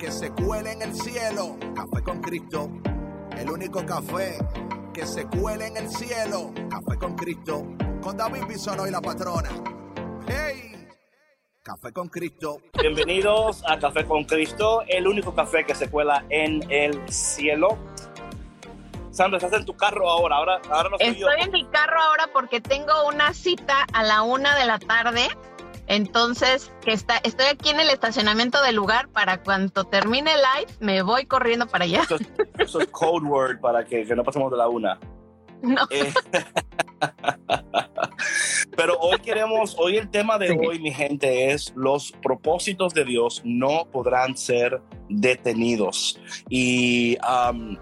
que 0.00 0.10
se 0.10 0.30
cuele 0.30 0.72
en 0.72 0.80
el 0.80 0.94
cielo. 0.94 1.58
Café 1.74 2.02
con 2.02 2.22
Cristo. 2.22 2.70
El 3.36 3.50
único 3.50 3.84
café 3.84 4.38
que 4.94 5.04
se 5.04 5.26
cuele 5.26 5.66
en 5.66 5.76
el 5.76 5.90
cielo. 5.90 6.52
Café 6.70 6.98
con 6.98 7.14
Cristo. 7.14 7.66
Con 8.00 8.16
David 8.16 8.46
Bisono 8.48 8.86
y 8.86 8.90
la 8.90 9.02
patrona. 9.02 9.50
¡Hey! 10.26 10.88
Café 11.62 11.92
con 11.92 12.08
Cristo. 12.08 12.62
Bienvenidos 12.80 13.62
a 13.68 13.78
Café 13.78 14.06
con 14.06 14.24
Cristo, 14.24 14.82
el 14.88 15.06
único 15.06 15.34
café 15.34 15.64
que 15.66 15.74
se 15.74 15.90
cuela 15.90 16.24
en 16.30 16.62
el 16.70 17.06
cielo. 17.12 17.76
Sandra, 19.10 19.36
estás 19.36 19.52
en 19.60 19.66
tu 19.66 19.76
carro 19.76 20.08
ahora, 20.08 20.36
ahora, 20.36 20.60
ahora 20.70 20.88
no 20.88 20.98
soy 20.98 21.14
yo. 21.16 21.28
Estoy 21.28 21.44
en 21.44 21.52
mi 21.52 21.66
carro 21.66 22.00
ahora 22.00 22.30
porque 22.32 22.62
tengo 22.62 23.06
una 23.06 23.34
cita 23.34 23.84
a 23.92 24.02
la 24.02 24.22
una 24.22 24.56
de 24.56 24.64
la 24.64 24.78
tarde. 24.78 25.28
Entonces, 25.90 26.72
que 26.84 26.92
está, 26.92 27.16
estoy 27.24 27.46
aquí 27.46 27.70
en 27.70 27.80
el 27.80 27.90
estacionamiento 27.90 28.62
del 28.62 28.76
lugar 28.76 29.08
para 29.08 29.42
cuando 29.42 29.82
termine 29.82 30.30
el 30.32 30.38
live, 30.38 30.72
me 30.78 31.02
voy 31.02 31.26
corriendo 31.26 31.66
para 31.66 31.84
allá. 31.84 32.02
Eso 32.02 32.14
es, 32.14 32.30
eso 32.60 32.80
es 32.80 32.86
code 32.92 33.26
word 33.26 33.58
para 33.58 33.84
que, 33.84 34.06
que 34.06 34.14
no 34.14 34.22
pasemos 34.22 34.52
de 34.52 34.56
la 34.56 34.68
una. 34.68 34.98
No. 35.62 35.82
Eh, 35.90 36.10
pero 38.78 38.98
hoy 38.98 39.18
queremos, 39.18 39.76
hoy 39.78 39.98
el 39.98 40.08
tema 40.08 40.38
de 40.38 40.52
hoy, 40.52 40.78
mi 40.78 40.90
gente, 40.90 41.50
es 41.50 41.74
los 41.76 42.12
propósitos 42.22 42.94
de 42.94 43.04
Dios 43.04 43.42
no 43.44 43.86
podrán 43.92 44.38
ser 44.38 44.80
detenidos. 45.10 46.18
Y 46.48 47.18
um, 47.18 47.76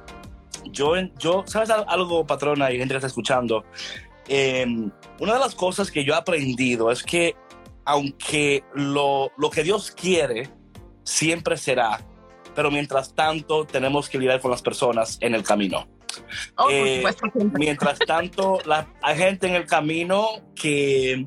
yo, 0.73 0.95
yo, 1.21 1.45
¿sabes 1.47 1.71
algo, 1.71 2.27
patrona 2.27 2.73
y 2.73 2.79
gente 2.79 2.95
que 2.95 2.97
está 2.97 3.07
escuchando? 3.07 3.65
Eh, 4.27 4.67
una 5.21 5.35
de 5.35 5.39
las 5.39 5.55
cosas 5.55 5.93
que 5.93 6.03
yo 6.03 6.15
he 6.15 6.17
aprendido 6.17 6.91
es 6.91 7.05
que 7.05 7.37
aunque 7.89 8.63
lo, 8.75 9.33
lo 9.39 9.49
que 9.49 9.63
Dios 9.63 9.91
quiere 9.91 10.51
siempre 11.05 11.57
será, 11.57 12.01
pero 12.55 12.71
mientras 12.71 13.15
tanto 13.15 13.65
tenemos 13.65 14.11
que 14.11 14.19
lidiar 14.19 14.43
con 14.43 14.51
las 14.51 14.61
personas 14.61 15.17
en 15.23 15.35
el 15.35 15.43
camino. 15.43 15.89
Oh, 16.57 16.69
Eh, 16.71 17.03
mientras 17.55 17.99
tanto, 18.01 18.59
la- 18.67 18.87
hay 19.03 19.17
gente 19.17 19.47
en 19.47 19.55
el 19.55 19.65
camino 19.65 20.27
que 20.55 21.25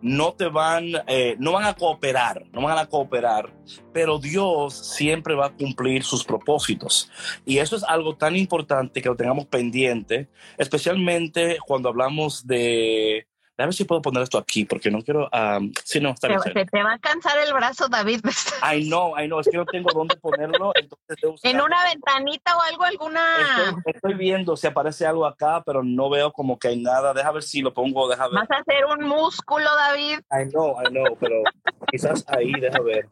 no 0.00 0.34
te 0.34 0.46
van, 0.46 0.84
eh, 1.08 1.34
no 1.40 1.52
van 1.52 1.64
a 1.64 1.74
cooperar, 1.74 2.44
no 2.52 2.60
van 2.62 2.78
a 2.78 2.86
cooperar, 2.86 3.52
pero 3.92 4.18
Dios 4.18 4.74
siempre 4.74 5.34
va 5.34 5.46
a 5.46 5.52
cumplir 5.56 6.04
sus 6.04 6.22
propósitos. 6.22 7.10
Y 7.44 7.58
eso 7.58 7.74
es 7.74 7.82
algo 7.82 8.14
tan 8.14 8.36
importante 8.36 9.02
que 9.02 9.08
lo 9.08 9.16
tengamos 9.16 9.46
pendiente, 9.46 10.28
especialmente 10.56 11.58
cuando 11.66 11.88
hablamos 11.88 12.46
de... 12.46 13.26
Déjame 13.56 13.68
ver 13.68 13.74
si 13.74 13.84
puedo 13.84 14.02
poner 14.02 14.22
esto 14.22 14.38
aquí, 14.38 14.64
porque 14.64 14.90
no 14.90 15.02
quiero... 15.02 15.30
um, 15.32 15.72
sí, 15.84 15.98
no, 16.00 16.10
está 16.10 16.28
bien. 16.28 16.40
Se, 16.42 16.52
te 16.52 16.82
va 16.82 16.92
a 16.92 16.98
cansar 16.98 17.38
el 17.38 17.52
brazo, 17.52 17.88
David. 17.88 18.20
I 18.62 18.86
know, 18.86 19.18
I 19.18 19.26
know, 19.26 19.40
es 19.40 19.48
que 19.48 19.56
no 19.56 19.64
tengo 19.64 19.90
dónde 19.94 20.16
ponerlo, 20.16 20.72
entonces 20.74 21.16
debo 21.22 21.36
en 21.42 21.60
una 21.60 21.84
ventanita 21.84 22.56
o 22.56 22.60
algo, 22.60 22.84
alguna. 22.84 23.22
Estoy, 23.40 23.82
estoy 23.94 24.14
viendo 24.14 24.56
si 24.56 24.66
aparece 24.66 25.06
algo 25.06 25.26
acá, 25.26 25.62
pero 25.64 25.82
no 25.82 26.10
veo 26.10 26.32
como 26.32 26.58
que 26.58 26.68
hay 26.68 26.80
nada. 26.80 27.14
Deja 27.14 27.32
ver 27.32 27.42
si 27.42 27.62
lo 27.62 27.72
pongo, 27.72 28.08
deja 28.08 28.28
ver. 28.28 28.34
Vas 28.34 28.50
a 28.50 28.60
hacer 28.60 28.84
un 28.84 29.08
músculo, 29.08 29.64
David. 29.64 30.18
I 30.30 30.50
know, 30.50 30.76
I 30.82 30.88
know, 30.90 31.16
pero 31.18 31.42
quizás 31.90 32.24
ahí, 32.28 32.52
deja 32.52 32.80
ver. 32.80 33.08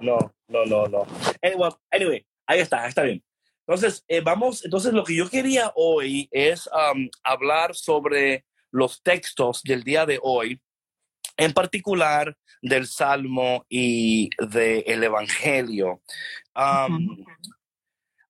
No, 0.00 0.18
no, 0.48 0.64
no, 0.64 0.86
no. 0.86 1.06
Anyway, 1.42 1.70
anyway 1.90 2.26
ahí 2.46 2.60
está, 2.60 2.86
está 2.86 3.02
bien. 3.02 3.22
Entonces, 3.66 4.04
eh, 4.08 4.20
vamos, 4.20 4.64
entonces 4.64 4.92
lo 4.92 5.04
que 5.04 5.16
yo 5.16 5.28
quería 5.28 5.72
hoy 5.74 6.28
es 6.30 6.68
um, 6.68 7.08
hablar 7.22 7.74
sobre 7.74 8.44
los 8.74 9.02
textos 9.02 9.62
del 9.62 9.84
día 9.84 10.04
de 10.04 10.18
hoy, 10.20 10.60
en 11.36 11.52
particular 11.52 12.36
del 12.60 12.88
Salmo 12.88 13.64
y 13.68 14.30
del 14.38 15.04
Evangelio. 15.04 16.02
Um, 16.56 17.24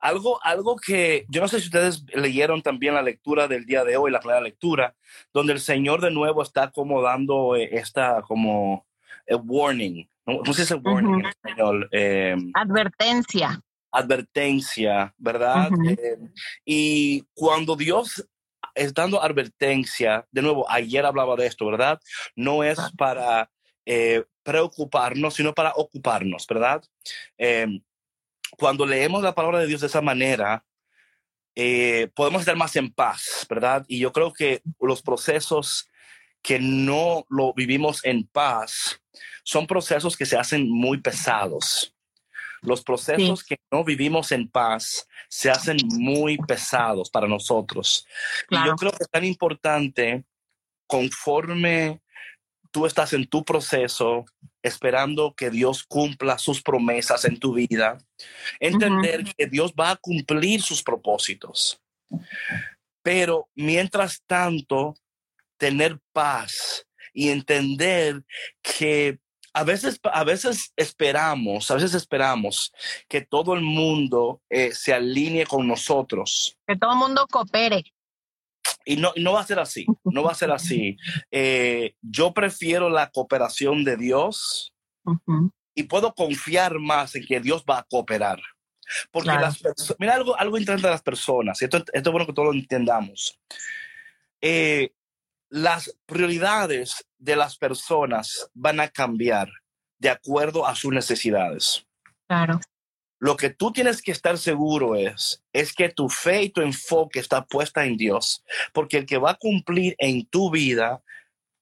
algo, 0.01 0.39
algo 0.45 0.77
que 0.77 1.25
yo 1.31 1.41
no 1.41 1.49
sé 1.49 1.61
si 1.61 1.67
ustedes 1.67 2.05
leyeron 2.13 2.61
también 2.61 2.93
la 2.93 3.01
lectura 3.01 3.49
del 3.49 3.65
día 3.65 3.85
de 3.85 3.97
hoy, 3.97 4.11
la 4.11 4.21
primera 4.21 4.43
lectura, 4.43 4.95
donde 5.33 5.55
el 5.55 5.61
Señor 5.61 6.03
de 6.03 6.11
nuevo 6.11 6.43
está 6.43 6.71
como 6.71 7.01
dando 7.01 7.57
eh, 7.57 7.71
esta 7.73 8.21
como 8.21 8.87
eh, 9.27 9.35
warning, 9.35 10.07
no, 10.27 10.43
no 10.45 10.53
sé 10.53 10.67
si 10.67 10.75
es 10.75 10.81
warning 10.83 11.21
en 11.21 11.27
español, 11.27 11.89
eh, 11.91 12.37
Advertencia. 12.53 13.63
advertencia, 13.91 15.15
¿verdad? 15.17 15.71
Eh, 15.89 16.19
y 16.67 17.25
cuando 17.33 17.77
Dios 17.77 18.27
es 18.75 18.95
dando 18.95 19.23
advertencia, 19.23 20.27
de 20.31 20.43
nuevo, 20.43 20.71
ayer 20.71 21.05
hablaba 21.05 21.37
de 21.37 21.47
esto, 21.47 21.67
¿verdad? 21.67 22.01
No 22.37 22.65
es 22.65 22.79
para 22.97 23.51
eh, 23.87 24.25
preocuparnos, 24.43 25.35
sino 25.35 25.55
para 25.55 25.73
ocuparnos, 25.75 26.47
¿verdad? 26.47 26.83
Eh, 27.39 27.67
cuando 28.59 28.87
leemos 28.87 29.23
la 29.23 29.35
palabra 29.35 29.61
de 29.61 29.67
Dios 29.67 29.81
de 29.81 29.89
esa 29.89 30.01
manera, 30.01 30.65
eh, 31.55 32.11
podemos 32.15 32.41
estar 32.41 32.57
más 32.57 32.75
en 32.77 32.93
paz, 32.93 33.47
¿verdad? 33.49 33.85
Y 33.89 33.99
yo 34.01 34.13
creo 34.13 34.33
que 34.33 34.63
los 34.81 35.03
procesos 35.03 35.89
que 36.43 36.59
no 36.59 37.25
lo 37.29 37.55
vivimos 37.55 38.05
en 38.05 38.27
paz 38.27 39.01
son 39.45 39.67
procesos 39.67 40.17
que 40.17 40.27
se 40.27 40.37
hacen 40.37 40.69
muy 40.69 41.01
pesados. 41.01 41.94
Los 42.65 42.83
procesos 42.83 43.45
que 43.45 43.59
no 43.71 43.85
vivimos 43.85 44.33
en 44.33 44.49
paz 44.49 45.07
se 45.29 45.51
hacen 45.51 45.77
muy 45.89 46.39
pesados 46.39 47.11
para 47.11 47.29
nosotros. 47.29 48.07
Y 48.51 48.57
yo 48.65 48.75
creo 48.77 48.91
que 48.93 49.03
es 49.05 49.11
tan 49.11 49.25
importante 49.25 50.25
conforme 50.87 52.01
tú 52.71 52.87
estás 52.87 53.13
en 53.13 53.27
tu 53.29 53.45
proceso, 53.45 54.25
esperando 54.63 55.35
que 55.35 55.51
Dios 55.51 55.85
cumpla 55.85 56.39
sus 56.39 56.61
promesas 56.61 57.25
en 57.25 57.39
tu 57.39 57.55
vida, 57.55 57.99
entender 58.59 59.25
que 59.37 59.47
Dios 59.47 59.73
va 59.79 59.93
a 59.93 59.97
cumplir 59.97 60.61
sus 60.61 60.83
propósitos. 60.83 61.81
Pero 63.03 63.49
mientras 63.55 64.23
tanto, 64.27 64.95
tener 65.57 66.01
paz 66.13 66.85
y 67.13 67.29
entender 67.29 68.25
que 68.61 69.21
a 69.55 69.65
veces, 69.65 70.01
a 70.03 70.25
veces 70.25 70.73
esperamos, 70.77 71.71
a 71.71 71.75
veces 71.75 71.95
esperamos 71.95 72.73
que 73.09 73.21
todo 73.23 73.55
el 73.55 73.61
mundo 73.63 74.43
eh, 74.51 74.73
se 74.73 74.93
alinee 74.93 75.47
con 75.47 75.67
nosotros. 75.67 76.59
Que 76.67 76.77
todo 76.77 76.93
el 76.93 76.99
mundo 76.99 77.27
coopere. 77.31 77.85
Y 78.85 78.97
no, 78.97 79.13
y 79.15 79.23
no 79.23 79.33
va 79.33 79.41
a 79.41 79.47
ser 79.47 79.59
así, 79.61 79.87
no 80.05 80.23
va 80.25 80.33
a 80.33 80.35
ser 80.35 80.51
así. 80.51 80.97
Eh, 81.31 81.95
yo 82.03 82.33
prefiero 82.35 82.91
la 82.91 83.11
cooperación 83.11 83.85
de 83.85 83.97
Dios 83.97 84.73
Ujú. 85.05 85.51
y 85.75 85.85
puedo 85.85 86.15
confiar 86.15 86.79
más 86.79 87.15
en 87.15 87.25
que 87.25 87.41
Dios 87.41 87.65
va 87.69 87.79
a 87.79 87.85
cooperar. 87.85 88.41
Porque 89.11 89.29
Claro. 89.31 89.41
las 89.43 89.63
perso- 89.63 89.97
mira 89.99 90.15
algo, 90.15 90.39
algo 90.39 90.59
interesante 90.59 90.89
de 90.89 90.93
las 90.95 91.03
personas, 91.03 91.61
y 91.63 91.65
esto, 91.65 91.79
esto 91.79 91.91
es 91.95 92.11
bueno 92.11 92.27
que 92.27 92.35
todos 92.35 92.53
lo 92.53 92.61
entendamos. 92.61 93.39
Eh, 94.43 94.93
las 95.55 95.97
prioridades 96.07 97.07
de 97.17 97.37
las 97.37 97.57
personas 97.57 98.51
van 98.55 98.81
a 98.81 98.89
cambiar 98.89 99.49
de 100.01 100.11
acuerdo 100.11 100.67
a 100.67 100.75
sus 100.75 100.93
necesidades. 100.93 101.87
Claro. 102.27 102.59
Lo 103.21 103.37
que 103.37 103.51
tú 103.51 103.71
tienes 103.71 104.03
que 104.03 104.11
estar 104.11 104.37
seguro 104.37 104.97
es, 104.97 105.45
es 105.53 105.73
que 105.73 105.91
tu 105.91 106.09
fe 106.09 106.43
y 106.43 106.49
tu 106.49 106.61
enfoque 106.61 107.21
está 107.21 107.45
puesta 107.45 107.85
en 107.85 107.97
Dios, 107.97 108.43
porque 108.73 108.99
el 108.99 109.07
que 109.07 109.17
va 109.17 109.31
a 109.31 109.37
cumplir 109.37 109.95
en 109.99 110.27
tu 110.27 110.51
vida 110.51 111.01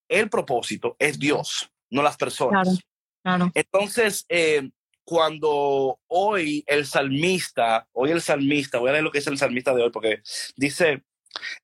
el 0.09 0.31
propósito 0.31 0.97
es 0.99 1.19
Dios, 1.19 1.71
no 1.91 2.03
las 2.03 2.17
personas. 2.17 2.67
Claro. 2.67 2.81
Claro. 3.23 3.53
Entonces, 3.55 4.25
eh, 4.31 4.71
cuando 5.05 6.01
hoy 6.07 6.65
el 6.67 6.87
salmista, 6.87 7.87
hoy 7.93 8.11
el 8.11 8.23
salmista, 8.23 8.79
voy 8.79 8.89
a 8.89 8.93
leer 8.93 9.05
lo 9.05 9.13
que 9.13 9.19
es 9.19 9.27
el 9.27 9.37
salmista 9.37 9.75
de 9.75 9.83
hoy, 9.83 9.91
porque 9.91 10.23
dice, 10.57 11.05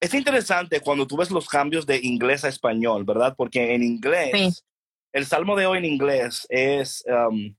es 0.00 0.14
interesante 0.14 0.80
cuando 0.80 1.06
tú 1.06 1.16
ves 1.16 1.30
los 1.30 1.48
cambios 1.48 1.86
de 1.86 1.98
inglés 2.02 2.44
a 2.44 2.48
español, 2.48 3.04
¿verdad? 3.04 3.34
Porque 3.36 3.74
en 3.74 3.82
inglés, 3.82 4.30
Sí. 4.32 4.62
el 5.12 5.26
salmo 5.26 5.56
de 5.56 5.66
hoy 5.66 5.78
en 5.78 5.84
inglés 5.84 6.46
es, 6.48 7.04
um, 7.06 7.54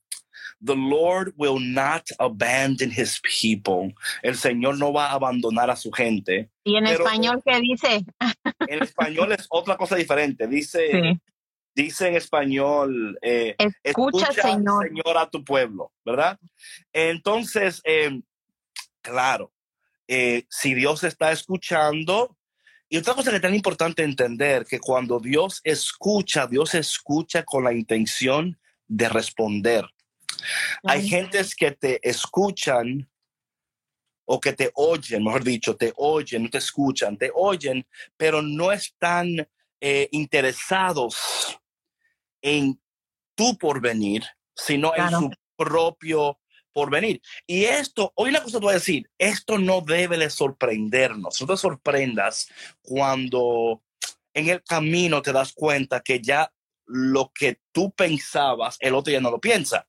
The 0.62 0.76
Lord 0.76 1.34
will 1.38 1.60
not 1.74 2.04
abandon 2.18 2.92
his 2.92 3.22
people. 3.22 3.96
El 4.22 4.36
Señor 4.36 4.78
no 4.78 4.92
va 4.92 5.08
a 5.08 5.14
abandonar 5.14 5.70
a 5.70 5.76
su 5.78 5.90
gente. 5.92 6.50
Y 6.66 6.76
en 6.76 6.84
Pero- 6.84 7.06
español, 7.06 7.42
¿qué 7.46 7.60
dice? 7.62 8.06
En 8.68 8.84
español 8.84 9.32
es 9.32 9.46
otra 9.50 9.78
cosa 9.78 9.96
diferente. 9.96 10.48
Dice, 10.48 10.92
Sí. 10.92 11.20
dice 11.74 12.08
en 12.10 12.16
español, 12.16 13.18
eh, 13.22 13.56
escucha, 13.84 14.34
Señor. 14.34 14.88
Señor. 14.88 15.18
a 15.18 15.30
tu 15.30 15.44
pueblo, 15.46 15.94
¿verdad? 16.06 16.38
Entonces, 16.92 17.80
em, 17.86 18.22
claro, 19.02 19.52
eh, 20.12 20.48
si 20.50 20.74
Dios 20.74 21.04
está 21.04 21.32
escuchando, 21.32 22.36
y 22.90 22.98
otra 22.98 23.14
cosa 23.14 23.30
que 23.30 23.36
es 23.36 23.42
tan 23.44 23.54
importante 23.54 24.04
entender, 24.04 24.66
que 24.66 24.80
cuando 24.80 25.20
Dios 25.20 25.62
escucha, 25.64 26.48
Dios 26.48 26.74
escucha 26.74 27.44
con 27.44 27.64
la 27.64 27.72
intención 27.72 28.60
de 28.88 29.08
responder. 29.08 29.86
Hay 30.84 31.08
gentes 31.08 31.56
que 31.56 31.74
te 31.74 32.00
escuchan 32.02 33.08
o 34.26 34.40
que 34.40 34.54
te 34.54 34.72
oyen, 34.74 35.24
mejor 35.24 35.44
dicho, 35.44 35.76
te 35.76 35.94
oyen, 35.98 36.44
no 36.44 36.50
te 36.50 36.58
escuchan, 36.58 37.16
te 37.16 37.32
oyen, 37.36 37.86
pero 38.18 38.42
no 38.42 38.72
están 38.72 39.48
eh, 39.80 40.10
interesados 40.12 41.60
en 42.42 42.82
tu 43.36 43.56
porvenir, 43.60 44.24
sino 44.56 44.92
en 44.96 45.10
su 45.12 45.32
propio 45.56 46.40
porvenir. 46.80 47.22
Y 47.46 47.66
esto, 47.66 48.14
hoy 48.16 48.30
una 48.30 48.42
cosa 48.42 48.58
te 48.58 48.64
voy 48.64 48.72
a 48.72 48.76
decir, 48.76 49.10
esto 49.18 49.58
no 49.58 49.82
debe 49.82 50.18
de 50.18 50.30
sorprendernos, 50.30 51.42
no 51.42 51.48
te 51.48 51.58
sorprendas 51.58 52.48
cuando 52.82 53.84
en 54.34 54.48
el 54.48 54.64
camino 54.64 55.22
te 55.22 55.34
das 55.34 55.52
cuenta 55.52 56.00
que 56.00 56.22
ya 56.22 56.54
lo 56.86 57.34
que 57.36 57.60
tú 57.74 57.92
pensabas, 57.92 58.78
el 58.80 58.96
otro 58.96 59.12
ya 59.12 59.20
no 59.20 59.30
lo 59.30 59.42
piensa. 59.42 59.88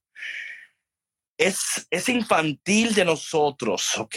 Es, 1.38 1.86
es 1.90 2.08
infantil 2.08 2.92
de 2.92 3.04
nosotros, 3.04 3.96
¿ok? 3.98 4.16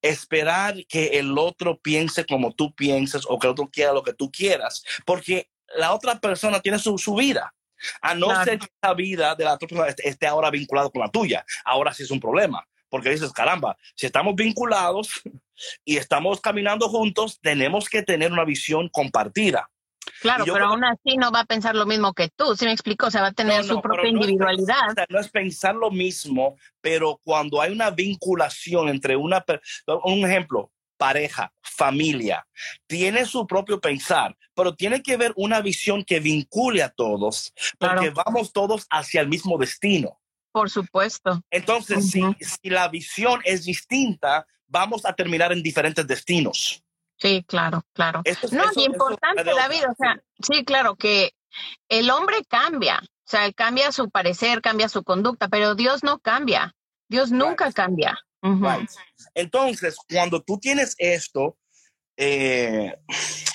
Esperar 0.00 0.86
que 0.86 1.18
el 1.18 1.36
otro 1.36 1.78
piense 1.78 2.24
como 2.24 2.54
tú 2.54 2.74
piensas 2.74 3.24
o 3.28 3.38
que 3.38 3.46
el 3.46 3.52
otro 3.52 3.68
quiera 3.68 3.92
lo 3.92 4.02
que 4.02 4.14
tú 4.14 4.30
quieras, 4.32 4.82
porque 5.04 5.50
la 5.76 5.92
otra 5.92 6.18
persona 6.18 6.60
tiene 6.60 6.78
su, 6.78 6.96
su 6.96 7.14
vida. 7.14 7.54
A 8.00 8.14
no 8.14 8.44
ser 8.44 8.58
que 8.58 8.66
la 8.82 8.94
vida 8.94 9.34
de 9.34 9.44
la 9.44 9.54
otra 9.54 9.68
persona 9.68 9.94
esté 9.98 10.26
ahora 10.26 10.50
vinculada 10.50 10.90
con 10.90 11.00
la 11.02 11.10
tuya. 11.10 11.44
Ahora 11.64 11.92
sí 11.92 12.02
es 12.02 12.10
un 12.10 12.20
problema, 12.20 12.66
porque 12.88 13.10
dices, 13.10 13.32
caramba, 13.32 13.76
si 13.94 14.06
estamos 14.06 14.34
vinculados 14.34 15.22
y 15.84 15.96
estamos 15.96 16.40
caminando 16.40 16.88
juntos, 16.88 17.38
tenemos 17.40 17.88
que 17.88 18.02
tener 18.02 18.32
una 18.32 18.44
visión 18.44 18.88
compartida. 18.88 19.68
Claro, 20.20 20.44
pero 20.44 20.66
aún 20.66 20.84
así 20.84 21.16
no 21.16 21.30
va 21.30 21.40
a 21.40 21.44
pensar 21.44 21.74
lo 21.74 21.86
mismo 21.86 22.12
que 22.14 22.28
tú, 22.28 22.56
¿sí 22.56 22.64
me 22.64 22.72
explico? 22.72 23.06
O 23.06 23.10
sea, 23.10 23.22
va 23.22 23.28
a 23.28 23.32
tener 23.32 23.64
su 23.64 23.80
propia 23.80 24.08
individualidad. 24.08 24.94
no 25.08 25.20
es 25.20 25.28
pensar 25.28 25.74
lo 25.74 25.90
mismo, 25.90 26.56
pero 26.80 27.20
cuando 27.22 27.60
hay 27.60 27.72
una 27.72 27.90
vinculación 27.90 28.88
entre 28.88 29.16
una, 29.16 29.44
un 30.04 30.24
ejemplo, 30.24 30.70
pareja, 30.96 31.52
familia, 31.62 32.46
tiene 32.86 33.24
su 33.26 33.46
propio 33.46 33.80
pensar, 33.80 34.36
pero 34.54 34.74
tiene 34.74 35.02
que 35.02 35.14
haber 35.14 35.32
una 35.36 35.60
visión 35.60 36.04
que 36.04 36.20
vincule 36.20 36.82
a 36.82 36.90
todos, 36.90 37.52
porque 37.78 38.10
vamos 38.10 38.52
todos 38.52 38.86
hacia 38.90 39.20
el 39.20 39.28
mismo 39.28 39.58
destino. 39.58 40.20
Por 40.52 40.70
supuesto. 40.70 41.42
Entonces, 41.50 42.10
si, 42.10 42.22
si 42.38 42.70
la 42.70 42.88
visión 42.88 43.40
es 43.44 43.64
distinta, 43.64 44.46
vamos 44.68 45.04
a 45.04 45.12
terminar 45.12 45.52
en 45.52 45.62
diferentes 45.62 46.06
destinos. 46.06 46.84
Sí, 47.16 47.44
claro, 47.46 47.84
claro. 47.92 48.22
no, 48.52 48.64
es 48.70 48.76
importante, 48.76 49.44
David, 49.44 49.84
o 49.88 49.94
sea, 49.96 50.20
sí, 50.40 50.64
claro, 50.64 50.96
que 50.96 51.32
el 51.88 52.10
hombre 52.10 52.44
cambia, 52.48 53.00
o 53.02 53.26
sea, 53.30 53.52
cambia 53.52 53.92
su 53.92 54.10
parecer, 54.10 54.60
cambia 54.60 54.88
su 54.88 55.04
conducta, 55.04 55.48
pero 55.48 55.74
Dios 55.74 56.02
no 56.02 56.18
cambia, 56.18 56.74
Dios 57.08 57.30
nunca 57.30 57.72
cambia. 57.72 58.18
Entonces, 59.34 59.96
cuando 60.08 60.42
tú 60.42 60.58
tienes 60.58 60.94
esto 60.98 61.56
eh, 62.16 62.94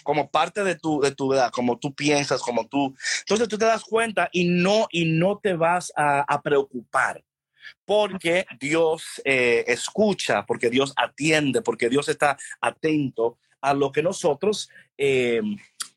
como 0.03 0.29
parte 0.29 0.63
de 0.63 0.75
tu, 0.75 0.99
de 0.99 1.11
tu 1.11 1.31
vida, 1.31 1.51
como 1.51 1.77
tú 1.77 1.93
piensas, 1.93 2.41
como 2.41 2.67
tú, 2.67 2.95
entonces 3.19 3.47
tú 3.47 3.57
te 3.57 3.65
das 3.65 3.83
cuenta 3.83 4.29
y 4.31 4.45
no, 4.45 4.87
y 4.91 5.05
no 5.05 5.37
te 5.37 5.53
vas 5.53 5.93
a, 5.95 6.41
preocupar 6.41 7.23
porque 7.85 8.45
Dios 8.59 9.21
eh, 9.23 9.63
escucha, 9.67 10.45
porque 10.45 10.69
Dios 10.69 10.93
atiende, 10.95 11.61
porque 11.61 11.89
Dios 11.89 12.09
está 12.09 12.37
atento 12.59 13.37
a 13.61 13.73
lo 13.73 13.91
que 13.91 14.01
nosotros 14.01 14.69
eh, 14.97 15.41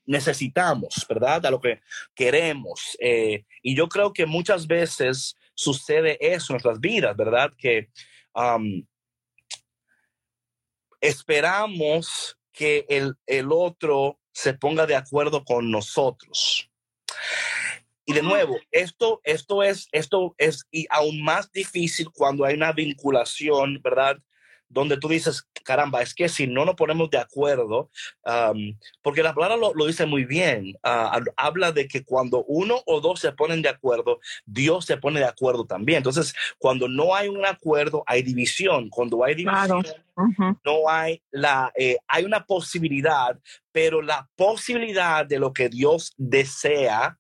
necesitamos, 0.05 1.07
¿verdad? 1.09 1.47
A 1.47 1.51
lo 1.51 1.61
que 1.61 1.81
queremos. 2.15 2.97
y 3.01 3.75
yo 3.75 3.89
creo 3.89 4.13
que 4.13 4.27
muchas 4.27 4.67
veces 4.67 5.37
sucede 5.55 6.19
eso 6.21 6.53
en 6.53 6.55
nuestras 6.55 6.81
vidas, 6.81 7.17
¿verdad? 7.17 7.53
Que 7.57 7.89
esperamos 11.01 12.39
que 12.53 12.87
el, 12.89 13.15
el 13.27 13.51
otro 13.51 14.19
se 14.33 14.55
ponga 14.55 14.87
de 14.87 14.97
acuerdo 14.97 15.45
con 15.45 15.71
nosotros. 15.71 16.71
Y 18.05 18.15
de 18.15 18.23
nuevo, 18.23 18.59
esto, 18.71 19.21
esto 19.25 19.63
es, 19.63 19.89
esto 19.93 20.35
es 20.39 20.67
y 20.71 20.87
aún 20.91 21.23
más 21.23 21.53
difícil 21.53 22.11
cuando 22.11 22.45
hay 22.45 22.55
una 22.55 22.73
vinculación, 22.73 23.81
¿verdad? 23.83 24.19
Donde 24.73 24.97
tú 24.97 25.09
dices, 25.09 25.47
caramba, 25.65 26.01
es 26.01 26.15
que 26.15 26.29
si 26.29 26.47
no 26.47 26.65
nos 26.65 26.75
ponemos 26.75 27.11
de 27.11 27.19
acuerdo, 27.19 27.91
porque 29.03 29.23
la 29.23 29.35
palabra 29.35 29.57
lo, 29.57 29.87
dice 29.87 30.07
muy 30.07 30.25
bien, 30.25 30.75
ah, 30.83 31.21
habla 31.37 31.73
de 31.73 31.87
que 31.87 32.05
cuando 32.05 32.45
uno 32.45 32.81
o 32.87 33.01
dos 33.01 33.21
se 33.21 33.33
ponen 33.33 33.61
de 33.61 33.69
acuerdo, 33.69 34.19
Dios 34.47 34.87
se 34.87 34.97
pone 34.97 35.21
de 35.21 35.27
acuerdo 35.27 35.67
también. 35.67 35.99
Entonces, 35.99 36.35
cuando 36.59 36.89
no 36.89 37.15
hay 37.15 37.29
un 37.29 37.45
acuerdo, 37.45 38.03
hay 38.07 38.23
división. 38.23 38.89
Cuando 38.89 39.23
hay 39.23 39.35
división, 39.35 39.85
no 40.65 40.89
hay 40.89 41.23
la, 41.31 41.71
eh, 41.77 41.99
hay 42.09 42.25
una 42.25 42.45
posibilidad, 42.45 43.39
pero 43.73 44.01
la 44.01 44.29
posibilidad 44.37 45.27
de 45.27 45.39
lo 45.39 45.53
que 45.53 45.69
Dios 45.69 46.15
desea 46.17 47.19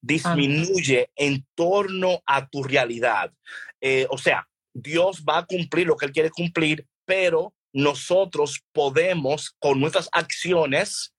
disminuye 0.00 1.10
en 1.14 1.46
torno 1.54 2.20
a 2.26 2.48
tu 2.48 2.64
realidad. 2.64 3.32
Eh, 3.80 4.06
o 4.10 4.18
sea, 4.18 4.46
Dios 4.82 5.24
va 5.28 5.38
a 5.38 5.46
cumplir 5.46 5.86
lo 5.86 5.96
que 5.96 6.06
Él 6.06 6.12
quiere 6.12 6.30
cumplir, 6.30 6.86
pero 7.04 7.54
nosotros 7.72 8.62
podemos 8.72 9.54
con 9.58 9.80
nuestras 9.80 10.08
acciones 10.12 11.14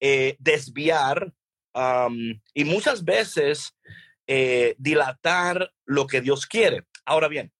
eh, 0.00 0.36
desviar 0.38 1.32
y 2.54 2.64
muchas 2.64 3.02
veces 3.02 3.74
eh, 4.26 4.74
dilatar 4.76 5.72
lo 5.86 6.06
que 6.06 6.20
Dios 6.20 6.46
quiere. 6.46 6.84
Ahora 7.06 7.28
bien, 7.28 7.50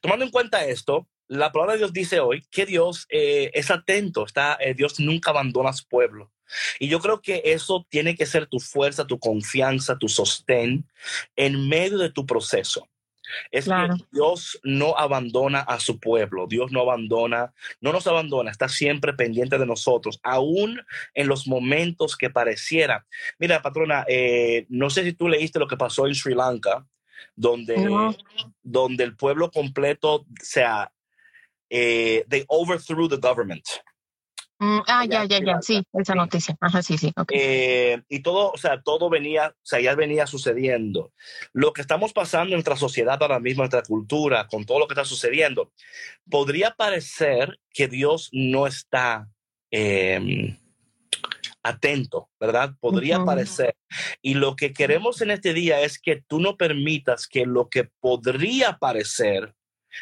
tomando 0.00 0.24
en 0.24 0.32
cuenta 0.32 0.64
esto, 0.64 1.08
la 1.28 1.52
palabra 1.52 1.74
de 1.74 1.78
Dios 1.78 1.92
dice 1.92 2.18
hoy 2.18 2.42
que 2.50 2.66
Dios 2.66 3.06
eh, 3.10 3.50
es 3.54 3.70
atento, 3.70 4.24
está, 4.24 4.58
Dios 4.74 4.98
nunca 4.98 5.30
abandona 5.30 5.70
a 5.70 5.74
su 5.74 5.86
pueblo. 5.86 6.32
Y 6.78 6.88
yo 6.88 6.98
creo 7.00 7.20
que 7.20 7.42
eso 7.44 7.86
tiene 7.88 8.14
que 8.16 8.26
ser 8.26 8.46
tu 8.46 8.58
fuerza, 8.58 9.06
tu 9.06 9.18
confianza, 9.18 9.98
tu 9.98 10.08
sostén 10.08 10.88
en 11.36 11.68
medio 11.68 11.98
de 11.98 12.10
tu 12.10 12.26
proceso. 12.26 12.88
Es 13.50 13.66
que 13.66 13.88
Dios 14.12 14.58
no 14.62 14.96
abandona 14.96 15.60
a 15.60 15.80
su 15.80 15.98
pueblo, 15.98 16.46
Dios 16.46 16.72
no 16.72 16.80
abandona, 16.80 17.52
no 17.80 17.92
nos 17.92 18.06
abandona, 18.06 18.50
está 18.50 18.68
siempre 18.68 19.12
pendiente 19.12 19.58
de 19.58 19.66
nosotros, 19.66 20.20
aún 20.22 20.80
en 21.14 21.28
los 21.28 21.46
momentos 21.46 22.16
que 22.16 22.30
pareciera. 22.30 23.06
Mira, 23.38 23.62
patrona, 23.62 24.04
eh, 24.08 24.66
no 24.68 24.90
sé 24.90 25.04
si 25.04 25.12
tú 25.12 25.28
leíste 25.28 25.58
lo 25.58 25.68
que 25.68 25.76
pasó 25.76 26.06
en 26.06 26.14
Sri 26.14 26.34
Lanka, 26.34 26.86
donde, 27.34 27.76
donde 28.62 29.04
el 29.04 29.16
pueblo 29.16 29.50
completo, 29.50 30.14
o 30.14 30.26
sea, 30.42 30.90
eh, 31.70 32.24
they 32.28 32.44
overthrew 32.48 33.08
the 33.08 33.16
government. 33.16 33.64
Mm, 34.60 34.80
ah, 34.88 35.04
ya, 35.08 35.24
ya, 35.24 35.38
ya, 35.38 35.62
sí, 35.62 35.84
esa 35.92 36.16
noticia. 36.16 36.56
Ajá, 36.60 36.82
sí, 36.82 36.98
sí. 36.98 37.12
Eh, 37.30 38.02
y 38.08 38.20
todo, 38.22 38.50
o 38.50 38.56
sea, 38.56 38.82
todo 38.82 39.08
venía, 39.08 39.48
o 39.50 39.66
sea, 39.66 39.80
ya 39.80 39.94
venía 39.94 40.26
sucediendo. 40.26 41.12
Lo 41.52 41.72
que 41.72 41.80
estamos 41.80 42.12
pasando 42.12 42.48
en 42.48 42.54
nuestra 42.54 42.76
sociedad 42.76 43.22
ahora 43.22 43.38
mismo, 43.38 43.62
en 43.62 43.70
nuestra 43.70 43.82
cultura, 43.82 44.48
con 44.48 44.64
todo 44.64 44.80
lo 44.80 44.88
que 44.88 44.94
está 44.94 45.04
sucediendo, 45.04 45.72
podría 46.28 46.72
parecer 46.72 47.60
que 47.72 47.86
Dios 47.86 48.30
no 48.32 48.66
está 48.66 49.28
em, 49.70 50.56
atento, 51.62 52.28
¿verdad? 52.40 52.74
Podría 52.80 53.24
parecer. 53.24 53.76
Y 54.22 54.34
lo 54.34 54.56
que 54.56 54.72
queremos 54.72 55.20
en 55.22 55.30
este 55.30 55.54
día 55.54 55.82
es 55.82 56.00
que 56.00 56.20
tú 56.26 56.40
no 56.40 56.56
permitas 56.56 57.28
que 57.28 57.46
lo 57.46 57.68
que 57.68 57.84
podría 58.00 58.78
parecer 58.78 59.54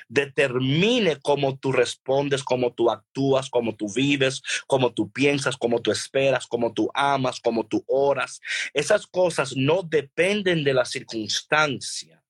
determine 0.09 1.19
cómo 1.21 1.57
tú 1.59 1.73
respondes, 1.73 2.43
cómo 2.43 2.73
tú 2.73 2.91
actúas, 2.91 3.51
cómo 3.51 3.75
tú 3.75 3.93
vives, 3.93 4.43
cómo 4.67 4.93
tú 4.93 5.11
piensas, 5.11 5.57
cómo 5.57 5.81
tú 5.81 5.91
esperas, 5.91 6.47
cómo 6.47 6.73
tú 6.73 6.91
amas, 6.95 7.41
cómo 7.41 7.67
tú 7.67 7.85
oras. 7.87 8.41
Esas 8.75 9.07
cosas 9.07 9.57
no 9.57 9.83
dependen 9.83 10.65
de 10.65 10.75
la 10.75 10.85
circunstancia. 10.85 12.23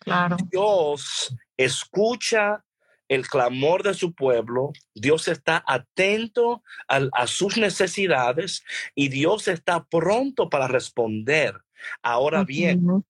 Claro. 0.00 0.36
Dios 0.50 1.34
escucha 1.56 2.64
el 3.08 3.26
clamor 3.26 3.82
de 3.82 3.94
su 3.94 4.12
pueblo, 4.12 4.72
Dios 4.94 5.28
está 5.28 5.64
atento 5.66 6.62
a, 6.86 7.26
sus 7.26 7.56
necesidades 7.56 8.62
y 8.94 9.08
Dios 9.08 9.48
está 9.48 9.84
pronto 9.84 10.50
para 10.50 10.68
responder. 10.68 11.58
Ahora 12.02 12.44
bien, 12.44 13.04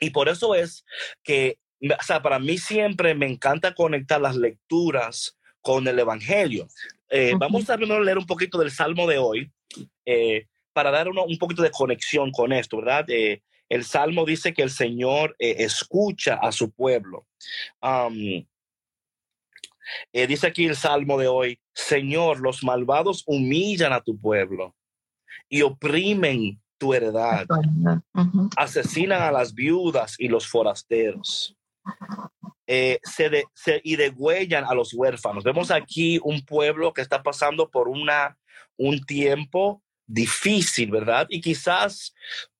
y 0.00 0.10
por 0.10 0.28
eso 0.28 0.54
es 0.54 0.84
que 1.22 1.58
o 1.90 2.02
sea, 2.02 2.22
para 2.22 2.38
mí 2.38 2.58
siempre 2.58 3.14
me 3.14 3.26
encanta 3.26 3.74
conectar 3.74 4.20
las 4.20 4.36
lecturas 4.36 5.36
con 5.60 5.86
el 5.88 5.98
Evangelio. 5.98 6.68
Eh, 7.08 7.32
vamos 7.38 7.68
a 7.70 7.76
primero 7.76 8.02
leer 8.02 8.18
un 8.18 8.26
poquito 8.26 8.58
del 8.58 8.70
Salmo 8.70 9.06
de 9.06 9.18
hoy. 9.18 9.50
Eh, 10.04 10.46
para 10.72 10.90
dar 10.90 11.08
un 11.08 11.38
poquito 11.38 11.62
de 11.62 11.70
conexión 11.70 12.30
con 12.32 12.52
esto, 12.52 12.78
¿verdad? 12.78 13.04
Eh, 13.08 13.42
el 13.68 13.84
Salmo 13.84 14.24
dice 14.24 14.52
que 14.52 14.62
el 14.62 14.70
Señor 14.70 15.36
escucha 15.38 16.34
a 16.34 16.52
su 16.52 16.70
pueblo. 16.70 17.26
Dice 20.12 20.46
aquí 20.46 20.66
el 20.66 20.76
Salmo 20.76 21.18
de 21.18 21.28
hoy, 21.28 21.60
Señor, 21.74 22.40
los 22.40 22.64
malvados 22.64 23.22
humillan 23.26 23.92
a 23.92 24.00
tu 24.00 24.18
pueblo 24.18 24.74
y 25.48 25.62
oprimen 25.62 26.60
tu 26.76 26.92
heredad. 26.92 27.46
Asesinan 28.56 29.22
a 29.22 29.32
las 29.32 29.54
viudas 29.54 30.16
y 30.18 30.28
los 30.28 30.46
forasteros. 30.48 31.56
Eh, 32.66 32.98
se, 33.02 33.46
y 33.82 33.96
degüellan 33.96 34.64
a 34.64 34.74
los 34.74 34.94
huérfanos. 34.94 35.44
Vemos 35.44 35.70
aquí 35.70 36.18
un 36.22 36.44
pueblo 36.44 36.92
que 36.92 37.02
está 37.02 37.22
pasando 37.22 37.70
por 37.70 37.88
una, 37.88 38.38
un 38.76 39.04
tiempo 39.04 39.82
difícil, 40.06 40.90
¿verdad? 40.90 41.26
Y 41.28 41.40
quizás 41.40 42.14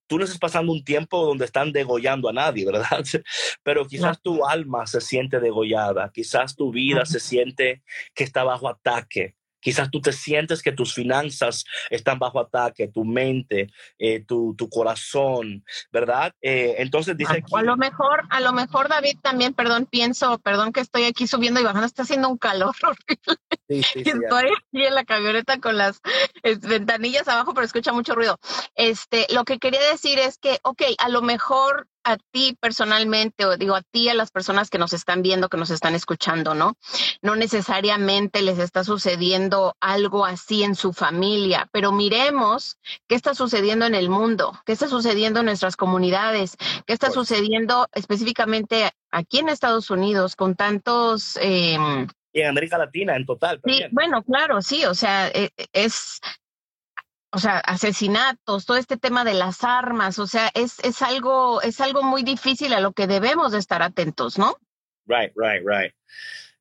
tú 0.07 0.19
no 0.19 0.25
estás 0.25 0.38
pasando 0.38 0.73
un 0.73 0.85
tiempo 0.85 1.25
donde 1.25 1.47
están 1.47 1.73
degollando 1.73 2.28
a 2.28 2.33
nadie, 2.33 2.66
¿verdad? 2.66 3.02
Pero 3.62 3.87
quizás 3.87 4.21
tu 4.21 4.47
alma 4.47 4.87
se 4.87 5.00
siente 5.00 5.40
degollada, 5.40 6.11
quizás 6.12 6.54
tu 6.54 6.71
vida 6.71 7.07
se 7.07 7.21
siente 7.21 7.83
que 8.14 8.25
está 8.25 8.45
bajo 8.45 8.69
ataque, 8.69 9.37
Quizás 9.64 9.90
tú 9.90 10.02
te 10.02 10.12
sientes 10.12 10.62
que 10.62 10.73
tus 10.73 10.92
finanzas 10.92 11.64
están 11.88 12.18
bajo 12.18 12.38
ataque, 12.38 12.88
tu 12.88 13.02
mente, 13.02 13.68
eh, 13.99 14.23
tu, 14.26 14.54
tu, 14.54 14.68
corazón, 14.68 15.64
¿verdad? 15.90 16.35
Eh, 16.42 16.75
entonces 16.78 17.16
dice 17.16 17.42
a, 17.50 17.59
a 17.59 17.62
lo 17.62 17.78
mejor, 17.78 18.25
a 18.28 18.40
lo 18.40 18.52
mejor 18.52 18.90
David 18.90 19.16
también, 19.23 19.54
perdón, 19.54 19.87
pienso, 19.87 20.38
perdón 20.40 20.75
que 20.75 20.80
estoy 20.80 21.04
aquí 21.04 21.26
subiendo 21.26 21.61
y 21.61 21.64
bajando, 21.64 21.87
está 21.87 22.02
haciendo 22.02 22.28
un 22.28 22.37
calor 22.37 22.75
horrible. 22.83 23.40
Sí, 23.66 23.83
sí, 23.83 24.02
estoy 24.04 24.44
aquí 24.44 24.85
en 24.85 24.94
la 24.94 25.04
camioneta 25.04 25.59
con 25.59 25.78
las 25.78 26.02
ventanillas 26.61 27.26
abajo, 27.28 27.54
pero 27.54 27.64
escucha 27.64 27.94
mucho 27.94 28.14
ruido. 28.14 28.38
Este, 28.75 29.26
lo 29.33 29.44
que 29.44 29.59
quería 29.59 29.80
decir 29.90 30.18
es 30.18 30.37
que, 30.37 30.59
ok, 30.62 30.83
a 30.99 31.09
lo 31.09 31.23
mejor 31.23 31.88
a 32.04 32.16
ti 32.16 32.56
personalmente, 32.61 33.44
o 33.46 33.56
digo 33.56 33.75
a 33.75 33.82
ti, 33.82 34.08
a 34.08 34.14
las 34.14 34.30
personas 34.30 34.70
que 34.70 34.78
nos 34.78 34.92
están 34.92 35.23
viendo, 35.23 35.49
que 35.49 35.56
nos 35.56 35.70
están 35.70 35.94
escuchando, 35.94 36.54
¿no? 36.54 36.76
No 37.23 37.34
necesariamente 37.34 38.42
les 38.42 38.58
está 38.58 38.84
sucediendo 38.84 39.76
algo 39.80 40.26
así 40.26 40.62
en 40.62 40.75
su 40.75 40.92
familia, 40.92 41.68
pero 41.73 41.92
miremos 41.92 42.78
qué 43.08 43.14
está 43.14 43.34
sucediendo 43.34 43.87
en 43.87 43.94
el 43.94 44.11
mundo, 44.11 44.52
qué 44.66 44.73
está 44.73 44.88
sucediendo 44.88 45.40
en 45.40 45.46
nuestras 45.46 45.76
comunidades, 45.76 46.56
qué 46.87 46.92
está 46.92 47.11
sucediendo 47.11 47.88
específicamente 47.92 48.90
aquí 49.11 49.38
en 49.38 49.49
Estados 49.49 49.90
Unidos 49.90 50.37
con 50.37 50.54
tantos... 50.54 51.38
Em, 51.40 52.06
y 52.32 52.40
en 52.40 52.49
América 52.49 52.76
Latina 52.76 53.14
en 53.16 53.25
total. 53.25 53.61
Sí, 53.64 53.84
bueno, 53.92 54.23
claro, 54.25 54.61
sí, 54.61 54.84
o 54.84 54.94
sea, 54.94 55.28
e, 55.28 55.50
e, 55.56 55.66
es, 55.73 56.20
o 57.34 57.38
sea, 57.38 57.58
asesinatos, 57.58 58.64
todo 58.64 58.76
este 58.76 58.96
tema 58.96 59.24
de 59.24 59.34
las 59.34 59.64
armas, 59.64 60.20
o 60.20 60.26
sea, 60.28 60.52
es, 60.54 60.78
es, 60.84 61.02
algo, 61.02 61.60
es 61.62 61.80
algo 61.80 62.04
muy 62.04 62.22
difícil 62.22 62.72
a 62.72 62.80
lo 62.80 62.92
que 62.92 63.08
debemos 63.08 63.50
de 63.50 63.58
estar 63.58 63.82
atentos, 63.82 64.38
¿no? 64.38 64.56
Right, 65.06 65.32
right, 65.34 65.62
right. 65.66 65.92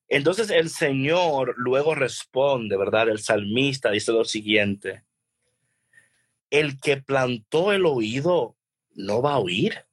Entonces 0.08 0.50
el 0.50 0.72
Señor 0.72 1.54
luego 1.58 1.94
responde, 1.94 2.76
¿verdad? 2.76 3.10
El 3.10 3.20
salmista 3.20 3.92
dice 3.92 4.12
lo 4.12 4.26
siguiente, 4.26 5.04
el 6.50 6.80
que 6.80 6.98
plantó 6.98 7.72
el 7.72 7.86
oído 7.86 8.56
no 8.96 9.22
va 9.22 9.34
a 9.34 9.40
oír. 9.40 9.86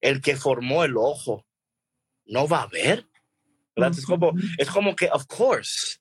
El 0.00 0.20
que 0.20 0.36
formó 0.36 0.84
el 0.84 0.96
ojo 0.96 1.44
no 2.24 2.46
va 2.46 2.62
a 2.62 2.66
ver. 2.68 3.04
¿verdad? 3.74 3.98
Es, 3.98 4.06
como, 4.06 4.32
es 4.58 4.70
como 4.70 4.94
que, 4.94 5.08
of 5.12 5.26
course, 5.26 5.98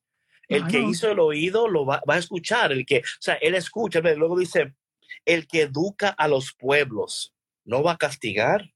el 0.48 0.68
que 0.68 0.80
hizo 0.80 1.12
el 1.12 1.20
oído 1.20 1.68
lo 1.68 1.86
va, 1.86 2.02
a 2.08 2.18
escuchar, 2.18 2.72
el 2.72 2.86
que, 2.86 3.00
o 3.00 3.22
sea, 3.22 3.36
él 3.36 3.56
escucha, 3.56 4.00
luego 4.00 4.38
dice, 4.38 4.74
el 5.26 5.48
que 5.48 5.64
educa 5.64 6.10
a 6.10 6.28
los 6.28 6.54
pueblos 6.54 7.34
no 7.64 7.84
va 7.84 7.94
a 7.94 7.98
castigar. 7.98 8.72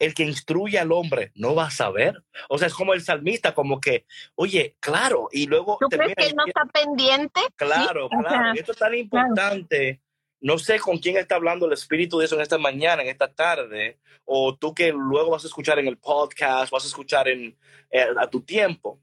El 0.00 0.12
que 0.12 0.24
instruye 0.24 0.76
al 0.76 0.90
hombre 0.90 1.30
no 1.36 1.54
va 1.54 1.66
a 1.66 1.70
saber. 1.70 2.24
O 2.48 2.58
sea, 2.58 2.66
es 2.66 2.74
como 2.74 2.94
el 2.94 3.00
salmista, 3.00 3.54
como 3.54 3.80
que, 3.80 4.06
oye, 4.34 4.76
claro, 4.80 5.28
y 5.30 5.46
luego... 5.46 5.78
¿Tú 5.80 5.86
crees 5.88 6.16
que 6.16 6.26
él 6.26 6.34
no 6.34 6.44
está 6.46 6.64
pendiente? 6.64 7.40
Claro, 7.54 8.08
claro. 8.08 8.58
esto 8.58 8.72
es 8.72 8.78
tan 8.78 8.94
importante. 8.96 10.00
No 10.40 10.58
sé 10.58 10.80
con 10.80 10.98
quién 10.98 11.16
está 11.16 11.36
hablando 11.36 11.66
el 11.66 11.74
Espíritu 11.74 12.18
de 12.18 12.24
eso 12.24 12.34
en 12.34 12.40
esta 12.40 12.58
mañana, 12.58 13.02
en 13.02 13.08
esta 13.08 13.32
tarde, 13.32 14.00
o 14.24 14.56
tú 14.56 14.74
que 14.74 14.92
luego 14.92 15.30
vas 15.30 15.44
a 15.44 15.48
escuchar 15.48 15.78
en 15.78 15.86
el 15.86 15.98
podcast, 15.98 16.72
vas 16.72 16.84
a 16.84 16.88
escuchar 16.88 17.28
en, 17.28 17.56
eh, 17.90 18.06
a 18.18 18.28
tu 18.28 18.42
tiempo. 18.42 19.00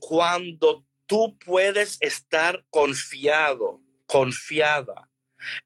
Cuando 0.00 0.84
tú 1.10 1.36
puedes 1.44 1.98
estar 2.00 2.64
confiado, 2.70 3.80
confiada 4.06 5.10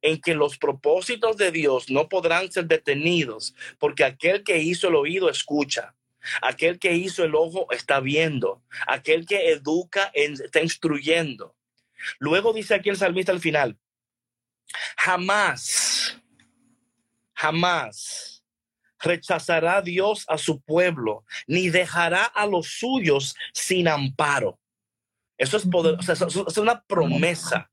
en 0.00 0.18
que 0.18 0.34
los 0.34 0.56
propósitos 0.56 1.36
de 1.36 1.52
Dios 1.52 1.90
no 1.90 2.08
podrán 2.08 2.50
ser 2.50 2.64
detenidos, 2.64 3.54
porque 3.78 4.04
aquel 4.04 4.42
que 4.42 4.56
hizo 4.56 4.88
el 4.88 4.94
oído 4.94 5.28
escucha, 5.28 5.94
aquel 6.40 6.78
que 6.78 6.94
hizo 6.94 7.24
el 7.24 7.34
ojo 7.34 7.66
está 7.72 8.00
viendo, 8.00 8.62
aquel 8.86 9.26
que 9.26 9.50
educa 9.50 10.10
está 10.14 10.62
instruyendo. 10.62 11.54
Luego 12.18 12.54
dice 12.54 12.76
aquí 12.76 12.88
el 12.88 12.96
salmista 12.96 13.30
al 13.30 13.40
final, 13.40 13.76
jamás, 14.96 16.22
jamás 17.34 18.42
rechazará 18.98 19.82
Dios 19.82 20.24
a 20.26 20.38
su 20.38 20.62
pueblo, 20.62 21.26
ni 21.46 21.68
dejará 21.68 22.24
a 22.24 22.46
los 22.46 22.78
suyos 22.78 23.34
sin 23.52 23.88
amparo. 23.88 24.58
Eso 25.44 25.56
es 25.56 25.66
poder, 25.66 25.96
o 25.98 26.02
sea, 26.02 26.14
es 26.14 26.58
una 26.58 26.82
promesa. 26.82 27.70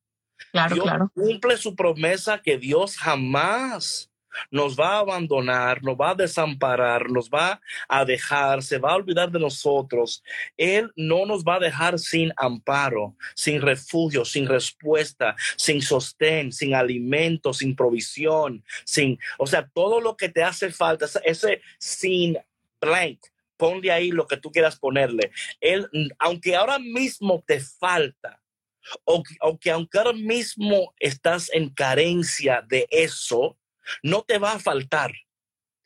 Claro, 0.52 0.76
Dios 0.76 0.86
claro. 0.86 1.12
Cumple 1.14 1.58
su 1.58 1.76
promesa 1.76 2.42
que 2.42 2.58
Dios 2.58 2.98
jamás 2.98 4.12
nos 4.50 4.78
va 4.80 4.96
a 4.96 5.00
abandonar, 5.00 5.84
nos 5.84 5.96
va 5.96 6.12
a 6.12 6.16
desamparar, 6.16 7.10
nos 7.10 7.30
va 7.30 7.62
a 7.88 8.06
dejar, 8.06 8.64
se 8.64 8.78
va 8.78 8.92
a 8.92 8.96
olvidar 8.96 9.32
de 9.32 9.40
nosotros. 9.40 10.24
Él 10.58 10.92
no 10.96 11.26
nos 11.26 11.44
va 11.44 11.56
a 11.56 11.60
dejar 11.60 12.00
sin 12.00 12.32
amparo, 12.38 13.16
sin 13.36 13.62
refugio, 13.62 14.26
sin 14.26 14.48
respuesta, 14.48 15.36
sin 15.58 15.82
sostén, 15.82 16.52
sin 16.52 16.76
alimento, 16.76 17.54
sin 17.54 17.76
provisión, 17.76 18.64
sin, 18.86 19.20
o 19.38 19.48
sea, 19.48 19.68
todo 19.74 20.02
lo 20.02 20.16
que 20.16 20.30
te 20.30 20.44
hace 20.44 20.72
falta, 20.72 21.06
ese 21.24 21.62
sin 21.78 22.38
blank, 22.80 23.20
ponle 23.62 23.92
ahí 23.92 24.10
lo 24.10 24.26
que 24.26 24.38
tú 24.38 24.52
quieras 24.52 24.80
ponerle. 24.80 25.32
Él, 25.60 25.88
aunque 26.18 26.56
ahora 26.56 26.80
mismo 26.80 27.44
te 27.46 27.60
falta, 27.60 28.42
o 29.06 29.22
aunque, 29.40 29.70
aunque 29.70 30.00
ahora 30.00 30.14
mismo 30.14 30.96
estás 30.98 31.52
en 31.54 31.70
carencia 31.70 32.66
de 32.68 32.88
eso, 32.90 33.60
no 34.02 34.24
te 34.24 34.40
va 34.40 34.54
a 34.54 34.60
faltar. 34.60 35.12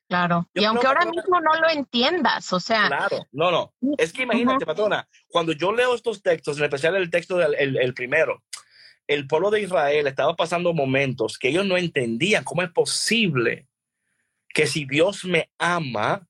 Claro. 0.08 0.48
y 0.54 0.64
aunque 0.64 0.88
ahora 0.88 1.04
mismo 1.04 1.42
no 1.42 1.60
lo 1.60 1.68
entiendas, 1.68 2.54
o 2.54 2.62
sea. 2.62 2.88
Claro, 2.88 3.28
no, 3.34 3.52
no. 3.52 3.74
Es 3.98 4.14
que 4.14 4.24
imagínate, 4.24 4.66
patrona, 4.66 5.10
cuando 5.28 5.52
yo 5.52 5.74
leo 5.74 5.96
estos 5.96 6.22
textos, 6.22 6.58
en 6.58 6.64
especial 6.64 6.96
el 6.96 7.10
texto 7.10 7.36
del 7.36 7.56
el, 7.78 7.94
primero, 7.94 8.42
el 9.06 9.28
pueblo 9.28 9.52
de 9.52 9.64
Israel 9.64 10.08
estaba 10.08 10.34
pasando 10.38 10.74
momentos 10.74 11.38
que 11.38 11.50
ellos 11.50 11.66
no 11.66 11.76
entendían 11.76 12.46
cómo 12.46 12.62
es 12.62 12.70
posible 12.70 13.68
que 14.48 14.66
si 14.66 14.86
Dios 14.86 15.26
me 15.26 15.50
ama, 15.58 16.26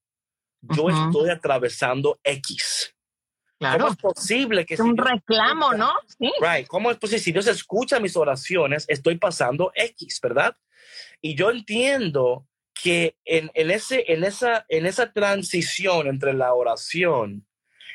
yo 0.69 0.89
estoy 0.89 1.29
atravesando 1.29 2.19
X. 2.23 2.93
Claro. 3.57 3.79
¿Cómo 3.79 3.91
es 3.91 3.97
posible 3.97 4.65
que... 4.65 4.73
Es 4.73 4.79
un 4.79 4.97
reclamo, 4.97 5.73
¿no? 5.73 5.93
Sí. 6.19 6.31
Right. 6.41 6.67
¿Cómo 6.67 6.91
es 6.91 6.97
posible? 6.97 7.23
Si 7.23 7.31
Dios 7.31 7.47
escucha 7.47 7.99
mis 7.99 8.17
oraciones, 8.17 8.85
estoy 8.87 9.17
pasando 9.17 9.71
X, 9.75 10.19
¿verdad? 10.21 10.55
Y 11.21 11.35
yo 11.35 11.51
entiendo 11.51 12.47
que 12.73 13.15
en, 13.23 13.49
en, 13.53 13.71
ese, 13.71 14.03
en, 14.11 14.23
esa, 14.23 14.65
en 14.67 14.85
esa 14.85 15.11
transición 15.13 16.07
entre 16.07 16.33
la 16.33 16.53
oración 16.53 17.47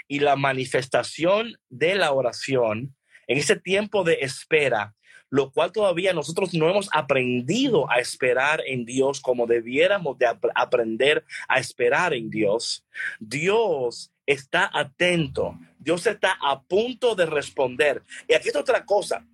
y 0.09 0.21
la 0.21 0.37
manifestación 0.37 1.57
de 1.69 1.95
la 1.95 2.12
oración, 2.12 2.97
en 3.27 3.39
ese 3.39 3.57
tiempo 3.57 4.03
de 4.03 4.19
espera, 4.23 4.95
lo 5.31 5.53
cual 5.53 5.73
todavía 5.73 6.13
nosotros 6.13 6.53
no 6.55 6.69
hemos 6.69 6.89
aprendido 6.93 7.91
a 7.91 7.99
esperar 7.99 8.63
en 8.67 8.85
Dios 8.85 9.21
como 9.21 9.47
debiéramos 9.47 10.19
de 10.19 10.27
aprender 10.55 11.25
a 11.49 11.59
esperar 11.59 12.13
en 12.13 12.29
Dios. 12.31 12.85
Dios 13.21 14.13
está 14.27 14.71
atento, 14.73 15.57
Dios 15.79 16.07
está 16.07 16.37
a 16.43 16.61
punto 16.61 17.15
de 17.15 17.27
responder. 17.27 18.03
Y 18.29 18.35
aquí 18.35 18.49
está 18.49 18.61
otra 18.61 18.85
cosa, 18.85 19.25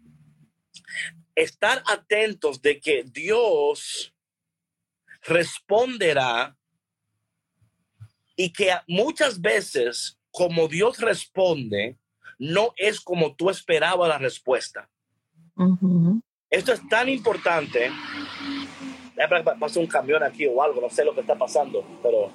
estar 1.34 1.82
atentos 1.86 2.60
de 2.60 2.78
que 2.78 3.04
Dios 3.04 4.12
responderá 5.22 6.56
y 8.36 8.52
que 8.52 8.70
muchas 8.86 9.40
veces 9.40 10.18
como 10.30 10.68
Dios 10.68 10.98
responde, 10.98 11.96
no 12.38 12.74
es 12.76 13.00
como 13.00 13.34
tú 13.34 13.48
esperabas 13.48 14.10
la 14.10 14.18
respuesta. 14.18 14.90
Esto 16.50 16.72
es 16.72 16.88
tan 16.88 17.08
importante. 17.08 17.90
Pasó 19.58 19.80
un 19.80 19.86
camión 19.86 20.22
aquí 20.22 20.46
o 20.46 20.62
algo, 20.62 20.80
no 20.80 20.90
sé 20.90 21.04
lo 21.04 21.14
que 21.14 21.22
está 21.22 21.36
pasando, 21.36 21.84
pero. 22.02 22.30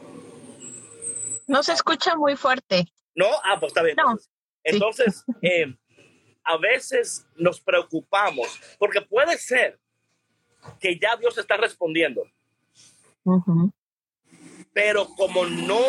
No 1.48 1.64
se 1.64 1.74
escucha 1.74 2.16
muy 2.16 2.36
fuerte. 2.36 2.86
No, 3.16 3.28
ah, 3.44 3.58
pues 3.60 3.72
está 3.72 3.84
bien. 3.84 3.96
Entonces, 4.64 5.24
eh, 5.42 5.76
a 6.44 6.58
veces 6.58 7.26
nos 7.36 7.62
preocupamos 7.62 8.60
porque 8.80 9.02
puede 9.02 9.38
ser 9.38 9.80
que 10.80 10.98
ya 11.00 11.16
Dios 11.18 11.38
está 11.38 11.58
respondiendo. 11.58 12.24
Pero 14.74 15.08
como 15.16 15.46
no, 15.46 15.80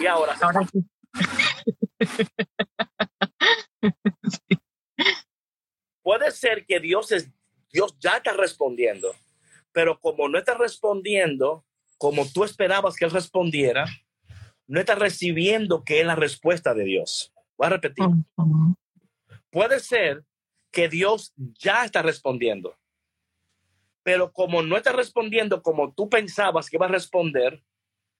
y 0.00 0.06
ahora, 0.06 0.36
ahora 0.40 0.60
sí. 0.70 0.84
puede 6.06 6.30
ser 6.30 6.64
que 6.66 6.78
Dios 6.78 7.10
es 7.10 7.32
Dios 7.72 7.96
ya 7.98 8.18
está 8.18 8.32
respondiendo, 8.32 9.12
pero 9.72 9.98
como 9.98 10.28
no 10.28 10.38
está 10.38 10.54
respondiendo 10.54 11.64
como 11.98 12.30
tú 12.30 12.44
esperabas 12.44 12.94
que 12.94 13.06
él 13.06 13.10
respondiera, 13.10 13.86
no 14.68 14.78
está 14.78 14.94
recibiendo 14.94 15.82
que 15.82 15.98
es 15.98 16.06
la 16.06 16.14
respuesta 16.14 16.74
de 16.74 16.84
Dios. 16.84 17.32
Voy 17.58 17.66
a 17.66 17.70
repetir. 17.70 18.04
Puede 19.50 19.80
ser 19.80 20.24
que 20.70 20.88
Dios 20.88 21.32
ya 21.58 21.84
está 21.84 22.02
respondiendo, 22.02 22.78
pero 24.04 24.32
como 24.32 24.62
no 24.62 24.76
está 24.76 24.92
respondiendo 24.92 25.60
como 25.60 25.92
tú 25.92 26.08
pensabas 26.08 26.70
que 26.70 26.76
iba 26.76 26.86
a 26.86 26.90
responder, 26.90 27.64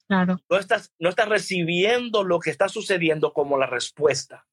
claro. 0.09 0.41
no, 0.51 0.59
estás, 0.59 0.93
no 0.99 1.09
estás 1.09 1.29
recibiendo 1.29 2.25
lo 2.25 2.41
que 2.41 2.51
está 2.51 2.69
sucediendo 2.69 3.33
como 3.33 3.57
la 3.57 3.67
respuesta. 3.67 4.45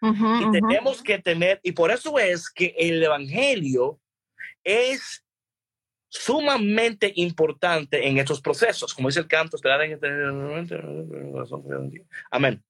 Y 0.00 0.50
tenemos 0.52 1.02
que 1.02 1.18
tener, 1.18 1.60
y 1.62 1.72
por 1.72 1.90
eso 1.90 2.18
es 2.18 2.50
que 2.50 2.74
el 2.78 3.02
Evangelio 3.02 4.00
es 4.62 5.24
sumamente 6.08 7.12
importante 7.16 8.06
en 8.06 8.18
estos 8.18 8.40
procesos, 8.40 8.94
como 8.94 9.08
dice 9.08 9.20
el 9.20 9.28
canto, 9.28 9.58
amén. 12.30 12.64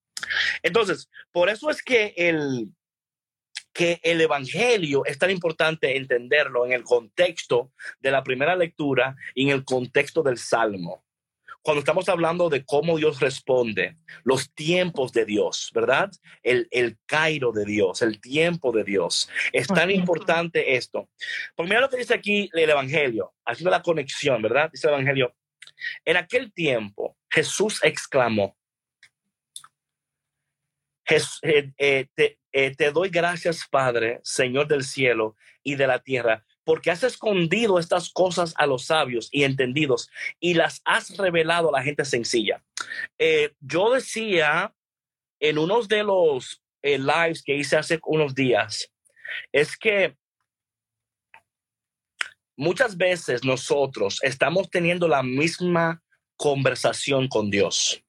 Entonces, 0.62 1.08
por 1.30 1.49
eso 1.49 1.70
es 1.70 1.82
que 1.82 2.14
el, 2.16 2.73
que 3.73 4.00
el 4.02 4.20
Evangelio 4.20 5.04
es 5.04 5.18
tan 5.18 5.30
importante 5.30 5.97
entenderlo 5.97 6.66
en 6.66 6.73
el 6.73 6.82
contexto 6.82 7.73
de 8.00 8.11
la 8.11 8.25
primera 8.25 8.56
lectura 8.56 9.16
y 9.35 9.44
en 9.44 9.50
el 9.50 9.64
contexto 9.64 10.23
del 10.23 10.38
Salmo 10.38 11.04
cuando 11.68 11.80
estamos 11.80 12.08
hablando 12.08 12.48
de 12.48 12.64
cómo 12.64 12.96
Dios 12.96 13.20
responde, 13.20 13.98
los 14.25 14.54
tiempos 14.54 15.12
de 15.12 15.26
Dios, 15.26 15.70
¿verdad? 15.75 16.10
El, 16.42 16.66
el 16.70 16.96
Cairo 17.04 17.52
de 17.52 17.66
Dios, 17.66 18.00
el 18.00 18.22
tiempo 18.22 18.72
de 18.72 18.84
Dios. 18.84 19.28
Es 19.52 19.66
tan 19.66 19.90
importante 19.90 20.76
esto. 20.76 21.10
Porque 21.54 21.68
mira 21.68 21.82
lo 21.82 21.90
que 21.90 21.98
dice 21.98 22.14
aquí 22.14 22.48
el 22.54 22.70
Evangelio, 22.70 23.34
haciendo 23.44 23.70
la 23.70 23.82
conexión, 23.82 24.40
¿verdad? 24.40 24.70
Dice 24.72 24.87
el 24.87 24.94
Evangelio. 24.94 25.37
En 26.06 26.16
aquel 26.16 26.54
tiempo, 26.54 27.18
Jesús 27.28 27.80
exclamó, 27.82 28.56
eh, 31.10 31.70
eh, 31.76 32.06
te, 32.14 32.38
eh, 32.50 32.75
te 32.75 32.90
doy 32.92 33.10
gracias, 33.10 33.66
Padre, 33.70 34.20
Señor 34.22 34.68
del 34.68 34.84
cielo 34.84 35.37
y 35.62 35.75
de 35.75 35.87
la 35.87 35.98
tierra, 35.98 36.46
porque 36.68 36.90
has 36.90 37.02
escondido 37.02 37.78
estas 37.78 38.10
cosas 38.10 38.52
a 38.58 38.66
los 38.66 38.84
sabios 38.84 39.30
y 39.32 39.44
entendidos 39.44 40.10
y 40.38 40.52
las 40.52 40.82
has 40.84 41.16
revelado 41.16 41.70
a 41.70 41.78
la 41.78 41.82
gente 41.82 42.04
sencilla. 42.04 42.62
Eh, 43.16 43.54
yo 43.58 43.94
decía 43.94 44.75
en 45.40 45.56
uno 45.56 45.82
de 45.84 46.02
los 46.02 46.62
eh, 46.82 46.98
lives 46.98 47.42
que 47.42 47.56
hice 47.56 47.78
hace 47.78 47.98
unos 48.04 48.34
días, 48.34 48.92
es 49.50 49.78
que 49.78 50.18
muchas 52.54 52.98
veces 52.98 53.44
nosotros 53.44 54.18
estamos 54.22 54.68
teniendo 54.68 55.08
la 55.08 55.22
misma 55.22 56.02
conversación 56.37 57.28
con 57.28 57.48
Dios. 57.48 58.04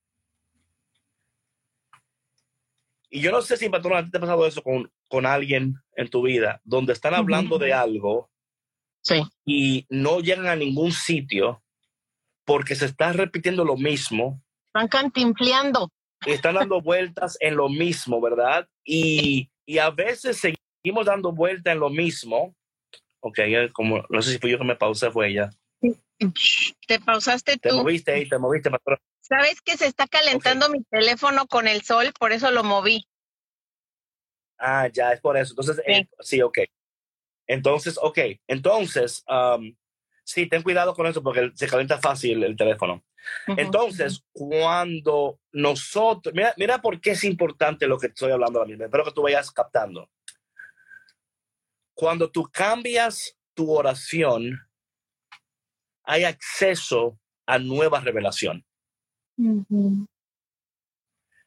Y 3.09 3.21
yo 3.21 3.31
no 3.31 3.41
sé 3.41 3.55
si, 3.55 3.69
patrón, 3.69 4.11
te 4.11 4.17
ha 4.17 4.19
pasado 4.19 4.45
eso 4.45 4.61
con, 4.61 4.91
con 5.07 5.25
alguien 5.25 5.75
en 5.95 6.09
tu 6.09 6.23
vida, 6.23 6.59
donde 6.65 6.91
están 6.91 7.13
hablando 7.13 7.57
de 7.57 7.71
algo 7.71 8.28
y 9.45 9.85
no 9.89 10.19
llegan 10.19 10.47
a 10.47 10.55
ningún 10.55 10.91
sitio 10.91 11.63
porque 12.45 12.75
se 12.75 12.85
está 12.85 13.13
repitiendo 13.13 13.63
lo 13.63 13.77
mismo. 13.77 14.41
Están 14.67 14.87
cantinfleando. 14.87 15.91
Están 16.25 16.55
dando 16.55 16.81
vueltas 16.81 17.37
en 17.39 17.55
lo 17.55 17.69
mismo, 17.69 18.19
¿verdad? 18.21 18.67
Y, 18.83 19.49
y 19.65 19.77
a 19.77 19.89
veces 19.89 20.39
seguimos 20.39 21.05
dando 21.05 21.31
vueltas 21.31 21.73
en 21.73 21.79
lo 21.79 21.89
mismo. 21.89 22.55
Ok, 23.21 23.39
como 23.73 24.03
no 24.09 24.21
sé 24.21 24.31
si 24.31 24.39
fui 24.39 24.51
yo 24.51 24.57
que 24.57 24.63
me 24.63 24.75
pausé, 24.75 25.11
fue 25.11 25.29
ella. 25.29 25.49
Te 26.87 26.99
pausaste 26.99 27.53
tú. 27.57 27.69
Te 27.69 27.73
moviste 27.73 28.11
ahí, 28.11 28.27
te 28.27 28.37
moviste, 28.37 28.69
¿Sabes 29.21 29.61
que 29.61 29.77
se 29.77 29.85
está 29.85 30.07
calentando 30.07 30.69
mi 30.69 30.83
teléfono 30.85 31.45
con 31.45 31.67
el 31.67 31.83
sol? 31.83 32.11
Por 32.19 32.31
eso 32.31 32.49
lo 32.51 32.63
moví. 32.63 33.05
Ah, 34.57 34.89
ya, 34.91 35.13
es 35.13 35.21
por 35.21 35.37
eso. 35.37 35.53
Entonces, 35.53 35.77
sí, 35.85 35.91
eh, 35.91 36.09
sí 36.19 36.41
ok. 36.41 36.59
Entonces, 37.49 37.97
ok, 37.99 38.19
entonces, 38.47 39.25
um, 39.27 39.75
sí, 40.23 40.45
ten 40.45 40.61
cuidado 40.61 40.93
con 40.93 41.07
eso 41.07 41.23
porque 41.23 41.51
se 41.55 41.67
calienta 41.67 41.97
fácil 41.97 42.43
el 42.43 42.55
teléfono. 42.55 43.03
Entonces, 43.47 44.23
cuando 44.31 45.39
nosotros, 45.51 46.33
mira, 46.35 46.53
mira 46.57 46.79
por 46.79 47.01
qué 47.01 47.11
es 47.11 47.23
importante 47.23 47.87
lo 47.87 47.97
que 47.97 48.07
estoy 48.07 48.31
hablando 48.31 48.59
ahora 48.59 48.69
mismo, 48.69 48.85
espero 48.85 49.03
que 49.03 49.11
tú 49.11 49.23
vayas 49.23 49.51
captando. 49.51 50.07
Cuando 51.95 52.29
tú 52.29 52.47
cambias 52.53 53.35
tu 53.55 53.71
oración, 53.71 54.55
hay 56.03 56.25
acceso 56.25 57.19
a 57.47 57.57
nueva 57.57 57.99
revelación. 57.99 58.63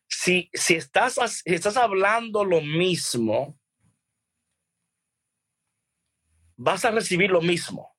si, 0.09 0.51
si, 0.53 0.75
estás, 0.75 1.15
si 1.45 1.55
estás 1.55 1.77
hablando 1.77 2.45
lo 2.45 2.61
mismo, 2.61 3.57
vas 6.63 6.85
a 6.85 6.91
recibir 6.91 7.31
lo 7.31 7.41
mismo. 7.41 7.93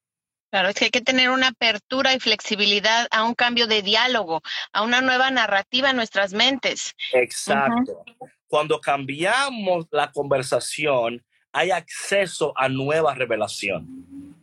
Claro, 0.49 0.69
es 0.69 0.75
que 0.75 0.85
hay 0.85 0.91
que 0.91 1.01
tener 1.01 1.31
una 1.31 1.47
apertura 1.47 2.13
y 2.13 2.19
flexibilidad 2.19 3.07
a 3.11 3.23
un 3.23 3.33
cambio 3.33 3.67
de 3.67 3.81
diálogo, 3.81 4.41
a 4.71 4.83
una 4.83 5.01
nueva 5.01 5.31
narrativa 5.31 5.89
en 5.89 5.95
nuestras 5.95 6.33
mentes. 6.33 6.93
Exacto. 7.11 8.03
Cuando 8.47 8.79
cambiamos 8.79 9.87
la 9.91 10.11
conversación, 10.11 11.23
hay 11.51 11.71
acceso 11.71 12.53
a 12.55 12.69
nueva 12.69 13.15
revelación. 13.15 14.37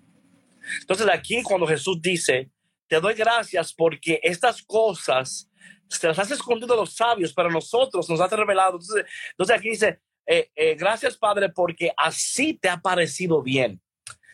Entonces 0.81 1.09
aquí 1.09 1.43
cuando 1.43 1.67
Jesús 1.67 2.03
dice, 2.03 2.51
te 2.89 3.01
doy 3.01 3.15
gracias 3.15 3.73
porque 3.73 4.21
estas 4.23 4.63
cosas 4.63 5.49
se 5.89 6.09
las 6.09 6.19
has 6.19 6.31
escondido 6.33 6.75
a 6.75 6.77
los 6.77 6.95
sabios, 6.95 7.33
pero 7.33 7.51
nosotros 7.51 8.11
nos 8.11 8.21
has 8.21 8.31
revelado. 8.33 8.73
Entonces, 8.73 9.05
entonces 9.31 9.57
aquí 9.57 9.71
dice, 9.71 10.01
eh, 10.27 10.51
eh, 10.57 10.75
gracias 10.75 11.17
Padre 11.17 11.51
porque 11.51 11.93
así 11.97 12.55
te 12.55 12.69
ha 12.69 12.79
parecido 12.79 13.43
bien. 13.43 13.81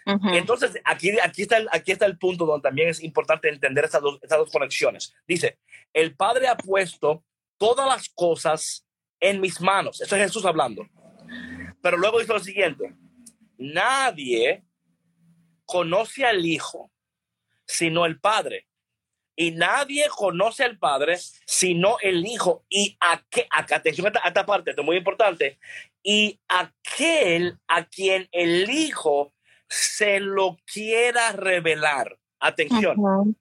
Entonces, 0.06 0.80
aquí, 0.84 1.18
aquí, 1.20 1.42
está 1.42 1.56
el, 1.56 1.68
aquí 1.72 1.90
está 1.90 2.06
el 2.06 2.16
punto 2.16 2.46
donde 2.46 2.62
también 2.62 2.88
es 2.88 3.02
importante 3.02 3.48
entender 3.48 3.84
estas 3.84 4.02
dos, 4.02 4.20
dos 4.20 4.50
conexiones. 4.52 5.12
Dice, 5.26 5.58
el 5.92 6.14
Padre 6.14 6.46
ha 6.46 6.56
puesto 6.56 7.24
todas 7.58 7.88
las 7.88 8.08
cosas 8.10 8.86
en 9.18 9.40
mis 9.40 9.60
manos. 9.60 10.00
Eso 10.00 10.14
es 10.14 10.22
Jesús 10.22 10.44
hablando. 10.44 10.86
Pero 11.82 11.96
luego 11.96 12.20
dice 12.20 12.32
lo 12.32 12.40
siguiente, 12.40 12.94
nadie 13.58 14.64
conoce 15.64 16.24
al 16.24 16.44
Hijo 16.44 16.90
sino 17.64 18.06
el 18.06 18.20
Padre. 18.20 18.68
Y 19.34 19.50
nadie 19.50 20.06
conoce 20.08 20.64
al 20.64 20.78
Padre 20.78 21.18
sino 21.46 21.96
el 22.00 22.24
Hijo. 22.24 22.64
Y 22.68 22.96
a 23.00 23.22
qué, 23.28 23.48
atención 23.50 24.12
a 24.22 24.28
esta 24.28 24.46
parte, 24.46 24.70
esto 24.70 24.82
es 24.82 24.86
muy 24.86 24.96
importante. 24.96 25.58
Y 26.02 26.40
aquel 26.46 27.58
a 27.66 27.84
quien 27.84 28.28
el 28.30 28.70
Hijo 28.70 29.34
se 29.68 30.20
lo 30.20 30.58
quiera 30.64 31.32
revelar. 31.32 32.18
Atención. 32.38 33.36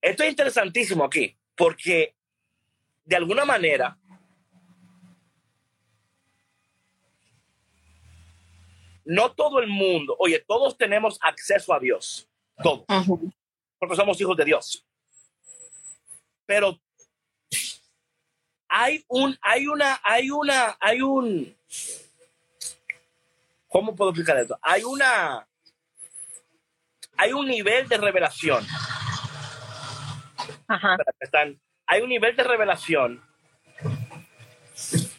Esto 0.00 0.22
es 0.22 0.30
interesantísimo 0.30 1.04
aquí, 1.04 1.36
porque 1.56 2.14
de 3.04 3.16
alguna 3.16 3.44
manera 3.44 3.98
no 9.04 9.32
todo 9.32 9.60
el 9.60 9.68
mundo, 9.68 10.14
oye, 10.18 10.44
todos 10.46 10.76
tenemos 10.76 11.18
acceso 11.22 11.72
a 11.72 11.80
Dios, 11.80 12.28
todos, 12.62 12.84
porque 13.78 13.96
somos 13.96 14.20
hijos 14.20 14.36
de 14.36 14.44
Dios. 14.44 14.86
Pero 16.44 16.78
hay 18.68 19.02
un, 19.08 19.36
hay 19.40 19.66
una, 19.66 19.98
hay 20.04 20.30
una, 20.30 20.76
hay 20.78 21.00
un, 21.00 21.56
¿Cómo 23.68 23.94
puedo 23.94 24.10
explicar 24.10 24.38
esto? 24.38 24.58
Hay 24.62 24.82
una. 24.82 25.46
Hay 27.16 27.32
un 27.32 27.46
nivel 27.46 27.88
de 27.88 27.98
revelación. 27.98 28.64
Ajá. 30.66 30.96
Están, 31.20 31.60
hay 31.86 32.02
un 32.02 32.08
nivel 32.08 32.34
de 32.34 32.44
revelación 32.44 33.22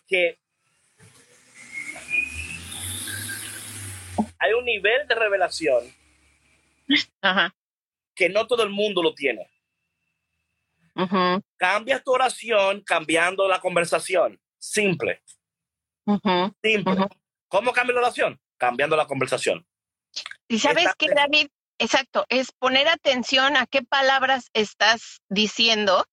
que. 0.08 0.40
Hay 4.42 4.54
un 4.54 4.66
nivel 4.66 5.08
de 5.08 5.16
revelación 5.16 5.84
Ajá. 7.22 7.54
que 8.16 8.30
no 8.30 8.48
todo 8.48 8.64
el 8.64 8.70
mundo 8.70 9.04
lo 9.04 9.14
tiene. 9.14 9.50
Ajá. 10.96 11.42
Cambia 11.58 12.02
tu 12.02 12.12
oración 12.12 12.82
cambiando 12.82 13.48
la 13.48 13.60
conversación. 13.60 14.40
Simple. 14.58 15.22
Simple. 16.62 17.08
¿Cómo 17.50 17.74
cambia 17.74 17.96
la 17.96 18.02
oración? 18.02 18.40
Cambiando 18.58 18.96
la 18.96 19.08
conversación. 19.08 19.66
Y 20.48 20.60
sabes 20.60 20.88
qué, 20.98 21.08
David, 21.14 21.48
exacto, 21.78 22.26
es 22.30 22.52
poner 22.52 22.88
atención 22.88 23.58
a 23.58 23.66
qué 23.66 23.84
palabras 23.84 24.50
estás 24.54 25.22
diciendo, 25.30 26.06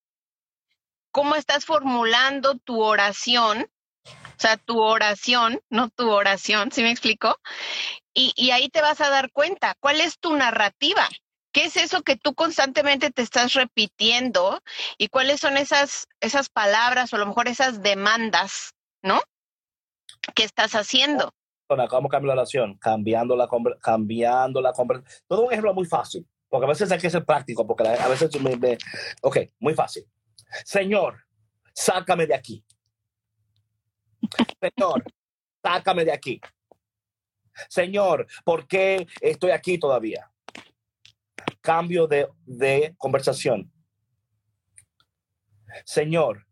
cómo 1.12 1.34
estás 1.34 1.64
formulando 1.64 2.58
tu 2.58 2.82
oración, 2.82 3.66
o 4.04 4.38
sea, 4.38 4.56
tu 4.56 4.80
oración, 4.80 5.60
no 5.70 5.88
tu 5.90 6.10
oración, 6.10 6.72
¿sí 6.72 6.82
me 6.82 6.90
explico? 6.90 7.38
Y, 8.12 8.32
y 8.36 8.50
ahí 8.50 8.68
te 8.68 8.82
vas 8.82 9.00
a 9.00 9.10
dar 9.10 9.30
cuenta, 9.30 9.74
¿cuál 9.80 10.00
es 10.00 10.18
tu 10.18 10.34
narrativa? 10.36 11.08
¿Qué 11.52 11.64
es 11.64 11.76
eso 11.76 12.02
que 12.02 12.16
tú 12.16 12.34
constantemente 12.34 13.10
te 13.10 13.22
estás 13.22 13.54
repitiendo? 13.54 14.62
¿Y 14.98 15.08
cuáles 15.08 15.40
son 15.40 15.56
esas, 15.56 16.06
esas 16.20 16.50
palabras 16.50 17.12
o 17.12 17.16
a 17.16 17.18
lo 17.18 17.26
mejor 17.26 17.48
esas 17.48 17.82
demandas, 17.82 18.74
¿no? 19.02 19.22
¿Qué 20.34 20.44
estás 20.44 20.74
haciendo? 20.74 21.32
¿Cómo 21.66 22.08
cambia 22.08 22.28
la 22.28 22.42
oración? 22.42 22.78
Cambiando 22.78 23.36
la, 23.36 23.48
cambiando 23.80 24.60
la 24.60 24.72
conversación. 24.72 25.24
Todo 25.26 25.46
un 25.46 25.52
ejemplo 25.52 25.74
muy 25.74 25.86
fácil, 25.86 26.26
porque 26.48 26.66
a 26.66 26.68
veces 26.68 26.90
hay 26.92 26.98
que 26.98 27.10
ser 27.10 27.24
práctico, 27.24 27.66
porque 27.66 27.88
a 27.88 28.08
veces 28.08 28.40
me, 28.40 28.56
me, 28.56 28.78
ok, 29.22 29.38
muy 29.58 29.74
fácil. 29.74 30.04
Señor, 30.64 31.24
sácame 31.74 32.26
de 32.26 32.34
aquí. 32.34 32.64
Señor, 34.60 35.04
sácame 35.62 36.04
de 36.04 36.12
aquí. 36.12 36.40
Señor, 37.68 38.26
¿por 38.44 38.66
qué 38.66 39.06
estoy 39.20 39.50
aquí 39.50 39.78
todavía? 39.78 40.30
Cambio 41.60 42.06
de, 42.06 42.28
de 42.44 42.94
conversación. 42.98 43.72
Señor, 45.84 46.46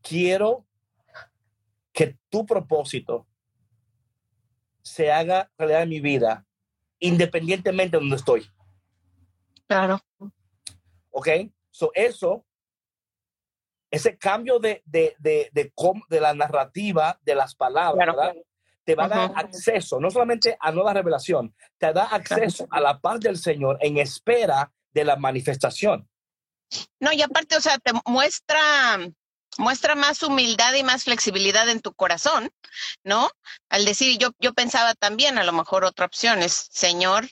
quiero 0.00 0.66
que 1.92 2.18
tu 2.28 2.46
propósito 2.46 3.26
se 4.82 5.12
haga 5.12 5.50
realidad 5.56 5.82
en 5.82 5.88
mi 5.88 6.00
vida, 6.00 6.46
independientemente 6.98 7.96
de 7.96 8.00
donde 8.00 8.16
estoy. 8.16 8.50
Claro. 9.66 10.00
¿Ok? 11.10 11.28
So, 11.70 11.90
eso, 11.94 12.44
ese 13.90 14.16
cambio 14.18 14.58
de, 14.58 14.82
de, 14.86 15.14
de, 15.18 15.50
de, 15.52 15.72
de 16.08 16.20
la 16.20 16.34
narrativa, 16.34 17.18
de 17.22 17.34
las 17.34 17.54
palabras, 17.54 18.34
te 18.84 18.94
va 18.94 19.04
a 19.04 19.08
dar 19.08 19.32
acceso, 19.36 20.00
no 20.00 20.10
solamente 20.10 20.56
a 20.58 20.72
nueva 20.72 20.92
revelación, 20.92 21.54
te 21.78 21.92
da 21.92 22.04
acceso 22.04 22.66
a 22.70 22.80
la 22.80 23.00
paz 23.00 23.20
del 23.20 23.36
Señor 23.36 23.78
en 23.80 23.98
espera 23.98 24.72
de 24.92 25.04
la 25.04 25.16
manifestación. 25.16 26.08
No, 26.98 27.12
y 27.12 27.22
aparte, 27.22 27.56
o 27.56 27.60
sea, 27.60 27.78
te 27.78 27.92
muestra 28.06 28.98
muestra 29.58 29.94
más 29.94 30.22
humildad 30.22 30.74
y 30.74 30.82
más 30.82 31.04
flexibilidad 31.04 31.68
en 31.68 31.80
tu 31.80 31.92
corazón, 31.92 32.50
¿no? 33.04 33.30
Al 33.68 33.84
decir, 33.84 34.18
yo, 34.18 34.30
yo 34.38 34.54
pensaba 34.54 34.94
también, 34.94 35.38
a 35.38 35.44
lo 35.44 35.52
mejor 35.52 35.84
otra 35.84 36.06
opción 36.06 36.42
es, 36.42 36.68
Señor, 36.70 37.26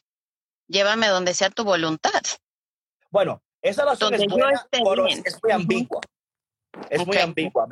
llévame 0.66 1.08
donde 1.08 1.34
sea 1.34 1.50
tu 1.50 1.64
voluntad. 1.64 2.22
Bueno, 3.10 3.42
esa 3.62 3.84
razón 3.84 4.14
es, 4.14 4.26
buena, 4.26 4.66
es, 4.70 4.80
muy 5.42 5.52
ambigua. 5.52 6.00
Es 6.88 7.06
muy 7.06 7.16
ambigua, 7.18 7.66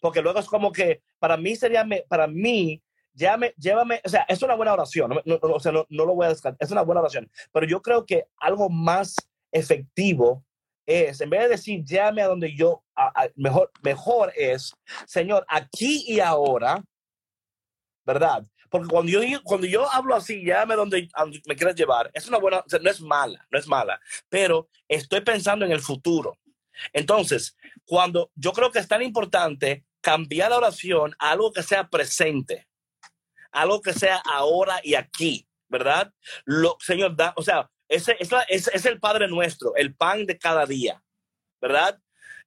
porque 0.00 0.22
luego 0.22 0.38
es 0.38 0.46
como 0.46 0.72
que 0.72 1.02
para 1.18 1.36
mí 1.36 1.54
sería, 1.54 1.86
para 2.08 2.26
mí, 2.26 2.82
llévame, 3.12 3.54
llévame, 3.58 4.00
o 4.04 4.08
sea, 4.08 4.24
es 4.28 4.42
una 4.42 4.54
buena 4.54 4.72
oración, 4.72 5.20
no, 5.24 5.38
o 5.42 5.60
sea, 5.60 5.72
no, 5.72 5.86
no 5.90 6.06
lo 6.06 6.14
voy 6.14 6.26
a 6.26 6.30
descartar, 6.30 6.56
es 6.60 6.70
una 6.70 6.82
buena 6.82 7.02
oración, 7.02 7.30
pero 7.52 7.66
yo 7.66 7.82
creo 7.82 8.06
que 8.06 8.26
algo 8.38 8.70
más 8.70 9.16
efectivo 9.52 10.44
es, 10.88 11.20
en 11.20 11.28
vez 11.28 11.42
de 11.42 11.48
decir, 11.50 11.84
llame 11.84 12.22
a 12.22 12.28
donde 12.28 12.56
yo, 12.56 12.82
mejor, 13.36 13.70
mejor 13.82 14.32
es, 14.34 14.72
Señor, 15.06 15.44
aquí 15.46 16.02
y 16.08 16.18
ahora, 16.18 16.82
¿verdad? 18.06 18.46
Porque 18.70 18.88
cuando 18.88 19.12
yo, 19.12 19.42
cuando 19.44 19.66
yo 19.66 19.90
hablo 19.90 20.14
así, 20.14 20.42
llame 20.42 20.72
a 20.72 20.78
donde, 20.78 21.08
me 21.46 21.56
quieras 21.56 21.76
llevar, 21.76 22.10
es 22.14 22.26
una 22.26 22.38
buena, 22.38 22.64
no 22.80 22.90
es 22.90 23.00
mala, 23.02 23.46
no 23.50 23.58
es 23.58 23.66
mala, 23.66 24.00
pero 24.30 24.70
estoy 24.88 25.20
pensando 25.20 25.66
en 25.66 25.72
el 25.72 25.80
futuro. 25.80 26.38
Entonces, 26.94 27.54
cuando 27.84 28.30
yo 28.34 28.52
creo 28.52 28.72
que 28.72 28.78
es 28.78 28.88
tan 28.88 29.02
importante 29.02 29.84
cambiar 30.00 30.50
la 30.50 30.56
oración 30.56 31.14
a 31.18 31.32
algo 31.32 31.52
que 31.52 31.62
sea 31.62 31.86
presente, 31.88 32.66
algo 33.52 33.82
que 33.82 33.92
sea 33.92 34.22
ahora 34.24 34.80
y 34.82 34.94
aquí, 34.94 35.46
¿verdad? 35.68 36.14
Lo, 36.46 36.78
Señor, 36.80 37.14
da, 37.14 37.34
o 37.36 37.42
sea, 37.42 37.70
ese, 37.88 38.16
es, 38.48 38.84
el 38.84 39.00
Padre 39.00 39.28
nuestro, 39.28 39.74
el 39.76 39.94
pan 39.94 40.26
de 40.26 40.38
cada 40.38 40.66
día, 40.66 41.02
¿verdad? 41.60 41.98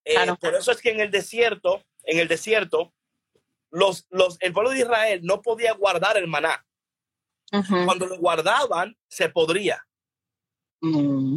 Eh, 0.06 0.16
por 0.40 0.56
eso 0.56 0.72
es 0.72 0.82
que 0.82 0.92
en 0.92 1.00
el 1.00 1.12
desierto, 1.12 1.84
en 2.04 2.20
el 2.20 2.28
desierto, 2.28 2.94
los, 3.72 4.06
los, 4.10 4.38
el 4.42 4.54
pueblo 4.54 4.72
de 4.72 4.80
Israel 4.80 5.22
no 5.24 5.42
podía 5.42 5.74
guardar 5.74 6.18
el 6.18 6.28
maná. 6.28 6.66
Cuando 7.86 8.06
lo 8.06 8.18
guardaban, 8.18 8.98
se 9.10 9.28
podría. 9.28 9.86
Mm. 10.80 11.36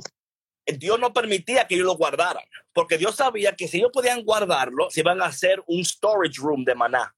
Dios 0.78 0.98
no 1.00 1.12
permitía 1.12 1.66
que 1.66 1.74
ellos 1.74 1.86
lo 1.86 1.96
guardaran, 1.96 2.44
porque 2.72 2.98
Dios 2.98 3.16
sabía 3.16 3.56
que 3.56 3.68
si 3.68 3.78
ellos 3.78 3.90
podían 3.92 4.22
guardarlo, 4.22 4.90
se 4.90 5.00
iban 5.00 5.20
a 5.20 5.26
hacer 5.26 5.62
un 5.66 5.84
storage 5.84 6.40
room 6.40 6.64
de 6.64 6.74
maná. 6.74 7.14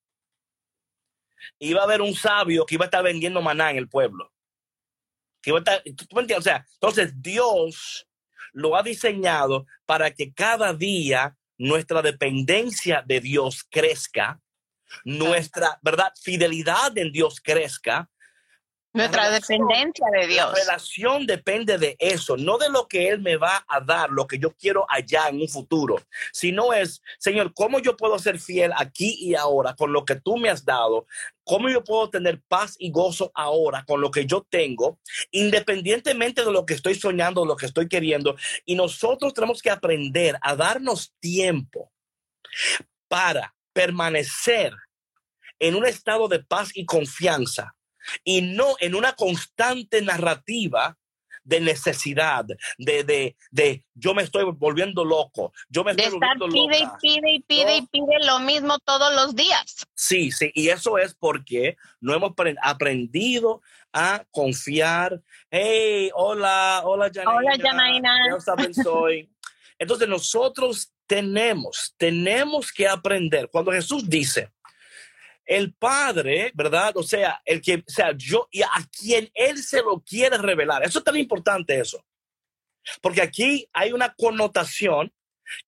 Iba 1.59 1.83
a 1.83 1.85
haber 1.85 2.01
un 2.01 2.15
sabio 2.15 2.65
que 2.65 2.75
iba 2.75 2.85
a 2.85 2.87
estar 2.87 3.05
vendiendo 3.05 3.43
maná 3.43 3.71
en 3.71 3.77
el 3.77 3.89
pueblo. 3.89 4.33
O 5.53 6.43
sea, 6.43 6.67
entonces 6.75 7.13
Dios 7.21 8.07
lo 8.53 8.77
ha 8.77 8.83
diseñado 8.83 9.67
para 9.85 10.11
que 10.11 10.33
cada 10.33 10.73
día 10.73 11.37
nuestra 11.59 12.03
dependencia 12.03 13.03
de 13.07 13.21
Dios 13.21 13.65
crezca, 13.71 14.41
nuestra, 15.05 15.79
¿verdad? 15.83 16.13
Fidelidad 16.23 16.97
en 16.97 17.13
Dios 17.13 17.41
crezca, 17.43 18.09
nuestra 18.97 19.31
dependencia 19.31 20.07
de 20.13 20.27
Dios. 20.27 20.53
La 20.53 20.59
relación 20.59 21.27
depende 21.27 21.79
de 21.79 21.97
eso, 21.99 22.37
no 22.37 22.59
de 22.59 22.71
lo 22.71 22.89
que 22.89 23.09
Él 23.09 23.21
me 23.21 23.37
va 23.37 23.65
a 23.69 23.81
dar, 23.81 24.11
lo 24.11 24.27
que 24.27 24.39
yo 24.39 24.53
quiero 24.53 24.87
allá 24.89 25.29
en 25.29 25.41
un 25.41 25.49
futuro, 25.49 25.97
sino 26.33 26.73
es, 26.73 27.03
Señor, 27.19 27.53
¿cómo 27.55 27.79
yo 27.79 27.97
puedo 27.97 28.19
ser 28.19 28.41
fiel 28.41 28.73
aquí 28.77 29.17
y 29.21 29.35
ahora 29.35 29.75
con 29.75 29.93
lo 29.93 30.05
que 30.05 30.17
tú 30.17 30.37
me 30.37 30.49
has 30.49 30.65
dado? 30.65 31.07
¿Cómo 31.45 31.69
yo 31.69 31.85
puedo 31.85 32.11
tener 32.11 32.41
paz 32.49 32.75
y 32.79 32.91
gozo 32.91 33.31
ahora 33.35 33.85
con 33.87 34.01
lo 34.01 34.11
que 34.11 34.27
yo 34.27 34.45
tengo, 34.49 34.99
independientemente 35.31 36.45
de 36.45 36.51
lo 36.51 36.67
que 36.67 36.75
estoy 36.75 36.95
soñando, 36.95 37.45
lo 37.45 37.57
que 37.57 37.67
estoy 37.67 37.89
queriendo? 37.89 38.37
Y 38.65 38.75
nosotros 38.75 39.33
tenemos 39.33 39.63
que 39.63 39.71
aprender 39.71 40.37
a 40.41 40.57
darnos 40.57 41.13
tiempo 41.21 41.93
para 43.09 43.55
permanecer 43.73 44.73
en 45.59 45.77
un 45.77 45.87
estado 45.87 46.27
de 46.29 46.41
paz 46.41 46.71
y 46.75 46.85
confianza 46.85 47.76
y 48.25 48.43
no 48.43 48.75
en 48.81 48.95
una 48.95 49.15
constante 49.15 50.03
narrativa 50.03 50.97
de 51.47 51.61
necesidad, 51.61 52.45
de, 52.77 53.05
de, 53.05 53.37
de 53.53 53.85
yo 53.95 54.15
me 54.15 54.25
estoy 54.25 54.45
volviendo 54.57 55.05
loco, 55.05 55.53
yo 55.69 55.85
me 55.85 55.93
estoy 55.93 56.19
volviendo 56.19 56.49
pide 56.49 56.79
y 56.79 56.87
pide 57.01 57.31
y 57.31 57.41
pide 57.41 57.77
y 57.77 57.83
pide 57.87 58.27
lo 58.27 58.41
mismo 58.41 58.79
todos 58.81 59.15
los 59.15 59.37
días. 59.37 59.87
Sí, 59.95 60.33
sí, 60.33 60.51
y 60.55 60.71
eso 60.71 60.99
es 60.99 61.15
porque 61.15 61.77
no 62.01 62.15
hemos 62.15 62.33
aprendido 62.61 63.63
a 63.93 64.25
confiar. 64.33 65.23
Hey, 65.49 66.11
hola, 66.15 66.83
hola, 66.85 67.11
Janaina. 67.15 67.39
Hola, 67.39 67.57
Janaina. 67.63 68.11
Ya 68.29 68.41
saben, 68.41 68.75
soy. 68.75 69.31
Entonces 69.79 70.09
nosotros 70.09 70.93
tenemos, 71.07 71.95
tenemos 71.97 72.73
que 72.73 72.89
aprender. 72.89 73.49
Cuando 73.51 73.71
Jesús 73.71 74.09
dice, 74.09 74.51
el 75.47 75.73
Padre, 75.75 76.51
¿verdad? 76.55 76.97
O 76.97 77.03
sea, 77.03 77.41
el 77.45 77.63
que, 77.63 77.77
o 77.77 77.91
sea, 77.91 78.13
yo 78.17 78.49
y 78.51 78.63
a 78.63 78.71
quien 78.91 79.31
Él 79.33 79.63
se 79.63 79.81
lo 79.81 80.01
quiere 80.01 80.37
revelar. 80.39 80.85
Eso 80.85 80.99
es 80.99 81.05
tan 81.05 81.17
importante 81.17 81.79
eso. 81.79 82.05
Porque 83.01 83.23
aquí 83.23 83.69
hay 83.73 83.93
una 83.93 84.13
connotación 84.15 85.13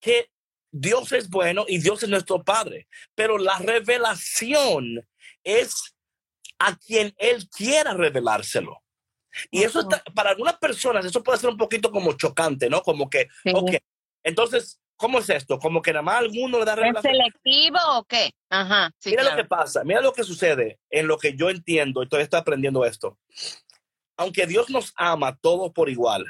que 0.01 0.31
Dios 0.71 1.13
es 1.13 1.29
bueno 1.31 1.65
y 1.67 1.79
Dios 1.79 2.03
es 2.03 2.09
nuestro 2.09 2.45
Padre, 2.45 2.89
pero 3.15 3.39
la 3.39 3.59
revelación 3.59 5.07
es 5.43 5.95
a 6.59 6.77
quien 6.77 7.15
Él 7.17 7.49
quiera 7.49 7.95
revelárselo. 7.95 8.83
Y 9.51 9.63
eso 9.63 9.89
para 10.15 10.31
algunas 10.31 10.59
personas, 10.59 11.05
eso 11.05 11.23
puede 11.23 11.39
ser 11.39 11.51
un 11.51 11.57
poquito 11.57 11.91
como 11.91 12.13
chocante, 12.15 12.69
¿no? 12.69 12.83
Como 12.83 13.09
que, 13.09 13.29
ok, 13.53 13.77
entonces 14.25 14.81
¿Cómo 14.99 15.21
es 15.21 15.31
esto? 15.31 15.61
Como 15.61 15.81
que 15.81 15.93
nada 15.93 16.03
más 16.03 16.17
alguno 16.17 16.59
le 16.59 16.65
da 16.65 16.75
revelación. 16.75 17.15
¿Es 17.15 17.19
selectivo 17.19 17.79
o 17.93 18.05
qué? 18.05 18.33
Ajá. 18.51 18.91
mira 19.07 19.23
lo 19.23 19.37
que 19.37 19.45
pasa, 19.45 19.85
mira 19.85 20.01
lo 20.01 20.13
que 20.13 20.25
sucede 20.25 20.81
en 20.91 21.07
lo 21.07 21.17
que 21.19 21.37
yo 21.37 21.51
entiendo 21.51 22.03
y 22.03 22.09
todavía 22.09 22.25
estoy 22.25 22.41
aprendiendo 22.41 22.85
esto. 22.85 23.17
Aunque 24.17 24.47
Dios 24.47 24.69
nos 24.71 24.93
ama 24.97 25.39
todo 25.41 25.73
por 25.73 25.89
igual, 25.89 26.27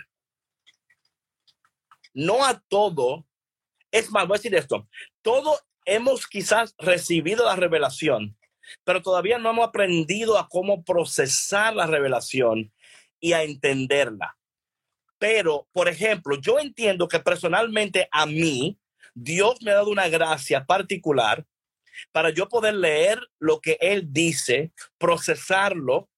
no 2.12 2.44
a 2.44 2.61
todo, 2.68 3.26
es 3.90 4.11
más, 4.11 4.28
voy 4.28 4.35
a 4.35 4.38
decir 4.38 4.54
esto, 4.54 4.87
todo 5.22 5.59
hemos 5.87 6.26
quizás 6.26 6.74
recibido 6.76 7.46
la 7.46 7.57
revelación, 7.57 8.37
pero 8.85 9.00
todavía 9.00 9.38
no 9.38 9.48
hemos 9.48 9.68
aprendido 9.68 10.38
a 10.38 10.46
cómo 10.46 10.85
procesar 10.85 11.74
la 11.74 11.87
revelación 11.87 12.70
y 13.18 13.33
a 13.33 13.44
entenderla. 13.44 14.38
Pero, 15.18 15.68
por 15.72 15.88
ejemplo, 15.88 16.37
yo 16.40 16.59
entiendo 16.59 17.09
que 17.09 17.18
personalmente 17.18 18.09
a 18.11 18.26
mí, 18.26 18.78
Dios 19.14 19.61
me 19.62 19.72
ha 19.72 19.74
dado 19.74 19.90
una 19.90 20.09
gracia 20.09 20.64
particular 20.64 21.44
para 22.12 22.31
yo 22.31 22.48
poder 22.48 22.74
leer 22.74 23.20
lo 23.40 23.61
que 23.61 23.76
Él 23.81 24.12
dice, 24.12 24.72
procesarlo 24.98 26.09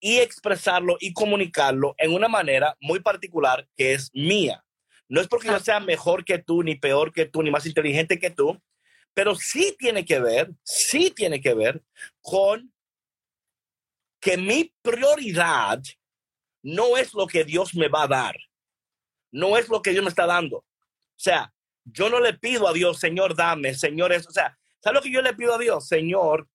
y 0.00 0.18
expresarlo 0.18 0.96
y 0.98 1.12
comunicarlo 1.12 1.94
en 1.98 2.12
una 2.12 2.26
manera 2.26 2.76
muy 2.80 3.00
particular 3.00 3.68
que 3.76 3.94
es 3.94 4.10
mía. 4.12 4.64
No 5.08 5.20
es 5.20 5.28
porque 5.28 5.48
yo 5.48 5.60
sea 5.60 5.78
mejor 5.78 6.24
que 6.24 6.38
tú, 6.38 6.62
ni 6.62 6.74
peor 6.74 7.12
que 7.12 7.26
tú, 7.26 7.42
ni 7.42 7.50
más 7.50 7.66
inteligente 7.66 8.18
que 8.18 8.30
tú, 8.30 8.60
pero 9.14 9.36
sí 9.36 9.76
tiene 9.78 10.04
que 10.04 10.18
ver, 10.18 10.50
sí 10.64 11.12
tiene 11.14 11.40
que 11.40 11.54
ver 11.54 11.82
con 12.20 12.72
que 14.20 14.36
mi 14.36 14.74
prioridad 14.82 15.82
no 16.62 16.96
es 16.96 17.14
lo 17.14 17.26
que 17.26 17.44
Dios 17.44 17.74
me 17.74 17.88
va 17.88 18.04
a 18.04 18.08
dar, 18.08 18.36
no 19.30 19.56
es 19.56 19.68
lo 19.68 19.82
que 19.82 19.90
Dios 19.90 20.02
me 20.02 20.10
está 20.10 20.26
dando. 20.26 20.58
O 20.58 20.64
sea, 21.16 21.52
yo 21.84 22.08
no 22.08 22.20
le 22.20 22.34
pido 22.34 22.68
a 22.68 22.72
Dios, 22.72 22.98
Señor, 22.98 23.36
dame, 23.36 23.74
Señor, 23.74 24.12
eso. 24.12 24.28
O 24.28 24.32
sea, 24.32 24.58
¿sabes 24.80 24.96
lo 24.96 25.02
que 25.02 25.12
yo 25.12 25.22
le 25.22 25.34
pido 25.34 25.54
a 25.54 25.58
Dios? 25.58 25.86
Señor, 25.86 26.48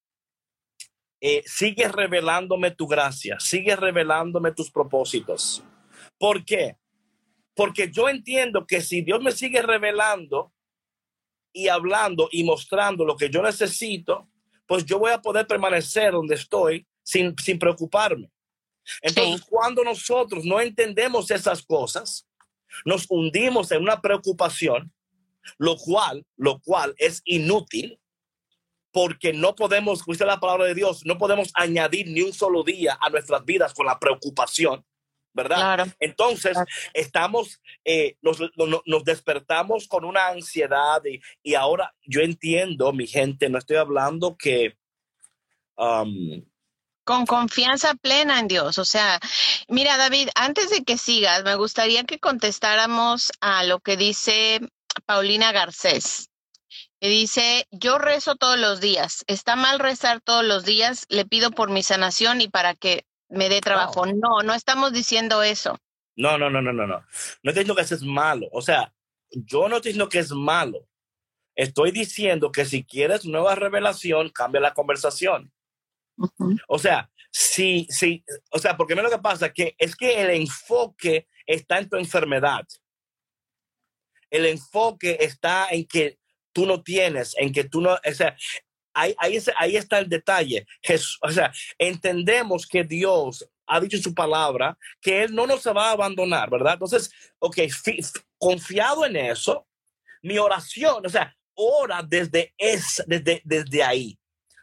eh, 1.19 1.43
sigue 1.45 1.87
revelándome 1.87 2.71
tu 2.71 2.87
gracia, 2.87 3.39
sigue 3.39 3.75
revelándome 3.75 4.51
tus 4.51 4.71
propósitos. 4.71 5.63
¿Por 6.17 6.45
qué? 6.45 6.77
Porque 7.55 7.91
yo 7.91 8.07
entiendo 8.07 8.65
que 8.67 8.81
si 8.81 9.01
Dios 9.01 9.21
me 9.21 9.31
sigue 9.31 9.61
revelando 9.61 10.53
y 11.51 11.69
hablando 11.69 12.29
y 12.31 12.43
mostrando 12.43 13.03
lo 13.03 13.17
que 13.17 13.29
yo 13.29 13.41
necesito, 13.41 14.29
pues 14.67 14.85
yo 14.85 14.99
voy 14.99 15.11
a 15.11 15.21
poder 15.21 15.47
permanecer 15.47 16.11
donde 16.11 16.35
estoy 16.35 16.85
sin, 17.01 17.35
sin 17.37 17.57
preocuparme. 17.57 18.29
Entonces, 19.01 19.45
cuando 19.49 19.83
nosotros 19.83 20.45
no 20.45 20.59
entendemos 20.59 21.31
esas 21.31 21.63
cosas, 21.63 22.27
nos 22.85 23.05
hundimos 23.09 23.71
en 23.71 23.81
una 23.81 24.01
preocupación, 24.01 24.91
lo 25.57 25.77
cual, 25.77 26.25
lo 26.35 26.59
cual 26.59 26.93
es 26.97 27.21
inútil, 27.25 27.99
porque 28.91 29.33
no 29.33 29.55
podemos, 29.55 30.03
dice 30.05 30.25
la 30.25 30.39
palabra 30.39 30.65
de 30.65 30.75
Dios, 30.75 31.05
no 31.05 31.17
podemos 31.17 31.51
añadir 31.53 32.07
ni 32.07 32.21
un 32.21 32.33
solo 32.33 32.63
día 32.63 32.97
a 32.99 33.09
nuestras 33.09 33.45
vidas 33.45 33.73
con 33.73 33.85
la 33.85 33.99
preocupación, 33.99 34.85
¿verdad? 35.33 35.87
Entonces, 35.99 36.57
estamos, 36.93 37.61
eh, 37.85 38.17
nos, 38.21 39.03
despertamos 39.03 39.87
con 39.87 40.03
una 40.03 40.29
ansiedad 40.29 41.01
y, 41.05 41.21
y, 41.43 41.53
ahora 41.53 41.93
yo 42.05 42.21
entiendo, 42.21 42.91
mi 42.91 43.05
gente, 43.07 43.49
no 43.49 43.57
estoy 43.57 43.77
hablando 43.77 44.35
que... 44.35 44.77
Um, 45.75 46.43
con 47.07 47.25
confianza 47.25 47.93
plena 47.95 48.37
en 48.37 48.49
Dios. 48.49 48.77
O 48.77 48.83
sea, 48.83 49.17
mira, 49.69 49.95
David, 49.95 50.27
antes 50.35 50.69
de 50.69 50.83
que 50.83 50.97
sigas, 50.97 51.45
me 51.45 51.55
gustaría 51.55 52.03
que 52.03 52.19
contestáramos 52.19 53.31
a 53.39 53.63
lo 53.63 53.79
que 53.79 53.95
dice 53.95 54.59
Paulina 55.05 55.53
Garcés. 55.53 56.29
Y 56.99 57.07
dice, 57.07 57.65
yo 57.71 57.97
rezo 57.97 58.35
todos 58.35 58.59
los 58.59 58.81
días. 58.81 59.23
¿Está 59.27 59.55
mal 59.55 59.79
rezar 59.79 60.19
todos 60.19 60.43
los 60.43 60.65
días? 60.65 61.05
Le 61.07 61.25
pido 61.25 61.51
por 61.51 61.69
mi 61.69 61.81
sanación 61.81 62.41
y 62.41 62.49
para 62.49 62.75
que 62.75 63.05
me 63.29 63.47
dé 63.47 63.61
trabajo. 63.61 64.05
No, 64.05 64.41
no 64.43 64.53
estamos 64.53 64.91
diciendo 64.91 65.43
eso. 65.43 65.77
No, 66.17 66.37
no, 66.37 66.49
no, 66.49 66.61
no, 66.61 66.73
no, 66.73 66.87
no. 66.87 66.97
No 66.97 67.51
estoy 67.51 67.63
diciendo 67.63 67.75
que 67.75 67.83
eso 67.83 67.95
es 67.95 68.03
malo. 68.03 68.47
O 68.51 68.61
sea, 68.61 68.93
yo 69.31 69.69
no 69.69 69.77
estoy 69.77 69.93
diciendo 69.93 70.09
que 70.09 70.19
es 70.19 70.31
malo. 70.31 70.89
Estoy 71.55 71.91
diciendo 71.91 72.51
que 72.51 72.65
si 72.65 72.83
quieres 72.83 73.25
nueva 73.25 73.55
revelación, 73.55 74.29
cambia 74.29 74.59
la 74.59 74.73
conversación. 74.73 75.53
O 76.67 76.79
sea, 76.79 77.09
sí, 77.31 77.87
sí, 77.89 78.23
o 78.51 78.59
sea, 78.59 78.75
porque 78.75 78.95
no 78.95 79.01
lo 79.01 79.09
que 79.09 79.19
pasa 79.19 79.53
que 79.53 79.75
es 79.77 79.95
que 79.95 80.21
el 80.21 80.31
enfoque 80.31 81.27
está 81.45 81.79
en 81.79 81.89
tu 81.89 81.97
enfermedad. 81.97 82.65
El 84.29 84.45
enfoque 84.45 85.17
está 85.19 85.67
en 85.69 85.85
que 85.85 86.19
tú 86.51 86.65
no 86.65 86.83
tienes, 86.83 87.35
en 87.37 87.53
que 87.53 87.63
tú 87.63 87.81
no, 87.81 87.93
o 87.93 88.13
sea, 88.13 88.35
ahí, 88.93 89.15
ahí, 89.19 89.37
ahí 89.57 89.75
está 89.77 89.99
el 89.99 90.09
detalle. 90.09 90.65
o 91.21 91.31
sea, 91.31 91.51
entendemos 91.77 92.67
que 92.67 92.83
Dios 92.83 93.47
ha 93.67 93.79
dicho 93.79 93.97
su 93.97 94.13
palabra 94.13 94.77
que 95.01 95.23
Él 95.23 95.35
no 95.35 95.45
nos 95.45 95.65
va 95.67 95.89
a 95.89 95.91
abandonar, 95.91 96.49
¿verdad? 96.49 96.73
Entonces, 96.73 97.11
ok, 97.39 97.57
confiado 98.37 99.05
en 99.05 99.17
eso, 99.17 99.67
mi 100.21 100.37
oración, 100.37 101.05
o 101.05 101.09
sea, 101.09 101.35
ora 101.53 102.01
desde, 102.01 102.53
es, 102.57 103.03
desde, 103.07 103.41
desde 103.43 103.83
ahí. 103.83 104.17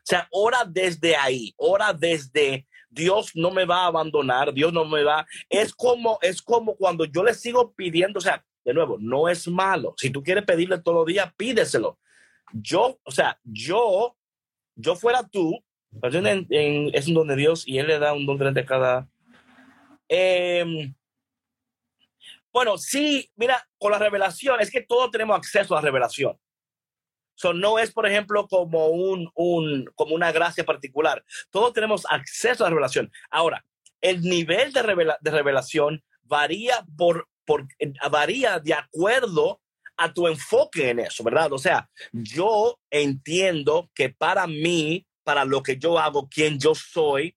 O 0.04 0.06
sea, 0.06 0.28
ora 0.30 0.64
desde 0.68 1.16
ahí, 1.16 1.54
ora 1.56 1.94
desde 1.94 2.66
Dios 2.90 3.30
no 3.34 3.50
me 3.50 3.64
va 3.64 3.84
a 3.84 3.86
abandonar, 3.86 4.52
Dios 4.52 4.70
no 4.70 4.84
me 4.84 5.02
va. 5.02 5.26
Es 5.48 5.72
como, 5.74 6.18
es 6.20 6.42
como 6.42 6.76
cuando 6.76 7.06
yo 7.06 7.24
le 7.24 7.32
sigo 7.32 7.72
pidiendo, 7.72 8.18
o 8.18 8.20
sea, 8.20 8.44
de 8.66 8.74
nuevo, 8.74 8.98
no 9.00 9.30
es 9.30 9.48
malo. 9.48 9.94
Si 9.96 10.10
tú 10.10 10.22
quieres 10.22 10.44
pedirle 10.44 10.78
todos 10.78 10.98
los 10.98 11.06
días, 11.06 11.32
pídeselo. 11.38 11.98
Yo, 12.52 12.98
o 13.02 13.10
sea, 13.10 13.40
yo, 13.44 14.14
yo 14.76 14.94
fuera 14.94 15.26
tú, 15.26 15.58
es 16.02 17.08
un 17.08 17.14
don 17.14 17.28
de 17.28 17.36
Dios 17.36 17.66
y 17.66 17.78
Él 17.78 17.86
le 17.86 17.98
da 17.98 18.12
un 18.12 18.26
don 18.26 18.36
de 18.52 18.64
cada. 18.66 19.08
Em, 20.06 20.94
bueno, 22.52 22.76
sí, 22.76 23.30
mira, 23.36 23.66
con 23.78 23.90
la 23.90 23.98
revelación, 23.98 24.60
es 24.60 24.70
que 24.70 24.82
todos 24.82 25.10
tenemos 25.10 25.36
acceso 25.36 25.74
a 25.74 25.78
la 25.78 25.86
revelación. 25.86 26.38
So, 27.34 27.52
no 27.52 27.78
es, 27.78 27.92
por 27.92 28.06
ejemplo, 28.06 28.46
como, 28.48 28.88
un, 28.88 29.30
un, 29.34 29.86
como 29.94 30.14
una 30.14 30.32
gracia 30.32 30.64
particular. 30.64 31.24
Todos 31.50 31.72
tenemos 31.72 32.06
acceso 32.08 32.64
a 32.64 32.66
la 32.66 32.70
revelación. 32.70 33.10
Ahora, 33.30 33.64
el 34.00 34.22
nivel 34.22 34.72
de, 34.72 35.14
de 35.20 35.30
revelación 35.30 36.02
varía, 36.22 36.84
por, 36.96 37.28
por, 37.44 37.66
varía 38.10 38.60
de 38.60 38.74
acuerdo 38.74 39.60
a 39.96 40.12
tu 40.12 40.26
enfoque 40.26 40.90
en 40.90 41.00
eso, 41.00 41.22
¿verdad? 41.22 41.52
O 41.52 41.58
sea, 41.58 41.88
yo 42.12 42.78
entiendo 42.90 43.90
que 43.94 44.10
para 44.10 44.46
mí, 44.46 45.06
para 45.22 45.44
lo 45.44 45.62
que 45.62 45.76
yo 45.76 45.98
hago, 45.98 46.28
quien 46.28 46.58
yo 46.58 46.74
soy, 46.74 47.36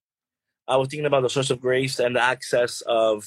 I 0.68 0.76
was 0.76 0.88
thinking 0.88 1.06
about 1.06 1.22
the 1.22 1.30
source 1.30 1.50
of 1.50 1.60
grace 1.60 1.98
and 1.98 2.14
the 2.14 2.22
access 2.22 2.82
of 2.86 3.24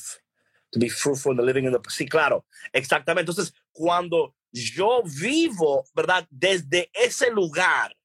to 0.72 0.80
be 0.80 0.90
fruitful 0.90 1.32
in 1.32 1.38
the 1.38 1.44
living 1.44 1.66
in 1.66 1.72
the... 1.72 1.80
Sí, 1.90 2.08
claro, 2.08 2.46
exactamente. 2.72 3.32
Entonces, 3.32 3.54
cuando 3.72 4.36
yo 4.52 5.02
vivo, 5.04 5.86
¿verdad? 5.94 6.28
Desde 6.30 6.90
ese 6.94 7.32
lugar. 7.32 7.96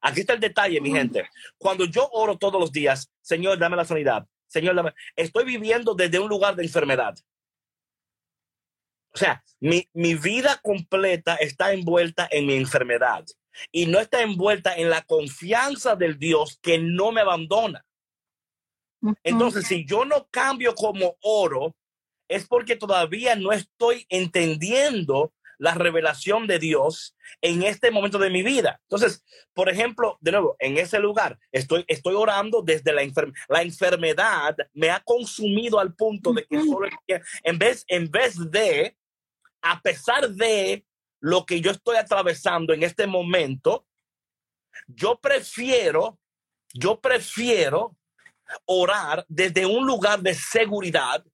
Aquí 0.00 0.20
está 0.20 0.34
el 0.34 0.40
detalle, 0.40 0.80
mi 0.80 0.90
gente. 0.90 1.28
Cuando 1.58 1.84
yo 1.84 2.08
oro 2.12 2.36
todos 2.36 2.60
los 2.60 2.72
días, 2.72 3.10
Señor, 3.20 3.58
dame 3.58 3.76
la 3.76 3.84
sanidad. 3.84 4.26
Señor, 4.48 4.74
dame. 4.74 4.92
Estoy 5.14 5.44
viviendo 5.44 5.94
desde 5.94 6.18
un 6.18 6.28
lugar 6.28 6.56
de 6.56 6.64
enfermedad. 6.64 7.14
O 9.14 9.18
sea, 9.18 9.42
mi, 9.60 9.88
mi 9.92 10.14
vida 10.14 10.58
completa 10.62 11.36
está 11.36 11.72
envuelta 11.72 12.26
en 12.30 12.46
mi 12.46 12.54
enfermedad 12.54 13.24
y 13.70 13.86
no 13.86 14.00
está 14.00 14.22
envuelta 14.22 14.74
en 14.74 14.90
la 14.90 15.02
confianza 15.02 15.94
del 15.94 16.18
Dios 16.18 16.58
que 16.62 16.78
no 16.78 17.12
me 17.12 17.20
abandona. 17.20 17.84
Entonces, 19.22 19.66
si 19.66 19.84
yo 19.84 20.04
no 20.04 20.28
cambio 20.30 20.74
como 20.74 21.16
oro, 21.22 21.74
es 22.28 22.46
porque 22.46 22.76
todavía 22.76 23.36
no 23.36 23.52
estoy 23.52 24.06
entendiendo 24.08 25.32
la 25.62 25.74
revelación 25.74 26.48
de 26.48 26.58
Dios 26.58 27.16
en 27.40 27.62
este 27.62 27.92
momento 27.92 28.18
de 28.18 28.30
mi 28.30 28.42
vida. 28.42 28.80
Entonces, 28.82 29.24
por 29.54 29.68
ejemplo, 29.68 30.18
de 30.20 30.32
nuevo, 30.32 30.56
en 30.58 30.76
ese 30.76 30.98
lugar 30.98 31.38
estoy, 31.52 31.84
estoy 31.86 32.16
orando 32.16 32.62
desde 32.62 32.92
la, 32.92 33.02
enfermedad. 33.02 33.44
la 33.48 33.62
enfermedad, 33.62 34.56
me 34.72 34.90
ha 34.90 34.98
consumido 34.98 35.78
al 35.78 35.94
punto 35.94 36.32
de 36.32 36.44
que 36.46 36.60
solo, 36.62 36.88
en 37.44 37.58
vez, 37.60 37.84
en 37.86 38.10
vez 38.10 38.34
de, 38.50 38.96
a 39.62 39.80
pesar 39.80 40.30
de 40.30 40.84
lo 41.20 41.46
que 41.46 41.60
yo 41.60 41.70
estoy 41.70 41.94
atravesando 41.94 42.72
en 42.72 42.82
este 42.82 43.06
momento, 43.06 43.86
yo 44.88 45.20
prefiero, 45.20 46.18
yo 46.74 47.00
prefiero 47.00 47.96
orar 48.64 49.24
desde 49.28 49.64
un 49.64 49.86
lugar 49.86 50.22
de 50.22 50.34
seguridad, 50.34 51.24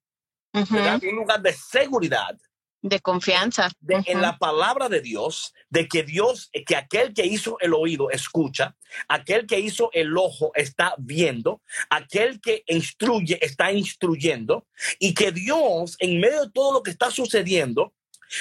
un 0.53 1.17
lugar 1.17 1.41
de 1.41 1.55
seguridad 1.55 2.37
de 2.83 3.01
confianza. 3.01 3.71
En 3.89 4.21
la 4.21 4.39
palabra 4.39 4.89
de 4.89 5.01
Dios, 5.01 5.53
de 5.69 5.89
que 5.89 6.03
Dios, 6.03 6.51
que 6.67 6.77
aquel 6.77 7.13
que 7.13 7.27
hizo 7.27 7.59
el 7.61 7.75
oído 7.75 8.11
escucha, 8.11 8.77
aquel 9.09 9.47
que 9.47 9.59
hizo 9.59 9.91
el 9.93 10.17
ojo 10.17 10.53
está 10.55 10.95
viendo, 10.99 11.63
aquel 11.91 12.41
que 12.41 12.63
instruye 12.67 13.39
está 13.45 13.73
instruyendo, 13.73 14.67
y 14.99 15.15
que 15.15 15.33
Dios, 15.33 15.97
en 15.99 16.21
medio 16.21 16.43
de 16.43 16.51
todo 16.51 16.73
lo 16.73 16.83
que 16.83 16.91
está 16.91 17.11
sucediendo, 17.11 17.95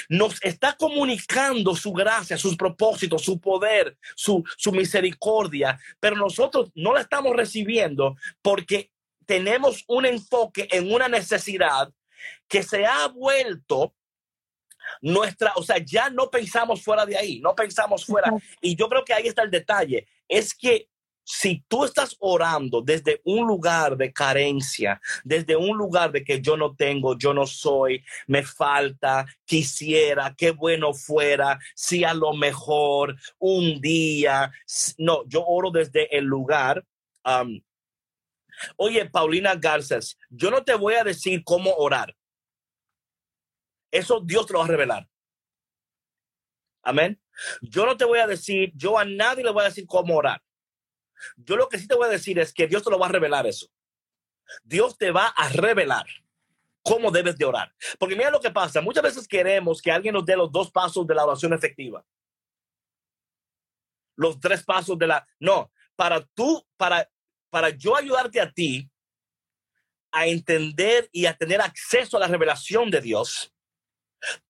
nos 0.08 0.42
está 0.42 0.76
comunicando 0.76 1.74
su 1.74 1.92
gracia, 1.92 2.36
sus 2.36 2.56
propósitos, 2.56 3.22
su 3.22 3.40
poder, 3.40 3.96
su, 4.14 4.44
su 4.56 4.70
misericordia, 4.72 5.80
pero 5.98 6.16
nosotros 6.16 6.70
no 6.74 6.92
la 6.92 7.00
estamos 7.00 7.34
recibiendo 7.34 8.16
porque 8.42 8.90
tenemos 9.26 9.84
un 9.88 10.06
enfoque 10.06 10.68
en 10.70 10.92
una 10.92 11.08
necesidad 11.08 11.90
que 12.48 12.62
se 12.62 12.86
ha 12.86 13.06
vuelto 13.08 13.94
nuestra, 15.00 15.52
o 15.56 15.62
sea, 15.62 15.78
ya 15.78 16.10
no 16.10 16.30
pensamos 16.30 16.82
fuera 16.82 17.04
de 17.06 17.16
ahí, 17.16 17.40
no 17.40 17.54
pensamos 17.54 18.04
fuera. 18.04 18.32
Y 18.60 18.76
yo 18.76 18.88
creo 18.88 19.04
que 19.04 19.14
ahí 19.14 19.26
está 19.26 19.42
el 19.42 19.50
detalle, 19.50 20.06
es 20.28 20.54
que 20.54 20.88
si 21.30 21.62
tú 21.68 21.84
estás 21.84 22.16
orando 22.20 22.80
desde 22.80 23.20
un 23.24 23.46
lugar 23.46 23.98
de 23.98 24.10
carencia, 24.14 24.98
desde 25.22 25.56
un 25.56 25.76
lugar 25.76 26.10
de 26.10 26.24
que 26.24 26.40
yo 26.40 26.56
no 26.56 26.74
tengo, 26.74 27.18
yo 27.18 27.34
no 27.34 27.46
soy, 27.46 28.02
me 28.26 28.42
falta, 28.42 29.26
quisiera, 29.44 30.34
qué 30.34 30.52
bueno 30.52 30.94
fuera, 30.94 31.58
si 31.74 32.02
a 32.02 32.14
lo 32.14 32.32
mejor 32.32 33.14
un 33.38 33.78
día, 33.78 34.50
no, 34.96 35.22
yo 35.26 35.44
oro 35.46 35.70
desde 35.70 36.16
el 36.16 36.24
lugar. 36.24 36.82
oye, 38.76 39.04
Paulina 39.10 39.54
Garces, 39.54 40.16
yo 40.30 40.50
no 40.50 40.64
te 40.64 40.74
voy 40.76 40.94
a 40.94 41.04
decir 41.04 41.44
cómo 41.44 41.74
orar. 41.74 42.16
Eso 43.90 44.20
Dios 44.20 44.46
te 44.46 44.52
lo 44.52 44.60
va 44.60 44.66
a 44.66 44.68
revelar. 44.68 45.08
Amén. 46.82 47.20
Yo 47.60 47.86
no 47.86 47.96
te 47.96 48.04
voy 48.04 48.18
a 48.18 48.26
decir, 48.26 48.72
yo 48.74 48.98
a 48.98 49.04
nadie 49.04 49.44
le 49.44 49.50
voy 49.50 49.62
a 49.62 49.68
decir 49.68 49.86
cómo 49.86 50.16
orar. 50.16 50.42
Yo 51.36 51.56
lo 51.56 51.68
que 51.68 51.78
sí 51.78 51.86
te 51.86 51.94
voy 51.94 52.06
a 52.06 52.10
decir 52.10 52.38
es 52.38 52.52
que 52.52 52.66
Dios 52.66 52.82
te 52.82 52.90
lo 52.90 52.98
va 52.98 53.06
a 53.06 53.12
revelar 53.12 53.46
eso. 53.46 53.66
Dios 54.62 54.96
te 54.96 55.10
va 55.10 55.26
a 55.28 55.48
revelar 55.50 56.06
cómo 56.82 57.10
debes 57.10 57.36
de 57.36 57.44
orar. 57.44 57.74
Porque 57.98 58.16
mira 58.16 58.30
lo 58.30 58.40
que 58.40 58.50
pasa, 58.50 58.80
muchas 58.80 59.02
veces 59.02 59.28
queremos 59.28 59.82
que 59.82 59.92
alguien 59.92 60.14
nos 60.14 60.24
dé 60.24 60.36
los 60.36 60.50
dos 60.50 60.70
pasos 60.70 61.06
de 61.06 61.14
la 61.14 61.24
oración 61.24 61.52
efectiva. 61.52 62.04
Los 64.16 64.40
tres 64.40 64.64
pasos 64.64 64.98
de 64.98 65.06
la... 65.06 65.26
No, 65.38 65.70
para 65.96 66.24
tú, 66.34 66.66
para, 66.76 67.10
para 67.50 67.70
yo 67.70 67.96
ayudarte 67.96 68.40
a 68.40 68.50
ti 68.50 68.90
a 70.10 70.26
entender 70.26 71.08
y 71.12 71.26
a 71.26 71.36
tener 71.36 71.60
acceso 71.60 72.16
a 72.16 72.20
la 72.20 72.26
revelación 72.26 72.90
de 72.90 73.00
Dios, 73.00 73.52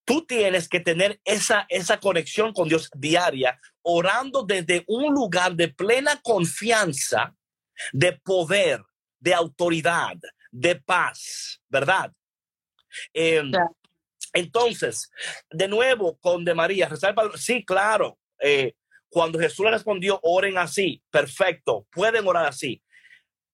Tú 0.04 0.24
tienes 0.24 0.68
que 0.68 0.80
tener 0.80 1.20
esa, 1.24 1.66
esa 1.68 2.00
conexión 2.00 2.52
con 2.52 2.68
Dios 2.68 2.90
diaria, 2.94 3.60
orando 3.82 4.42
desde 4.42 4.84
un 4.86 5.12
lugar 5.14 5.54
de 5.54 5.68
plena 5.68 6.20
confianza, 6.22 7.34
de 7.92 8.12
poder, 8.12 8.82
de 9.20 9.34
autoridad, 9.34 10.14
de 10.50 10.76
paz, 10.76 11.60
¿verdad? 11.68 12.12
Em, 13.12 13.52
entonces, 14.32 15.10
de 15.50 15.68
nuevo, 15.68 16.18
con 16.18 16.44
de 16.44 16.54
María, 16.54 16.90
sí, 17.36 17.64
claro, 17.64 18.18
eh, 18.40 18.74
cuando 19.08 19.38
Jesús 19.38 19.64
le 19.64 19.72
respondió, 19.72 20.20
oren 20.22 20.58
así, 20.58 21.02
perfecto, 21.10 21.86
pueden 21.90 22.26
orar 22.26 22.46
así 22.46 22.82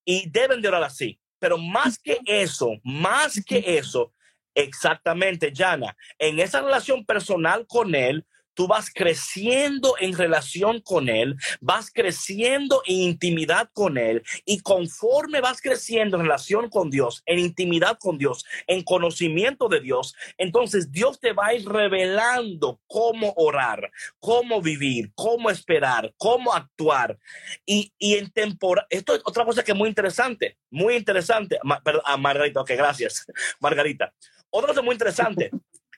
y 0.05 0.29
deben 0.29 0.61
de 0.61 0.69
orar 0.69 0.85
así. 0.85 1.21
Pero 1.39 1.59
más 1.59 1.99
que 1.99 2.21
eso, 2.27 2.73
más 2.83 3.43
que 3.45 3.63
eso, 3.79 4.14
Exactamente, 4.55 5.53
Jana. 5.55 5.97
En 6.19 6.39
esa 6.39 6.63
relación 6.63 7.05
personal 7.05 7.67
con 7.67 7.95
Él, 7.95 8.25
tú 8.55 8.67
vas 8.67 8.91
creciendo 8.91 9.95
en 10.01 10.17
relación 10.17 10.81
con 10.81 11.09
Él, 11.09 11.37
vas 11.61 11.91
creciendo 11.93 12.83
en 12.87 12.97
intimidad 12.97 13.69
con 13.73 13.99
Él 13.99 14.23
y 14.45 14.61
conforme 14.61 15.41
vas 15.41 15.61
creciendo 15.61 16.17
en 16.17 16.23
relación 16.23 16.71
con 16.71 16.91
Dios, 16.91 17.23
en 17.27 17.39
intimidad 17.39 17.99
con 17.99 18.17
Dios, 18.17 18.45
en 18.67 18.83
conocimiento 18.83 19.69
de 19.69 19.81
Dios, 19.81 20.15
entonces 20.39 20.91
Dios 20.91 21.21
te 21.21 21.33
va 21.33 21.49
a 21.49 21.55
ir 21.55 21.69
revelando 21.69 22.81
cómo 22.87 23.35
orar, 23.37 23.91
cómo 24.21 24.63
vivir, 24.63 25.11
cómo 25.15 25.51
esperar, 25.51 26.15
cómo 26.17 26.55
actuar. 26.55 27.19
Y, 27.67 27.93
en 27.99 28.31
temporada, 28.31 28.87
esto 28.91 29.15
es 29.15 29.23
otra 29.25 29.45
cosa 29.45 29.65
que 29.65 29.73
es 29.73 29.79
muy 29.79 29.89
interesante, 29.89 30.59
muy 30.71 30.95
interesante. 30.95 31.59
a 32.05 32.17
Margarita, 32.17 32.61
ok, 32.61 32.71
gracias, 32.77 33.27
Margarita. 33.61 34.13
Otra 34.57 34.69
cosa 34.69 34.83
muy 34.83 34.93
interesante, 34.93 35.51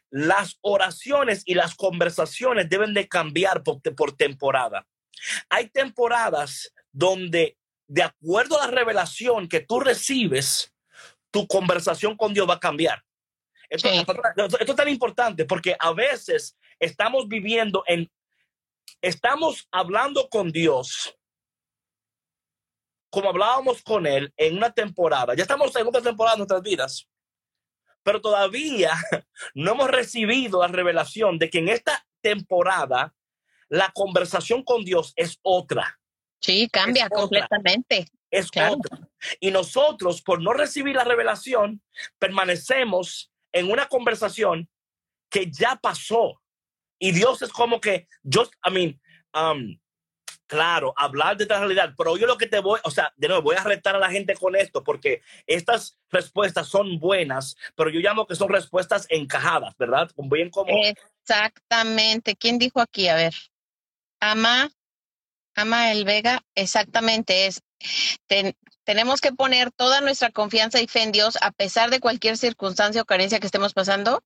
las 0.09 0.57
oraciones 0.62 1.42
y 1.45 1.53
las 1.53 1.75
conversaciones 1.75 2.71
deben 2.71 2.95
de 2.95 3.07
cambiar 3.07 3.62
por, 3.62 4.16
temporada. 4.16 4.87
Hay 5.51 5.69
temporadas 5.69 6.73
donde, 6.90 7.59
de 7.87 8.03
acuerdo 8.03 8.59
a 8.59 8.66
la 8.66 8.73
revelación 8.73 9.47
que 9.47 9.61
tú 9.61 9.79
recibes, 9.79 10.73
tu 11.31 11.47
conversación 11.47 12.16
con 12.16 12.33
Dios 12.33 12.49
va 12.49 12.55
a 12.55 12.61
cambiar. 12.61 13.05
Esto, 13.69 13.90
esto, 13.90 14.59
es 14.59 14.75
tan 14.77 14.88
importante 14.88 15.45
porque 15.45 15.77
a 15.79 15.92
veces 15.92 16.57
estamos 16.81 17.29
viviendo 17.29 17.85
en, 17.87 18.11
estamos 19.03 19.69
hablando 19.71 20.31
con 20.31 20.51
Dios 20.51 21.14
como 23.11 23.29
hablábamos 23.29 23.83
con 23.83 24.07
Él 24.07 24.33
en 24.35 24.57
una 24.57 24.71
temporada. 24.71 25.35
Ya 25.35 25.42
estamos 25.42 25.77
en 25.77 25.87
otra 25.87 26.01
temporada 26.01 26.37
de 26.37 26.38
nuestras 26.38 26.62
vidas 26.62 27.07
pero 28.07 28.21
todavía 28.21 28.92
no 29.55 29.73
hemos 29.73 29.90
recibido 29.90 30.62
la 30.62 30.69
revelación 30.69 31.38
de 31.38 31.51
que 31.51 31.59
en 31.59 31.69
esta 31.69 32.07
temporada 32.21 33.12
la 33.69 33.90
conversación 33.92 34.62
con 34.62 34.85
Dios 34.85 35.12
es 35.16 35.40
otra. 35.42 35.99
Sí, 36.40 36.69
cambia 36.71 37.09
completamente. 37.09 38.07
Es 38.31 38.47
otra. 38.47 39.09
Y 39.40 39.51
nosotros, 39.51 40.23
por 40.23 40.40
no 40.40 40.53
recibir 40.53 40.95
la 40.95 41.03
revelación, 41.03 41.83
permanecemos 42.21 43.33
en 43.51 43.73
una 43.73 43.88
conversación 43.88 44.69
que 45.29 45.51
ya 45.51 45.75
pasó. 45.75 46.40
Y 47.01 47.11
Dios 47.11 47.42
es 47.42 47.51
como 47.51 47.81
que, 47.81 48.07
just, 48.23 48.53
I 48.64 48.71
mean, 48.71 49.01
um, 49.35 49.77
claro, 50.46 50.94
hablar 50.96 51.37
de 51.37 51.44
esta 51.44 51.59
realidad, 51.59 51.94
pero 51.96 52.16
yo 52.16 52.26
lo 52.26 52.38
que 52.38 52.46
te 52.46 52.61
voy, 52.61 52.80
o 52.85 52.90
sea, 52.90 53.12
de 53.16 53.28
nuevo, 53.28 53.42
voy 53.42 53.56
a 53.56 53.64
retar 53.64 53.96
a 53.96 53.98
la 53.98 54.11
gente 54.11 54.35
con 54.35 54.56
esto 54.56 54.82
porque 54.82 55.22
estas 55.46 55.98
respuestas 56.11 56.68
son 56.68 56.98
buenas, 56.98 57.56
pero 57.74 57.90
yo 57.90 58.00
llamo 58.00 58.26
que 58.26 58.35
son 58.35 58.48
respuestas 58.48 59.06
encajadas, 59.11 59.76
¿verdad? 59.76 60.11
Bien 60.16 60.50
como... 60.50 60.72
Exactamente. 60.85 62.37
¿Quién 62.37 62.59
dijo 62.59 62.80
aquí? 62.80 63.09
A 63.09 63.16
ver. 63.16 63.35
Ama, 64.20 64.70
Ama 65.56 65.90
el 65.90 66.04
Vega, 66.04 66.42
exactamente 66.54 67.46
es. 67.46 67.62
tenemos 68.85 69.20
que 69.20 69.32
poner 69.32 69.72
toda 69.72 70.02
nuestra 70.02 70.30
confianza 70.30 70.80
y 70.80 70.87
fe 70.87 71.02
en 71.02 71.12
Dios 71.12 71.38
a 71.40 71.50
pesar 71.50 71.90
de 71.90 71.98
cualquier 71.98 72.37
circunstancia 72.37 73.02
o 73.02 73.06
carencia 73.06 73.40
que 73.40 73.46
estemos 73.46 73.72
pasando. 73.72 74.22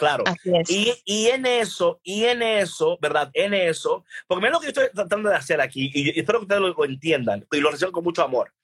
Claro. 0.00 0.24
Y, 0.66 0.94
y, 1.04 1.26
en 1.26 1.44
eso, 1.44 2.00
y 2.02 2.24
en 2.24 2.40
eso, 2.40 2.96
¿verdad? 3.02 3.30
En 3.34 3.52
eso, 3.52 4.06
porque 4.26 4.40
mira 4.40 4.52
lo 4.52 4.58
que 4.58 4.68
yo 4.68 4.70
estoy 4.70 4.88
tratando 4.94 5.28
de 5.28 5.36
hacer 5.36 5.60
aquí, 5.60 5.90
y, 5.92 6.18
espero 6.18 6.38
que 6.38 6.44
ustedes 6.44 6.62
lo, 6.62 6.84
entiendan, 6.86 7.46
y 7.52 7.60
lo 7.60 7.70
reciban 7.70 7.92
con 7.92 8.04
mucho 8.04 8.22
amor. 8.22 8.54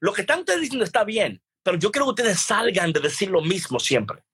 Lo 0.00 0.12
que 0.12 0.22
están 0.22 0.40
ustedes 0.40 0.62
diciendo 0.62 0.84
está 0.84 1.04
bien, 1.04 1.40
pero 1.62 1.78
yo 1.78 1.92
quiero 1.92 2.06
que 2.06 2.22
ustedes 2.22 2.40
salgan 2.40 2.92
de 2.92 2.98
decir 2.98 3.30
lo 3.30 3.40
mismo 3.40 3.78
siempre. 3.78 4.24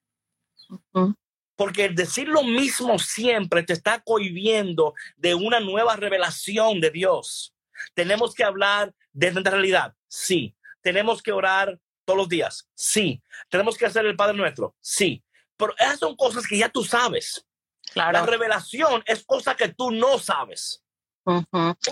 Porque 1.57 1.85
el 1.85 1.95
decir 1.95 2.27
lo 2.27 2.43
mismo 2.43 2.99
siempre 2.99 3.63
te 3.63 3.75
está 3.75 4.01
cohibiendo 4.01 4.95
de 5.19 5.35
una 5.35 5.61
nueva 5.61 5.97
revelación 5.97 6.81
de 6.81 6.91
Dios. 6.91 7.55
Tenemos 7.93 8.35
que 8.35 8.45
hablar 8.45 8.95
de 9.13 9.27
esta 9.27 9.51
realidad, 9.51 9.95
sí. 10.09 10.57
Tenemos 10.81 11.23
que 11.23 11.33
orar 11.33 11.79
todos 12.07 12.17
los 12.17 12.31
días, 12.31 12.67
sí. 12.75 13.23
Tenemos 13.51 13.77
que 13.77 13.85
hacer 13.85 14.07
el 14.07 14.17
Padre 14.17 14.39
Nuestro, 14.39 14.75
sí. 14.81 15.23
Pero 15.57 15.75
esas 15.79 15.99
son 15.99 16.17
cosas 16.17 16.47
que 16.47 16.59
ya 16.59 16.69
tú 16.69 16.85
sabes. 16.85 17.47
Claro. 17.93 18.13
La 18.13 18.27
revelación 18.27 19.03
es 19.07 19.25
cosa 19.25 19.55
que 19.55 19.69
tú 19.69 19.91
no 19.91 20.19
sabes. 20.19 20.83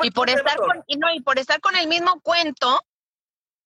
Y 0.03 0.11
por 0.11 0.31
estar 0.31 0.57
con, 0.57 0.83
y 0.87 0.97
no, 0.97 1.13
y 1.13 1.21
por 1.21 1.39
estar 1.39 1.61
con 1.61 1.75
el 1.77 1.89
mismo 1.89 2.21
cuento, 2.21 2.81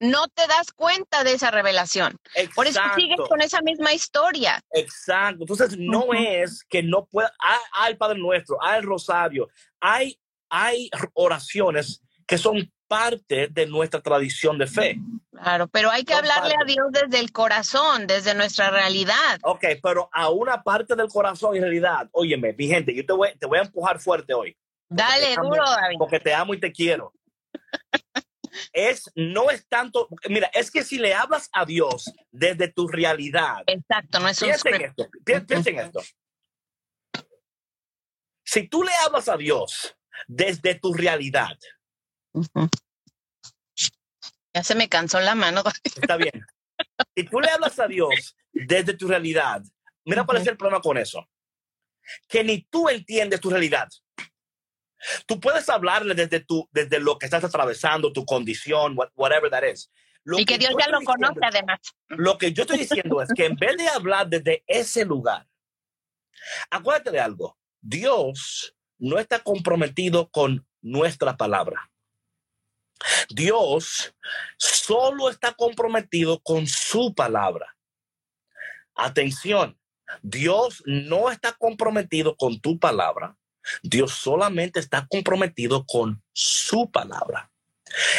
no 0.00 0.28
te 0.28 0.46
das 0.46 0.72
cuenta 0.72 1.24
de 1.24 1.32
esa 1.32 1.50
revelación. 1.50 2.18
Exacto. 2.34 2.54
Por 2.54 2.66
eso 2.66 2.80
sigues 2.96 3.18
con 3.28 3.40
esa 3.40 3.60
misma 3.62 3.92
historia. 3.92 4.62
Exacto. 4.70 5.42
Entonces, 5.42 5.76
no 5.78 6.14
es 6.14 6.64
que 6.64 6.82
no 6.82 7.06
pueda. 7.06 7.32
Hay, 7.72 7.96
Padre 7.96 8.18
Nuestro, 8.18 8.56
hay 8.62 8.78
el 8.78 8.84
Rosario, 8.84 9.48
hay, 9.80 10.18
hay 10.48 10.90
oraciones 11.14 12.02
que 12.26 12.38
son 12.38 12.72
parte 12.88 13.48
de 13.48 13.66
nuestra 13.66 14.00
tradición 14.00 14.58
de 14.58 14.66
fe. 14.66 14.98
Claro, 15.30 15.68
pero 15.68 15.90
hay 15.90 16.04
que 16.04 16.14
hablarle 16.14 16.54
a 16.60 16.64
Dios 16.64 16.86
desde 16.90 17.20
el 17.20 17.30
corazón, 17.30 18.06
desde 18.06 18.34
nuestra 18.34 18.70
realidad. 18.70 19.38
Ok, 19.42 19.64
pero 19.82 20.08
a 20.12 20.30
una 20.30 20.62
parte 20.62 20.96
del 20.96 21.08
corazón 21.08 21.54
y 21.54 21.60
realidad, 21.60 22.08
óyeme, 22.12 22.54
mi 22.54 22.66
gente, 22.66 22.94
yo 22.94 23.06
te 23.06 23.12
voy, 23.12 23.28
te 23.38 23.46
voy 23.46 23.58
a 23.58 23.62
empujar 23.62 24.00
fuerte 24.00 24.34
hoy. 24.34 24.56
Dale 24.88 25.36
duro, 25.36 25.64
David. 25.64 25.96
Porque 25.98 26.18
te 26.18 26.34
amo 26.34 26.54
y 26.54 26.60
te 26.60 26.72
quiero. 26.72 27.12
es, 28.72 29.10
no 29.14 29.50
es 29.50 29.66
tanto, 29.68 30.08
mira, 30.28 30.50
es 30.54 30.70
que 30.70 30.82
si 30.82 30.98
le 30.98 31.14
hablas 31.14 31.48
a 31.52 31.64
Dios 31.64 32.12
desde 32.30 32.68
tu 32.68 32.88
realidad. 32.88 33.62
Exacto, 33.66 34.18
no 34.20 34.28
es 34.28 34.40
un 34.42 34.48
piensa 34.48 34.68
en 34.70 34.82
esto, 34.82 35.06
piensa 35.24 35.70
en 35.70 35.78
esto. 35.78 36.00
Si 38.44 38.66
tú 38.66 38.82
le 38.82 38.92
hablas 39.04 39.28
a 39.28 39.36
Dios 39.36 39.94
desde 40.26 40.74
tu 40.74 40.94
realidad, 40.94 41.56
ya 44.54 44.62
se 44.62 44.74
me 44.74 44.88
cansó 44.88 45.20
la 45.20 45.34
mano. 45.34 45.62
Está 45.84 46.16
bien. 46.16 46.44
Si 47.14 47.24
tú 47.24 47.40
le 47.40 47.50
hablas 47.50 47.78
a 47.78 47.86
Dios 47.86 48.36
desde 48.52 48.94
tu 48.94 49.08
realidad, 49.08 49.62
mira 50.04 50.24
cuál 50.24 50.38
es 50.38 50.46
el 50.46 50.56
problema 50.56 50.80
con 50.80 50.96
eso. 50.96 51.28
Que 52.28 52.42
ni 52.42 52.62
tú 52.62 52.88
entiendes 52.88 53.40
tu 53.40 53.50
realidad. 53.50 53.88
Tú 55.26 55.38
puedes 55.38 55.68
hablarle 55.68 56.14
desde, 56.14 56.40
tu, 56.40 56.68
desde 56.72 56.98
lo 56.98 57.18
que 57.18 57.26
estás 57.26 57.44
atravesando, 57.44 58.12
tu 58.12 58.24
condición, 58.24 58.96
whatever 59.14 59.50
that 59.50 59.62
is. 59.62 59.90
y 60.24 60.44
que, 60.44 60.58
Dios 60.58 60.74
ya 60.78 60.88
lo 60.88 61.00
conoce 61.02 61.40
además. 61.40 61.78
Lo 62.08 62.36
que 62.36 62.52
yo 62.52 62.62
estoy 62.62 62.78
diciendo 62.78 63.22
es 63.22 63.28
que 63.34 63.46
en 63.46 63.54
vez 63.54 63.76
de 63.76 63.88
hablar 63.88 64.28
desde 64.28 64.64
ese 64.66 65.04
lugar, 65.04 65.46
acuérdate 66.70 67.12
de 67.12 67.20
algo. 67.20 67.56
Dios 67.80 68.74
no 68.98 69.18
está 69.18 69.38
comprometido 69.38 70.28
con 70.30 70.66
nuestra 70.80 71.36
palabra. 71.36 71.90
Dios 73.28 74.14
solo 74.56 75.30
está 75.30 75.52
comprometido 75.52 76.40
con 76.40 76.66
su 76.66 77.14
palabra. 77.14 77.76
Atención, 78.94 79.78
Dios 80.22 80.82
no 80.86 81.30
está 81.30 81.52
comprometido 81.52 82.36
con 82.36 82.60
tu 82.60 82.78
palabra. 82.78 83.36
Dios 83.82 84.12
solamente 84.12 84.80
está 84.80 85.06
comprometido 85.08 85.84
con 85.84 86.22
su 86.32 86.90
palabra. 86.90 87.50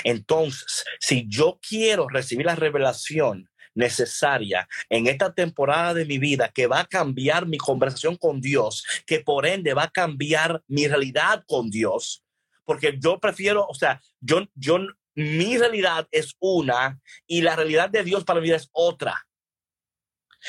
Entonces, 0.03 0.85
si 0.99 1.27
yo 1.27 1.59
quiero 1.61 2.07
recibir 2.07 2.45
la 2.45 2.55
revelación 2.55 3.49
necesaria 3.75 4.67
en 4.89 5.07
esta 5.07 5.33
temporada 5.33 5.93
de 5.93 6.05
mi 6.05 6.17
vida 6.17 6.49
que 6.49 6.67
va 6.67 6.81
a 6.81 6.85
cambiar 6.85 7.45
mi 7.45 7.57
conversación 7.57 8.15
con 8.17 8.41
Dios, 8.41 8.83
que 9.05 9.19
por 9.19 9.45
ende 9.45 9.73
va 9.73 9.83
a 9.83 9.91
cambiar 9.91 10.63
mi 10.67 10.87
realidad 10.87 11.43
con 11.47 11.69
Dios, 11.69 12.23
porque 12.69 12.99
yo 12.99 13.19
prefiero, 13.19 13.65
o 13.65 13.73
sea, 13.73 13.99
yo, 14.19 14.45
yo, 14.53 14.77
mi 15.15 15.57
realidad 15.57 16.07
es 16.11 16.35
una 16.37 17.01
y 17.25 17.41
la 17.41 17.55
realidad 17.55 17.89
de 17.89 18.03
Dios 18.03 18.23
para 18.23 18.39
vida 18.39 18.57
es 18.57 18.69
otra. 18.73 19.27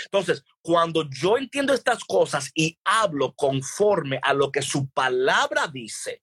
Entonces, 0.05 0.45
cuando 0.61 1.09
yo 1.09 1.39
entiendo 1.39 1.73
estas 1.73 2.05
cosas 2.05 2.51
y 2.55 2.79
hablo 2.85 3.33
conforme 3.33 4.21
a 4.23 4.35
lo 4.35 4.53
que 4.53 4.61
su 4.61 4.91
palabra 4.91 5.67
dice, 5.67 6.23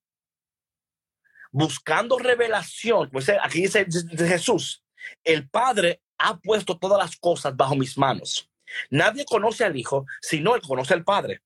buscando 1.51 2.19
revelación, 2.19 3.09
pues 3.09 3.29
eh, 3.29 3.39
aquí 3.41 3.63
dice 3.63 3.87
Jesús, 4.15 4.83
el 5.23 5.49
Padre 5.49 6.03
ha 6.19 6.37
puesto 6.37 6.77
todas 6.77 6.99
las 6.99 7.17
cosas 7.17 7.57
bajo 7.57 7.75
mis 7.75 7.97
manos. 7.97 8.47
Nadie 8.91 9.25
conoce 9.25 9.63
al 9.63 9.75
Hijo, 9.75 10.05
sino 10.21 10.53
él 10.53 10.61
conoce 10.61 10.93
al 10.93 11.03
Padre. 11.03 11.41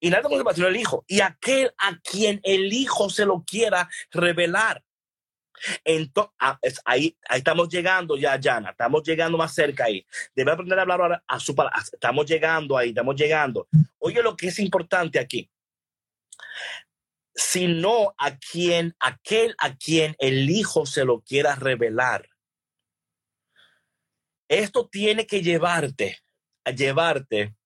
Y 0.00 0.10
nadie 0.10 0.24
conoce 0.24 0.40
al 0.40 0.44
Padre, 0.44 0.56
sino 0.56 0.68
el 0.68 0.76
Hijo. 0.76 1.04
Y 1.06 1.20
aquel 1.20 1.72
a 1.78 1.98
quien 2.00 2.40
el 2.42 2.72
Hijo 2.72 3.10
se 3.10 3.24
lo 3.24 3.44
quiera 3.44 3.88
revelar. 4.10 4.82
Entonces, 5.84 6.32
ah, 6.38 6.58
ahí, 6.84 7.16
estamos 7.30 7.68
llegando 7.68 8.16
ya, 8.16 8.38
Jana, 8.42 8.70
estamos 8.70 9.02
llegando 9.02 9.38
más 9.38 9.54
cerca 9.54 9.84
ahí. 9.84 10.06
Debe 10.34 10.52
aprender 10.52 10.78
a 10.78 10.82
hablar 10.82 11.00
ahora 11.00 11.24
a 11.26 11.40
su 11.40 11.54
palabra. 11.54 11.82
Estamos 11.92 12.26
llegando 12.26 12.76
ahí, 12.76 12.90
estamos 12.90 13.16
llegando. 13.16 13.68
Oye, 13.98 14.22
lo 14.22 14.36
que 14.36 14.48
es 14.48 14.58
importante 14.58 15.18
aquí, 15.18 15.50
sino 17.34 18.14
a 18.18 18.36
quien, 18.36 18.94
aquel 18.98 19.54
a 19.58 19.74
quien 19.76 20.14
el 20.18 20.48
Hijo 20.50 20.86
se 20.86 21.04
lo 21.04 21.20
quiera 21.20 21.54
revelar. 21.54 22.28
Esto 24.48 24.88
tiene 24.88 25.26
que 25.26 25.42
llevarte, 25.42 26.18
a 26.64 26.70
llevarte, 26.70 27.56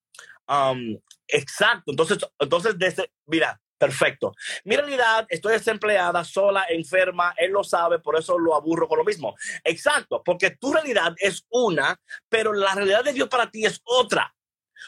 um, 0.48 0.98
exacto. 1.32 1.90
Entonces, 1.90 2.18
entonces, 2.38 2.78
desde, 2.78 3.10
mira, 3.26 3.60
Perfecto. 3.80 4.34
Mi 4.64 4.76
realidad, 4.76 5.26
estoy 5.30 5.54
desempleada, 5.54 6.22
sola, 6.22 6.66
enferma, 6.68 7.32
él 7.38 7.50
lo 7.50 7.64
sabe, 7.64 7.98
por 7.98 8.18
eso 8.18 8.38
lo 8.38 8.54
aburro 8.54 8.86
con 8.86 8.98
lo 8.98 9.04
mismo. 9.04 9.34
Exacto, 9.64 10.22
porque 10.22 10.50
tu 10.50 10.70
realidad 10.70 11.14
es 11.16 11.46
una, 11.48 11.98
pero 12.28 12.52
la 12.52 12.74
realidad 12.74 13.02
de 13.02 13.14
Dios 13.14 13.30
para 13.30 13.50
ti 13.50 13.64
es 13.64 13.80
otra. 13.84 14.34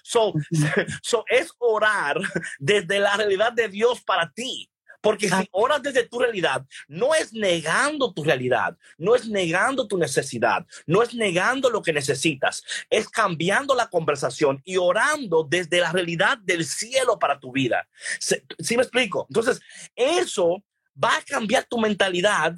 So, 0.03 0.35
so 1.03 1.25
es 1.27 1.51
orar 1.57 2.21
desde 2.59 2.99
la 2.99 3.17
realidad 3.17 3.55
de 3.55 3.69
Dios 3.69 4.03
para 4.05 4.31
ti. 4.31 4.69
Porque 5.03 5.29
si 5.29 5.49
oras 5.51 5.83
desde 5.83 6.09
tu 6.09 6.19
realidad, 6.19 6.65
no 6.89 7.15
es 7.15 7.33
negando 7.35 8.15
tu 8.15 8.25
realidad, 8.25 8.79
no 8.97 9.15
es 9.15 9.29
negando 9.29 9.87
tu 9.87 9.99
necesidad, 9.99 10.65
no 10.87 11.03
es 11.03 11.13
negando 11.15 11.69
lo 11.69 11.83
que 11.83 11.93
necesitas, 11.93 12.63
es 12.89 13.09
cambiando 13.09 13.75
la 13.75 13.89
conversación 13.89 14.63
y 14.65 14.79
orando 14.79 15.45
desde 15.47 15.81
la 15.81 15.93
realidad 15.93 16.39
del 16.39 16.65
cielo 16.65 17.19
para 17.19 17.39
tu 17.39 17.53
vida. 17.53 17.87
¿Sí 18.19 18.77
me 18.77 18.85
explico? 18.85 19.27
Entonces, 19.29 19.61
eso 19.95 20.65
va 21.03 21.17
a 21.17 21.23
cambiar 21.23 21.65
tu 21.65 21.79
mentalidad 21.79 22.55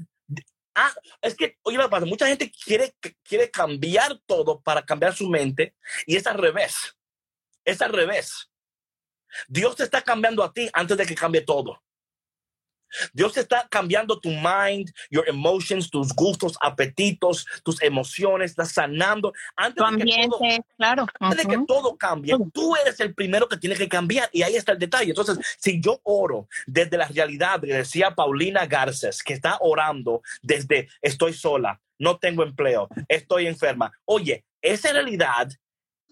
Ah, 0.75 0.93
es 1.23 1.37
que, 1.37 1.57
oye, 1.63 1.79
mucha 2.05 2.27
gente 2.27 2.51
quiere, 2.51 2.97
quiere 3.23 3.49
cambiar 3.49 4.19
todo 4.27 4.61
para 4.61 4.85
cambiar 4.85 5.15
su 5.15 5.29
mente 5.29 5.77
y 6.05 6.17
es 6.17 6.27
al 6.27 6.37
revés. 6.37 6.97
Es 7.65 7.81
al 7.81 7.93
revés. 7.93 8.51
Dios 9.47 9.77
te 9.77 9.85
está 9.85 10.03
cambiando 10.03 10.43
a 10.43 10.53
ti 10.53 10.69
antes 10.73 10.97
de 10.97 11.07
que 11.07 11.15
cambie 11.15 11.43
todo. 11.43 11.84
Dios 13.13 13.37
está 13.37 13.67
cambiando 13.69 14.19
tu 14.19 14.31
mind, 14.31 14.93
your 15.11 15.29
emotions, 15.29 15.91
tus 15.91 16.13
gustos, 16.15 16.57
apetitos, 16.61 17.47
tus 17.63 17.81
emociones, 17.83 18.53
está 18.53 18.65
sanando. 18.65 19.33
Antes 19.57 19.85
de 19.97 20.05
que 20.05 20.29
todo, 20.29 20.41
claro. 20.77 21.07
Antes 21.21 21.47
de 21.47 21.57
que 21.57 21.65
todo 21.67 21.97
cambie, 21.97 22.37
tú 22.53 22.77
eres 22.77 23.01
el 23.01 23.15
primero 23.15 23.49
que 23.49 23.57
tiene 23.57 23.77
que 23.77 23.89
cambiar 23.89 24.29
y 24.33 24.43
ahí 24.43 24.57
está 24.57 24.73
el 24.73 24.79
detalle. 24.79 25.11
Entonces, 25.11 25.39
si 25.59 25.81
yo 25.81 26.01
oro 26.05 26.49
desde 26.67 26.97
la 26.97 27.07
realidad, 27.09 27.61
decía 27.61 28.15
Paulina 28.15 28.67
Garces, 28.67 29.23
que 29.23 29.35
está 29.35 29.59
orando 29.61 30.23
desde 30.43 30.89
estoy 31.03 31.33
sola, 31.33 31.81
no 31.99 32.19
tengo 32.19 32.43
empleo, 32.43 32.89
estoy 33.09 33.47
enferma. 33.47 33.93
Oye, 34.05 34.45
esa 34.61 34.93
realidad 34.93 35.49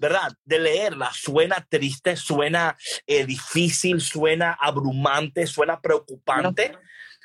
¿verdad? 0.02 0.32
De 0.44 0.58
leerla 0.58 1.12
suena 1.14 1.64
triste, 1.70 2.16
suena 2.16 2.76
eh, 3.06 3.24
difícil, 3.24 4.00
suena 4.00 4.58
abrumante, 4.60 5.46
suena 5.46 5.80
preocupante. 5.80 6.76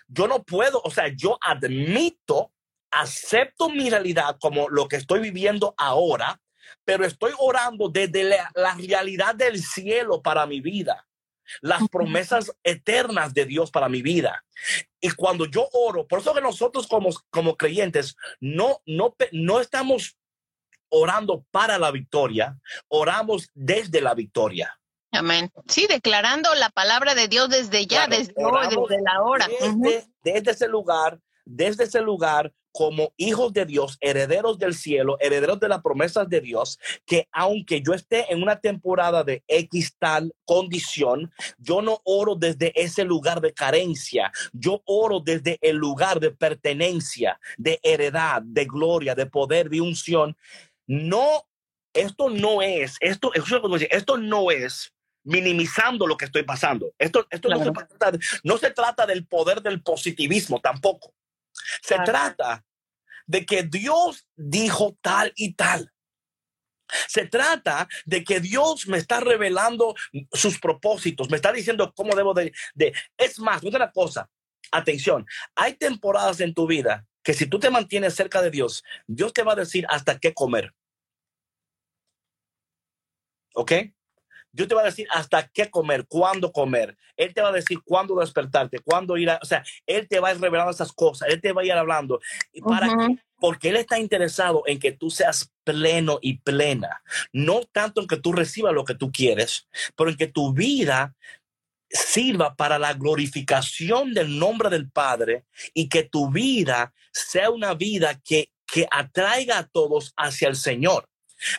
Yo 0.08 0.28
no 0.28 0.44
puedo, 0.44 0.80
o 0.84 0.92
sea, 0.92 1.08
yo 1.08 1.40
admito, 1.42 2.54
acepto 2.92 3.70
mi 3.70 3.90
realidad 3.90 4.38
como 4.40 4.70
lo 4.70 4.88
que 4.88 4.98
estoy 4.98 5.22
viviendo 5.22 5.74
ahora, 5.76 6.40
pero 6.86 7.04
estoy 7.04 7.34
orando 7.40 7.90
desde 7.90 8.24
la, 8.24 8.76
realidad 8.78 9.34
del 9.34 9.60
cielo 9.60 10.22
para 10.22 10.46
mi 10.46 10.62
vida 10.62 11.04
las 11.62 11.88
promesas 11.88 12.52
eternas 12.62 13.34
de 13.34 13.46
Dios 13.46 13.72
para 13.72 13.88
mi 13.88 14.02
vida. 14.02 14.44
Y 15.00 15.10
cuando 15.12 15.46
yo 15.46 15.70
oro, 15.72 16.06
por 16.06 16.20
eso 16.20 16.34
que 16.34 16.42
nosotros 16.42 16.88
como, 16.88 17.10
como 17.30 17.56
creyentes 17.56 18.18
no, 18.42 18.82
no, 18.86 19.16
no 19.32 19.62
estamos 19.62 20.17
orando 20.90 21.46
para 21.52 21.78
la 21.78 21.92
victoria, 21.92 22.58
oramos 22.88 23.50
desde 23.54 24.02
la 24.02 24.14
victoria. 24.14 24.78
Amén. 25.12 25.52
Sí, 25.68 25.88
declarando 25.88 26.54
la 26.56 26.70
palabra 26.70 27.16
de 27.16 27.28
Dios 27.28 27.50
desde 27.50 27.86
ya, 27.86 28.08
desde 28.08 28.34
hoy, 28.38 28.68
desde 28.68 29.02
la 29.02 29.22
hora. 29.24 29.48
Desde, 30.24 30.52
ese 30.52 30.68
lugar, 30.68 31.20
desde 31.46 31.86
ese 31.86 32.02
lugar, 32.02 32.52
como 32.72 33.12
hijos 33.18 33.54
de 33.54 33.66
Dios, 33.66 33.98
herederos 34.02 34.60
del 34.60 34.76
cielo, 34.76 35.18
herederos 35.20 35.60
de 35.60 35.68
las 35.68 35.82
promesas 35.82 36.30
de 36.30 36.42
Dios, 36.42 36.78
que 37.08 37.28
aunque 37.32 37.82
yo 37.82 37.94
esté 37.94 38.32
en 38.32 38.44
una 38.44 38.60
temporada 38.60 39.24
de 39.24 39.44
X 39.48 39.96
tal 39.98 40.36
condición, 40.46 41.32
yo 41.58 41.82
no 41.82 42.00
oro 42.04 42.36
desde 42.36 42.80
ese 42.80 43.04
lugar 43.04 43.42
de 43.42 43.52
carencia, 43.52 44.32
yo 44.54 44.84
oro 44.86 45.22
desde 45.22 45.58
el 45.62 45.78
lugar 45.78 46.20
de 46.20 46.30
pertenencia, 46.30 47.40
de 47.58 47.80
heredad, 47.82 48.44
de 48.44 48.66
gloria, 48.66 49.16
de 49.16 49.26
poder, 49.26 49.72
de 49.72 49.82
unción, 49.82 50.38
no, 50.88 51.48
esto 51.94 52.30
no 52.30 52.62
es, 52.62 52.98
esto, 53.02 53.32
esto 53.34 54.18
no 54.18 54.52
es 54.52 54.94
minimizando 55.24 56.08
lo 56.08 56.16
que 56.16 56.26
estoy 56.26 56.44
pasando. 56.44 56.94
Esto, 56.98 57.28
esto 57.30 57.50
no, 57.50 57.64
se 57.64 57.72
trata, 57.72 58.18
no, 58.44 58.58
se 58.58 58.72
trata, 58.72 59.06
del 59.06 59.28
poder 59.28 59.62
del 59.62 59.84
positivismo 59.84 60.62
tampoco. 60.62 61.14
Se 61.82 61.98
trata 62.00 62.64
de 63.26 63.46
que 63.46 63.64
Dios 63.64 64.26
dijo 64.36 64.98
tal 65.02 65.34
y 65.36 65.54
tal. 65.54 65.92
Se 67.10 67.26
trata 67.26 67.90
de 68.06 68.24
que 68.24 68.40
Dios 68.40 68.88
me 68.88 68.98
está 68.98 69.20
revelando 69.20 69.94
sus 70.32 70.58
propósitos, 70.60 71.30
me 71.30 71.36
está 71.36 71.52
diciendo 71.52 71.94
cómo 71.94 72.16
debo 72.16 72.34
de... 72.34 72.54
de... 72.74 72.94
Es 73.18 73.40
más, 73.40 73.62
una 73.64 73.92
cosa, 73.92 74.30
atención, 74.72 75.26
hay 75.56 75.74
temporadas 75.74 76.40
en 76.40 76.54
tu 76.54 76.68
vida 76.68 77.06
que 77.24 77.34
si 77.34 77.46
tú 77.46 77.60
te 77.60 77.70
mantienes 77.70 78.16
cerca 78.16 78.42
de 78.42 78.52
Dios, 78.52 78.84
Dios 79.06 79.34
te 79.34 79.44
va 79.44 79.54
a 79.54 79.58
decir 79.58 79.86
hasta 79.90 80.18
qué 80.18 80.34
comer. 80.34 80.74
¿Ok? 83.54 83.72
Dios 84.52 84.68
te 84.68 84.76
va 84.76 84.82
a 84.82 84.86
decir 84.86 85.08
hasta 85.12 85.48
qué 85.50 85.70
comer, 85.70 86.06
cuándo 86.08 86.52
comer. 86.52 86.98
Él 87.16 87.34
te 87.34 87.42
va 87.42 87.50
a 87.50 87.52
decir 87.52 87.80
cuándo 87.84 88.16
despertarte, 88.16 88.80
cuándo 88.80 89.18
ir 89.18 89.30
a, 89.30 89.40
o 89.42 89.46
sea, 89.46 89.64
Él 89.86 90.08
te 90.08 90.20
va 90.20 90.30
a 90.30 90.34
ir 90.34 90.42
revelando 90.42 90.72
esas 90.72 90.92
cosas, 90.92 91.30
Él 91.30 91.42
te 91.42 91.52
va 91.52 91.62
a 91.62 91.66
ir 91.66 91.74
hablando. 91.74 92.20
¿Y 92.54 92.62
para 92.62 92.88
Porque 93.40 93.70
Él 93.70 93.76
está 93.76 94.00
interesado 94.00 94.64
en 94.66 94.80
que 94.80 94.92
tú 94.92 95.12
seas 95.12 95.52
pleno 95.64 96.20
y 96.22 96.40
plena. 96.40 97.04
No 97.34 97.62
tanto 97.72 98.02
en 98.02 98.08
que 98.08 98.18
tú 98.18 98.32
recibas 98.32 98.74
lo 98.74 98.86
que 98.86 98.96
tú 98.96 99.12
quieres, 99.12 99.68
pero 99.96 100.10
en 100.10 100.18
que 100.18 100.28
tu 100.28 100.54
vida 100.54 101.16
sirva 101.90 102.56
para 102.56 102.80
la 102.80 102.94
glorificación 102.94 104.14
del 104.14 104.38
nombre 104.38 104.70
del 104.70 104.90
Padre 104.90 105.46
y 105.74 105.90
que 105.90 106.04
tu 106.04 106.30
vida 106.30 106.94
sea 107.12 107.50
una 107.50 107.74
vida 107.74 108.20
que, 108.24 108.52
que 108.66 108.88
atraiga 108.92 109.60
a 109.60 109.68
todos 109.68 110.14
hacia 110.18 110.50
el 110.50 110.56
Señor. 110.56 111.10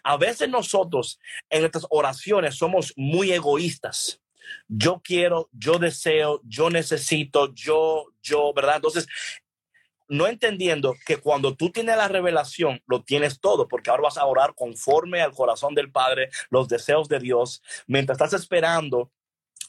A 0.02 0.16
veces 0.16 0.48
nosotros 0.48 1.18
en 1.50 1.60
nuestras 1.60 1.86
oraciones 1.90 2.56
somos 2.56 2.92
muy 2.96 3.32
egoístas. 3.32 4.20
Yo 4.66 5.00
quiero, 5.04 5.48
yo 5.52 5.78
deseo, 5.78 6.40
yo 6.44 6.70
necesito, 6.70 7.52
yo, 7.54 8.06
yo, 8.22 8.52
¿verdad? 8.54 8.76
Entonces, 8.76 9.06
no 10.08 10.26
entendiendo 10.26 10.94
que 11.06 11.18
cuando 11.18 11.54
tú 11.54 11.70
tienes 11.70 11.96
la 11.96 12.08
revelación, 12.08 12.82
lo 12.86 13.02
tienes 13.04 13.40
todo, 13.40 13.68
porque 13.68 13.90
ahora 13.90 14.04
vas 14.04 14.16
a 14.16 14.24
orar 14.24 14.54
conforme 14.54 15.20
al 15.20 15.32
corazón 15.32 15.74
del 15.74 15.92
Padre, 15.92 16.30
los 16.50 16.68
deseos 16.68 17.08
de 17.08 17.18
Dios, 17.18 17.62
mientras 17.86 18.16
estás 18.16 18.40
esperando 18.40 19.12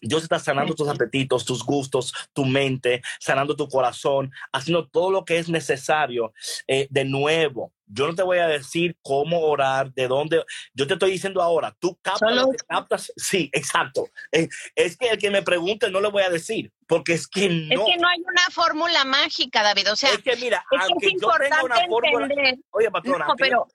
Dios 0.01 0.23
está 0.23 0.39
sanando 0.39 0.73
tus 0.75 0.87
apetitos, 0.87 1.45
tus 1.45 1.63
gustos, 1.63 2.13
tu 2.33 2.45
mente, 2.45 3.01
sanando 3.19 3.55
tu 3.55 3.67
corazón, 3.67 4.31
haciendo 4.51 4.87
todo 4.87 5.11
lo 5.11 5.25
que 5.25 5.37
es 5.37 5.49
necesario. 5.49 6.33
Eh, 6.67 6.87
de 6.89 7.05
nuevo, 7.05 7.73
yo 7.91 8.07
no 8.07 8.15
te 8.15 8.23
voy 8.23 8.37
a 8.37 8.47
decir 8.47 8.95
cómo 9.01 9.41
orar, 9.41 9.91
de 9.93 10.07
dónde. 10.07 10.43
Yo 10.73 10.87
te 10.87 10.93
estoy 10.93 11.11
diciendo 11.11 11.41
ahora, 11.41 11.75
tú 11.79 11.97
captas, 12.01 13.11
Sí, 13.17 13.49
exacto. 13.51 14.07
Eh, 14.31 14.47
es 14.75 14.95
que 14.95 15.09
el 15.09 15.17
que 15.17 15.31
me 15.31 15.41
pregunte 15.41 15.89
no 15.89 15.99
le 15.99 16.09
voy 16.09 16.23
a 16.23 16.29
decir, 16.29 16.71
porque 16.87 17.13
es 17.13 17.27
que 17.27 17.49
no. 17.49 17.87
Es 17.87 17.93
que 17.93 17.97
no 17.97 18.07
hay 18.07 18.21
una 18.21 18.47
fórmula 18.51 19.03
mágica, 19.05 19.63
David. 19.63 19.91
O 19.91 19.95
sea, 19.95 20.11
es 20.11 20.19
que 20.19 20.35
mira, 20.35 20.63
aunque 20.71 21.11
yo 21.19 21.29
tenga 21.39 21.63
una 21.63 21.87
fórmula. 21.87 22.29
Oye, 22.71 22.91
patrona, 22.91 23.27
pero. 23.37 23.67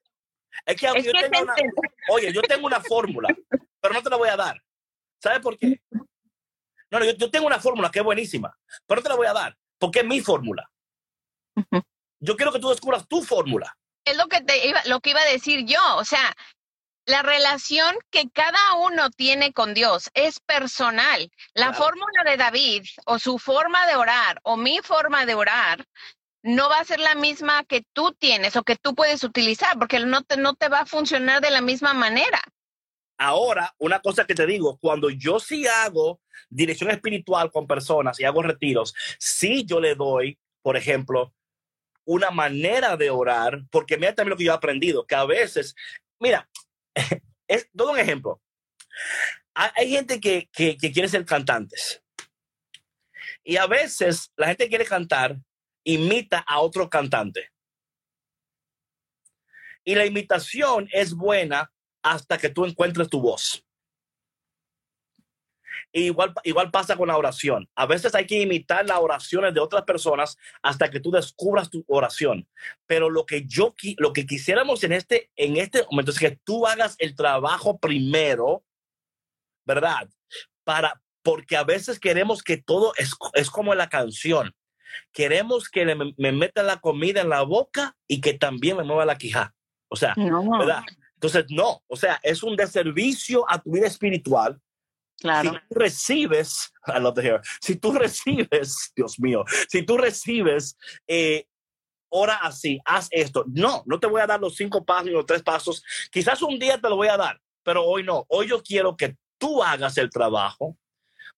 Es 0.64 0.77
que 0.77 0.87
aunque 0.87 1.03
yo 1.03 1.12
tenga 1.12 1.43
una. 1.43 1.55
Oye, 2.11 2.33
yo 2.33 2.41
tengo 2.43 2.66
una 2.66 2.81
fórmula, 2.81 3.29
pero 3.81 3.95
no 3.95 4.03
te 4.03 4.11
la 4.11 4.16
voy 4.16 4.29
a 4.29 4.37
dar. 4.37 4.62
¿Sabes 5.20 5.41
por 5.41 5.59
qué? 5.59 5.81
No, 6.95 7.01
no 7.01 7.11
yo, 7.11 7.28
tengo 7.28 7.49
una 7.49 7.59
fórmula 7.59 7.90
que 7.90 7.99
es 7.99 8.05
buenísima, 8.05 8.57
pero 8.86 9.01
no 9.01 9.03
te 9.03 9.09
la 9.09 9.16
voy 9.16 9.26
a 9.26 9.32
dar, 9.32 9.57
porque 9.78 10.01
es 10.01 10.07
mi 10.07 10.20
fórmula. 10.20 10.70
Yo 12.20 12.36
quiero 12.36 12.53
que 12.53 12.61
tú 12.61 12.68
descubras 12.68 13.09
tu 13.09 13.20
fórmula. 13.20 13.76
Es 14.05 14.16
lo 14.16 14.28
que, 14.28 14.40
te 14.42 14.68
iba, 14.68 14.80
lo 14.86 15.01
que 15.01 15.11
iba 15.11 15.20
a 15.20 15.24
decir 15.24 15.64
yo, 15.66 15.80
o 15.97 16.05
sea, 16.05 16.36
la 17.05 17.22
relación 17.22 17.97
que 18.11 18.30
cada 18.30 18.74
uno 18.76 19.11
tiene 19.11 19.53
con 19.53 19.74
Dios 19.74 20.09
es 20.14 20.38
personal. 20.38 21.32
La 21.53 21.72
fórmula 21.72 22.22
de 22.24 22.36
David 22.36 22.84
o 23.07 23.18
su 23.18 23.40
forma 23.40 23.88
de 23.88 23.97
orar 23.97 24.38
o 24.45 24.57
mi 24.57 24.78
forma 24.78 25.26
de 25.26 25.34
orar 25.34 25.84
no 26.45 26.68
va 26.68 26.78
a 26.78 26.84
ser 26.84 27.01
la 27.01 27.16
misma 27.16 27.64
que 27.64 27.84
tú 27.92 28.12
tienes 28.12 28.55
o 28.55 28.62
que 28.62 28.76
tú 28.76 28.95
puedes 28.95 29.24
utilizar 29.24 29.76
porque 29.78 29.99
no 29.99 30.22
te, 30.22 30.36
no 30.36 30.55
te 30.55 30.68
va 30.68 30.80
a 30.80 30.86
funcionar 30.86 31.40
de 31.40 31.51
la 31.51 31.61
misma 31.61 31.92
manera. 31.92 32.40
Ahora, 33.17 33.75
una 33.79 34.01
cosa 34.01 34.27
que 34.27 34.35
te 34.35 34.47
digo, 34.47 34.79
cuando 34.79 35.09
yo 35.09 35.39
sí 35.39 35.67
hago 35.67 36.21
dirección 36.49 36.91
espiritual 36.91 37.51
con 37.51 37.67
personas 37.67 38.19
y 38.19 38.25
hago 38.25 38.43
retiros, 38.43 38.95
sí 39.19 39.65
yo 39.65 39.81
le 39.81 39.95
doy, 39.95 40.39
por 40.62 40.77
ejemplo, 40.77 41.33
una 42.05 42.31
manera 42.31 42.97
de 42.97 43.11
orar, 43.11 43.62
porque 43.71 43.97
mira 43.97 44.15
también 44.15 44.31
lo 44.31 44.37
que 44.37 44.45
yo 44.45 44.53
he 44.53 44.57
aprendido, 44.57 45.07
que 45.07 45.15
a 45.15 45.25
veces, 45.25 45.75
mira, 46.19 46.49
es 47.49 47.69
todo 47.75 47.93
un 47.93 47.99
ejemplo. 47.99 48.41
Hay, 49.55 49.89
gente 49.89 50.21
que, 50.21 50.49
que, 50.53 50.77
que 50.77 50.91
quiere 50.91 51.09
ser 51.09 51.25
cantantes. 51.25 52.03
Y 53.45 53.57
a 53.57 53.67
veces 53.67 54.33
la 54.37 54.49
gente 54.49 54.69
quiere 54.69 54.85
cantar, 54.85 55.37
imita 55.85 56.41
a 56.41 56.61
otro 56.61 56.91
cantante. 56.91 57.51
Y 59.85 59.95
la 59.95 60.07
imitación 60.07 60.89
es 60.93 61.15
buena 61.15 61.71
hasta 62.05 62.37
que 62.39 62.51
tú 62.51 62.65
encuentres 62.67 63.09
tu 63.09 63.21
voz. 63.21 63.65
igual, 65.93 66.35
igual 66.45 66.71
pasa 66.71 66.97
con 66.97 67.09
la 67.09 67.17
oración. 67.17 67.69
A 67.75 67.87
veces 67.87 68.15
hay 68.15 68.27
que 68.27 68.41
imitar 68.41 68.87
las 68.87 68.99
oraciones 68.99 69.55
de 69.55 69.61
otras 69.61 69.85
personas 69.85 70.37
hasta 70.63 70.91
que 70.91 71.01
tú 71.01 71.11
descubras 71.11 71.71
tu 71.71 71.83
oración. 71.89 72.47
Pero 72.87 73.11
lo 73.11 73.25
que 73.25 73.47
yo 73.47 73.75
lo 73.97 74.13
que 74.13 74.27
quisiéramos 74.27 74.85
en 74.85 74.93
este, 74.93 75.31
en 75.35 75.57
este 75.57 75.85
momento 75.91 76.11
es 76.11 76.19
que 76.19 76.39
tú 76.45 76.67
hagas 76.67 76.95
el 76.99 77.17
trabajo 77.17 77.79
primero, 77.79 78.65
¿verdad? 79.65 80.09
Para, 80.63 81.01
porque 81.23 81.57
a 81.57 81.65
veces 81.65 81.99
queremos 81.99 82.43
que 82.43 82.59
todo 82.59 82.93
es, 82.99 83.15
es 83.33 83.51
como 83.51 83.75
la 83.75 83.89
canción. 83.89 84.55
Queremos 85.13 85.71
que 85.71 85.87
me 85.87 86.33
meta 86.33 86.63
la 86.63 86.81
comida 86.81 87.23
en 87.23 87.31
la 87.31 87.43
boca 87.43 87.97
y 88.07 88.21
que 88.21 88.35
también 88.35 88.77
me 88.77 88.85
mueva 88.85 89.07
la 89.07 89.17
quija. 89.17 89.55
O 89.89 89.97
sea, 89.97 90.15
¿verdad? 90.17 90.83
Entonces, 91.25 91.47
no, 91.49 91.83
o 91.87 91.97
sea, 91.97 92.20
es 92.22 92.43
un 92.43 92.55
deservicio 92.55 93.51
a 93.51 93.59
tu 93.59 93.70
vida 93.70 93.87
espiritual. 93.87 94.61
Claro. 95.18 95.53
Si 95.53 95.57
tú 95.57 95.75
recibes, 95.75 96.72
I 96.87 97.01
love 97.01 97.14
to 97.14 97.22
hear, 97.22 97.41
si 97.62 97.77
tú 97.77 97.93
recibes, 97.93 98.93
Dios 98.95 99.18
mío, 99.18 99.43
si 99.70 99.83
tú 99.85 99.97
recibes, 99.97 100.77
eh, 101.07 101.47
ora 102.11 102.37
así, 102.43 102.79
haz 102.85 103.09
esto. 103.11 103.45
No, 103.47 103.83
no 103.87 103.99
te 103.99 104.07
voy 104.07 104.20
a 104.20 104.27
dar 104.27 104.39
los 104.39 104.55
cinco 104.55 104.85
pasos 104.85 105.07
ni 105.07 105.12
los 105.12 105.25
tres 105.25 105.43
pasos. 105.43 105.83
Quizás 106.11 106.43
un 106.43 106.59
día 106.59 106.79
te 106.79 106.91
lo 106.91 106.97
voy 106.97 107.09
a 107.09 107.16
dar, 107.16 107.41
pero 107.62 107.85
hoy 107.85 108.03
no. 108.03 108.27
Hoy 108.29 108.49
yo 108.49 108.62
quiero 108.62 108.95
que 108.95 109.16
tú 109.39 109.62
hagas 109.62 109.97
el 109.97 110.11
trabajo. 110.11 110.77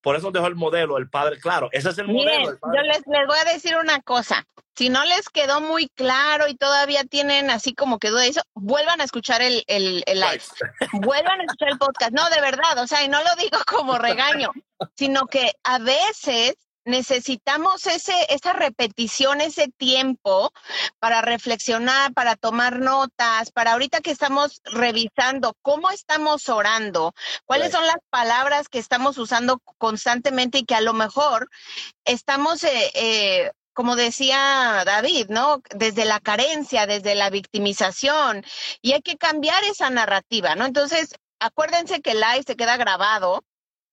Por 0.06 0.14
eso 0.14 0.30
dejó 0.30 0.46
el 0.46 0.54
modelo, 0.54 0.98
el 0.98 1.10
padre, 1.10 1.40
claro, 1.40 1.68
ese 1.72 1.90
es 1.90 1.98
el 1.98 2.06
modelo. 2.06 2.52
yo 2.62 2.82
les, 2.82 3.02
les 3.08 3.26
voy 3.26 3.38
a 3.40 3.52
decir 3.52 3.76
una 3.76 4.00
cosa 4.02 4.46
si 4.76 4.88
no 4.88 5.04
les 5.04 5.28
quedó 5.30 5.60
muy 5.60 5.88
claro 5.88 6.46
y 6.46 6.54
todavía 6.54 7.02
tienen 7.02 7.50
así 7.50 7.74
como 7.74 7.98
que 7.98 8.10
duda 8.10 8.24
eso, 8.24 8.42
vuelvan 8.54 9.00
a 9.00 9.04
escuchar 9.04 9.42
el, 9.42 9.64
el, 9.66 10.04
live. 10.06 10.42
vuelvan 10.92 11.40
a 11.40 11.42
escuchar 11.42 11.70
el 11.70 11.78
podcast. 11.78 12.12
No, 12.12 12.30
de 12.30 12.40
verdad, 12.40 12.78
o 12.78 12.86
sea, 12.86 13.02
y 13.02 13.08
no 13.08 13.18
lo 13.18 13.34
digo 13.36 13.58
como 13.66 13.98
regaño, 13.98 14.52
sino 14.94 15.26
que 15.26 15.50
a 15.64 15.80
veces 15.80 16.54
necesitamos 16.86 17.86
ese, 17.86 18.14
esa 18.30 18.52
repetición, 18.52 19.40
ese 19.40 19.68
tiempo 19.76 20.52
para 20.98 21.20
reflexionar, 21.20 22.14
para 22.14 22.36
tomar 22.36 22.78
notas, 22.78 23.50
para 23.52 23.72
ahorita 23.72 24.00
que 24.00 24.12
estamos 24.12 24.62
revisando 24.64 25.54
cómo 25.62 25.90
estamos 25.90 26.48
orando, 26.48 27.12
cuáles 27.44 27.72
son 27.72 27.86
las 27.86 27.98
palabras 28.08 28.68
que 28.68 28.78
estamos 28.78 29.18
usando 29.18 29.60
constantemente 29.78 30.58
y 30.58 30.64
que 30.64 30.76
a 30.76 30.80
lo 30.80 30.94
mejor 30.94 31.50
estamos 32.04 32.62
eh, 32.64 32.90
eh, 32.94 33.50
como 33.74 33.94
decía 33.94 34.84
David, 34.86 35.26
¿no? 35.28 35.60
Desde 35.74 36.06
la 36.06 36.18
carencia, 36.20 36.86
desde 36.86 37.14
la 37.14 37.28
victimización, 37.28 38.42
y 38.80 38.92
hay 38.92 39.02
que 39.02 39.18
cambiar 39.18 39.62
esa 39.64 39.90
narrativa, 39.90 40.54
¿no? 40.54 40.64
Entonces, 40.64 41.14
acuérdense 41.40 42.00
que 42.00 42.12
el 42.12 42.20
live 42.20 42.44
se 42.46 42.56
queda 42.56 42.78
grabado 42.78 43.44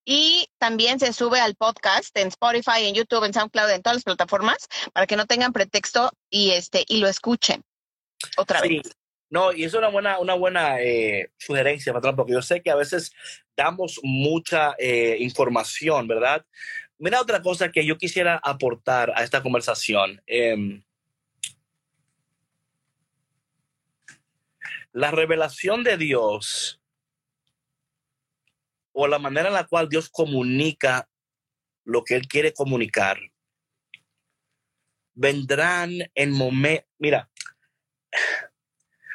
y 0.06 0.48
también 0.58 1.00
se 1.00 1.14
sube 1.14 1.40
al 1.40 1.56
podcast 1.56 2.16
en 2.18 2.28
Spotify, 2.28 2.86
en 2.86 2.96
YouTube, 2.96 3.24
en 3.26 3.34
SoundCloud, 3.34 3.70
en 3.72 3.82
todas 3.82 3.98
las 3.98 4.04
plataformas, 4.04 4.68
para 4.94 5.08
que 5.08 5.16
no 5.16 5.26
tengan 5.26 5.54
pretexto 5.54 6.12
y 6.30 6.52
este 6.52 6.84
y 6.88 6.98
lo 6.98 7.08
escuchen 7.08 7.64
otra 8.38 8.62
vez. 8.62 8.82
No, 9.30 9.52
y 9.52 9.64
es 9.64 9.74
una 9.74 9.88
buena, 9.88 10.20
una 10.20 10.36
buena 10.36 10.80
eh, 10.80 11.32
sugerencia, 11.38 11.92
patrón, 11.92 12.16
porque 12.16 12.34
yo 12.34 12.42
sé 12.44 12.62
que 12.62 12.70
a 12.70 12.76
veces 12.76 13.12
damos 13.58 14.00
mucha 14.04 14.76
eh, 14.78 15.18
información, 15.20 16.08
¿verdad? 16.08 16.46
Mira 17.00 17.20
otra 17.20 17.42
cosa 17.42 17.72
que 17.72 17.84
yo 17.84 17.98
quisiera 17.98 18.40
aportar 18.44 19.12
a 19.16 19.24
esta 19.24 19.42
conversación. 19.42 20.22
Em, 20.28 20.84
la 24.92 25.10
revelación 25.10 25.84
de 25.84 25.98
Dios 25.98 26.80
o 28.94 29.08
la 29.08 29.20
manera 29.20 29.50
en 29.50 29.56
la 29.56 29.68
cual 29.68 29.90
Dios 29.90 30.10
comunica 30.10 31.10
lo 31.84 32.04
que 32.04 32.16
Él 32.16 32.28
quiere 32.28 32.54
comunicar, 32.54 33.20
vendrán 35.14 35.92
en 36.16 36.32
momentos, 36.32 36.88
mira, 36.98 37.30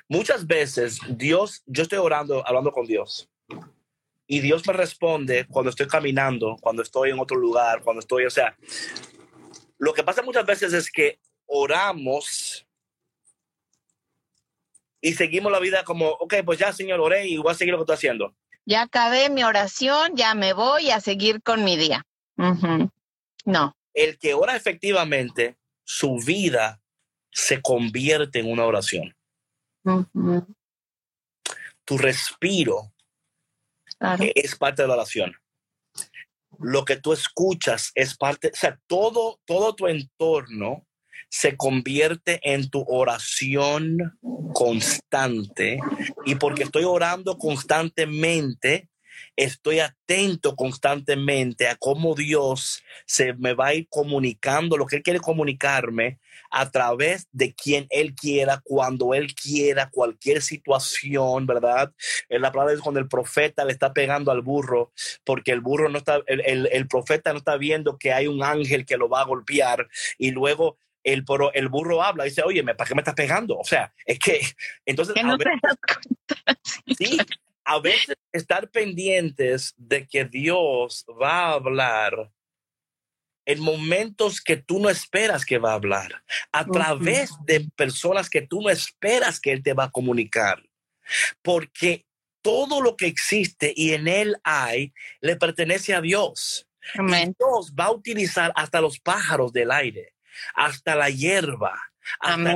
muchas 0.08 0.46
veces 0.46 1.00
Dios, 1.08 1.62
yo 1.66 1.82
estoy 1.82 1.98
orando, 1.98 2.46
hablando 2.46 2.72
con 2.72 2.86
Dios, 2.86 3.30
y 4.26 4.40
Dios 4.40 4.66
me 4.66 4.74
responde 4.74 5.46
cuando 5.46 5.70
estoy 5.70 5.86
caminando, 5.86 6.56
cuando 6.60 6.82
estoy 6.82 7.10
en 7.10 7.18
otro 7.18 7.38
lugar, 7.38 7.82
cuando 7.82 8.00
estoy, 8.00 8.26
o 8.26 8.30
sea, 8.30 8.56
lo 9.78 9.94
que 9.94 10.02
pasa 10.02 10.22
muchas 10.22 10.44
veces 10.44 10.72
es 10.74 10.90
que 10.90 11.18
oramos 11.46 12.66
y 15.00 15.14
seguimos 15.14 15.50
la 15.50 15.60
vida 15.60 15.84
como, 15.84 16.08
ok, 16.08 16.34
pues 16.44 16.58
ya, 16.58 16.72
Señor, 16.72 17.00
oré 17.00 17.26
y 17.26 17.38
voy 17.38 17.52
a 17.52 17.54
seguir 17.54 17.72
lo 17.72 17.78
que 17.78 17.82
estoy 17.82 17.94
haciendo. 17.94 18.34
Ya 18.68 18.82
acabé 18.82 19.30
mi 19.30 19.44
oración, 19.44 20.14
ya 20.14 20.34
me 20.34 20.52
voy 20.52 20.90
a 20.90 21.00
seguir 21.00 21.42
con 21.42 21.64
mi 21.64 21.78
día. 21.78 22.04
No. 23.46 23.74
El 23.94 24.18
que 24.18 24.34
ora 24.34 24.56
efectivamente, 24.56 25.56
su 25.84 26.18
vida 26.18 26.78
se 27.32 27.62
convierte 27.62 28.40
en 28.40 28.52
una 28.52 28.66
oración. 28.66 29.16
Tu 31.86 31.96
respiro 31.96 32.92
es 34.34 34.54
parte 34.56 34.82
de 34.82 34.88
la 34.88 34.94
oración. 34.94 35.34
Lo 36.58 36.84
que 36.84 36.96
tú 36.96 37.14
escuchas 37.14 37.90
es 37.94 38.18
parte, 38.18 38.50
o 38.52 38.56
sea, 38.56 38.78
todo, 38.86 39.40
todo 39.46 39.74
tu 39.76 39.86
entorno 39.86 40.86
se 41.28 41.56
convierte 41.56 42.40
en 42.42 42.68
tu 42.70 42.84
oración 42.86 44.18
constante 44.52 45.78
y 46.24 46.34
porque 46.36 46.64
estoy 46.64 46.84
orando 46.84 47.38
constantemente, 47.38 48.88
estoy 49.36 49.80
atento 49.80 50.56
constantemente 50.56 51.68
a 51.68 51.76
cómo 51.76 52.14
Dios 52.14 52.82
se 53.06 53.34
me 53.34 53.54
va 53.54 53.68
a 53.68 53.74
ir 53.74 53.86
comunicando 53.88 54.76
lo 54.76 54.86
que 54.86 54.96
Él 54.96 55.02
quiere 55.02 55.20
comunicarme 55.20 56.18
a 56.50 56.70
través 56.70 57.28
de 57.32 57.54
quien 57.54 57.86
Él 57.90 58.14
quiera, 58.14 58.60
cuando 58.64 59.14
Él 59.14 59.34
quiera, 59.34 59.90
cualquier 59.90 60.42
situación, 60.42 61.46
¿verdad? 61.46 61.92
En 62.28 62.42
la 62.42 62.52
palabra 62.52 62.74
es 62.74 62.80
cuando 62.80 63.00
el 63.00 63.08
profeta 63.08 63.64
le 63.64 63.72
está 63.72 63.92
pegando 63.92 64.30
al 64.30 64.42
burro, 64.42 64.92
porque 65.24 65.52
el 65.52 65.60
burro 65.60 65.88
no 65.88 65.98
está, 65.98 66.20
el, 66.26 66.88
profeta 66.88 67.32
no 67.32 67.38
está 67.38 67.56
viendo 67.56 67.98
que 67.98 68.12
hay 68.12 68.26
un 68.26 68.42
ángel 68.42 68.86
que 68.86 68.96
lo 68.96 69.08
va 69.08 69.20
a 69.20 69.26
golpear 69.26 69.88
y 70.16 70.30
luego 70.30 70.78
el, 71.02 71.24
el 71.54 71.68
burro 71.68 72.02
habla 72.02 72.26
y 72.26 72.30
dice, 72.30 72.42
oye, 72.42 72.62
¿para 72.62 72.86
qué 72.86 72.94
me 72.94 73.00
estás 73.00 73.14
pegando? 73.14 73.58
O 73.58 73.64
sea, 73.64 73.92
es 74.04 74.18
que, 74.18 74.40
entonces, 74.84 75.14
no 75.22 75.36
sí, 76.98 77.18
a 77.64 77.78
veces 77.80 78.16
estar 78.32 78.70
pendientes 78.70 79.74
de 79.76 80.06
que 80.06 80.24
Dios 80.24 81.04
va 81.20 81.48
a 81.48 81.52
hablar 81.52 82.30
en 83.48 83.60
momentos 83.60 84.42
que 84.42 84.58
tú 84.58 84.78
no 84.78 84.90
esperas 84.90 85.46
que 85.46 85.56
va 85.56 85.72
a 85.72 85.76
hablar, 85.76 86.22
a 86.52 86.66
través 86.66 87.30
de 87.46 87.66
personas 87.76 88.28
que 88.28 88.42
tú 88.42 88.60
no 88.60 88.68
esperas 88.68 89.40
que 89.40 89.52
Él 89.52 89.62
te 89.62 89.72
va 89.72 89.84
a 89.84 89.90
comunicar. 89.90 90.62
Porque 91.40 92.04
todo 92.42 92.82
lo 92.82 92.94
que 92.94 93.06
existe 93.06 93.72
y 93.74 93.94
en 93.94 94.06
Él 94.06 94.36
hay, 94.44 94.92
le 95.22 95.36
pertenece 95.36 95.94
a 95.94 96.02
Dios. 96.02 96.68
Dios 96.94 97.74
va 97.78 97.86
a 97.86 97.92
utilizar 97.92 98.52
hasta 98.54 98.82
los 98.82 98.98
pájaros 99.00 99.52
del 99.52 99.70
aire, 99.70 100.12
hasta 100.54 100.94
la 100.94 101.10
hierba, 101.10 101.78
hasta 102.20 102.54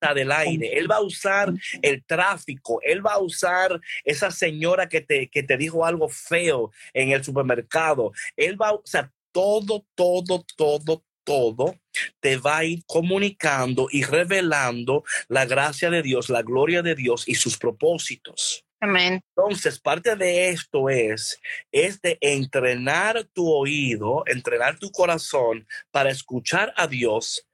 la 0.00 0.14
del 0.14 0.32
aire. 0.32 0.78
Él 0.78 0.90
va 0.90 0.96
a 0.96 1.02
usar 1.02 1.52
el 1.82 2.04
tráfico, 2.04 2.80
él 2.82 3.04
va 3.04 3.14
a 3.14 3.18
usar 3.18 3.80
esa 4.04 4.30
señora 4.30 4.88
que 4.88 5.00
te, 5.00 5.28
que 5.28 5.42
te 5.42 5.56
dijo 5.56 5.84
algo 5.84 6.08
feo 6.08 6.70
en 6.92 7.10
el 7.10 7.24
supermercado. 7.24 8.12
Él 8.36 8.60
va, 8.60 8.68
a 8.68 8.74
usar 8.74 9.10
todo, 9.32 9.84
todo, 9.94 10.44
todo, 10.56 11.02
todo 11.24 11.78
te 12.20 12.36
va 12.36 12.58
a 12.58 12.64
ir 12.64 12.84
comunicando 12.86 13.88
y 13.90 14.04
revelando 14.04 15.04
la 15.28 15.46
gracia 15.46 15.90
de 15.90 16.02
Dios, 16.02 16.28
la 16.28 16.42
gloria 16.42 16.82
de 16.82 16.94
Dios 16.94 17.24
y 17.26 17.34
sus 17.34 17.56
propósitos. 17.56 18.64
Amén. 18.84 19.22
Entonces, 19.34 19.80
parte 19.80 20.14
de 20.14 20.50
esto 20.50 20.90
es, 20.90 21.40
es 21.72 22.02
de 22.02 22.18
entrenar 22.20 23.24
tu 23.32 23.50
oído, 23.50 24.24
entrenar 24.26 24.78
tu 24.78 24.90
corazón 24.90 25.66
para 25.90 26.10
escuchar 26.10 26.74
a 26.76 26.86
Dios 26.86 27.46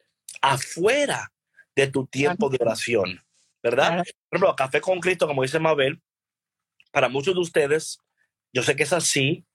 afuera 0.43 1.33
de 1.77 1.87
tu 1.87 2.05
tiempo 2.07 2.51
de 2.51 2.59
oración, 2.61 3.23
¿verdad? 3.63 3.99
Por 3.99 4.39
ejemplo, 4.39 4.57
Café 4.57 4.81
con 4.81 4.99
Cristo, 4.99 5.29
como 5.29 5.43
dice 5.43 5.61
Mabel, 5.61 6.03
para 6.91 7.09
muchos 7.09 7.35
de 7.35 7.41
ustedes, 7.41 8.01
yo 8.53 8.65
sé 8.65 8.75
que 8.75 8.83
es 8.83 8.93
así, 8.93 9.47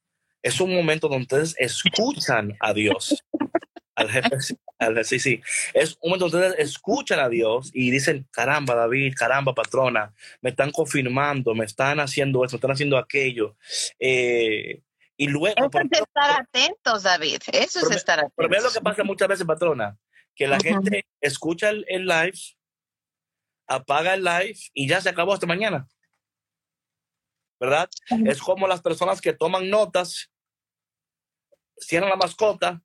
es 0.42 0.62
un 0.62 0.74
momento 0.74 1.10
donde 1.10 1.24
ustedes 1.24 1.56
escuchan 1.58 2.56
a 2.62 2.74
Dios. 2.74 3.22
Al 3.96 4.10
jefe, 4.10 5.04
sí, 5.04 5.20
sí. 5.20 5.42
Es 5.74 5.98
un 6.02 6.10
momento 6.10 6.30
donde 6.30 6.48
ustedes 6.50 6.70
escuchan 6.70 7.20
a 7.20 7.30
Dios 7.30 7.72
y 7.74 7.92
dicen, 7.92 8.28
caramba, 8.32 8.76
David, 8.76 9.14
caramba, 9.16 9.54
patrona, 9.54 10.14
me 10.42 10.50
están 10.50 10.72
confirmando, 10.72 11.56
me 11.56 11.66
están 11.66 12.00
haciendo 12.00 12.44
esto, 12.44 12.56
me 12.56 12.58
están 12.58 12.72
haciendo 12.72 12.98
aquello. 12.98 13.56
Eh, 14.00 14.82
y 15.16 15.28
luego... 15.28 15.56
Eso 15.58 15.80
es 15.80 16.02
estar 16.02 16.42
atentos, 16.42 17.04
David. 17.04 17.42
Eso 17.54 17.80
es 17.80 17.96
estar 17.96 18.20
atentos. 18.20 18.36
Pero 18.36 18.62
lo 18.62 18.72
que 18.72 18.82
pasa 18.82 19.04
muchas 19.04 19.28
veces, 19.30 19.46
patrona, 19.46 19.98
que 20.36 20.48
la 20.48 20.60
gente 20.60 21.06
escucha 21.22 21.70
el, 21.70 21.86
el 21.88 22.06
live, 22.06 22.38
apaga 23.68 24.14
el 24.14 24.24
live 24.24 24.58
y 24.74 24.88
ya 24.90 25.00
se 25.00 25.10
acabó 25.10 25.34
hasta 25.34 25.48
mañana. 25.48 25.88
¿verdad? 27.60 27.90
Es 28.26 28.42
como 28.42 28.68
las 28.68 28.82
personas 28.82 29.22
que 29.22 29.34
toman 29.34 29.70
notas 29.70 30.32
cierran 31.78 32.10
la 32.10 32.16
mascota 32.16 32.82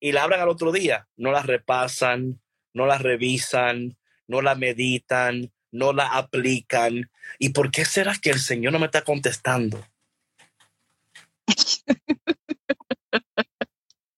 y 0.00 0.12
la 0.12 0.22
abren 0.24 0.40
al 0.40 0.48
otro 0.48 0.72
día. 0.72 1.08
No 1.16 1.32
la 1.32 1.42
repasan, 1.42 2.40
no 2.72 2.86
la 2.86 2.98
revisan, 2.98 3.96
no 4.26 4.42
la 4.42 4.54
meditan, 4.54 5.52
no 5.70 5.92
la 5.92 6.08
aplican. 6.08 7.10
¿Y 7.38 7.50
por 7.50 7.70
qué 7.70 7.84
será 7.84 8.14
que 8.20 8.30
el 8.30 8.40
Señor 8.40 8.72
no 8.72 8.78
me 8.78 8.86
está 8.86 9.02
contestando? 9.02 9.84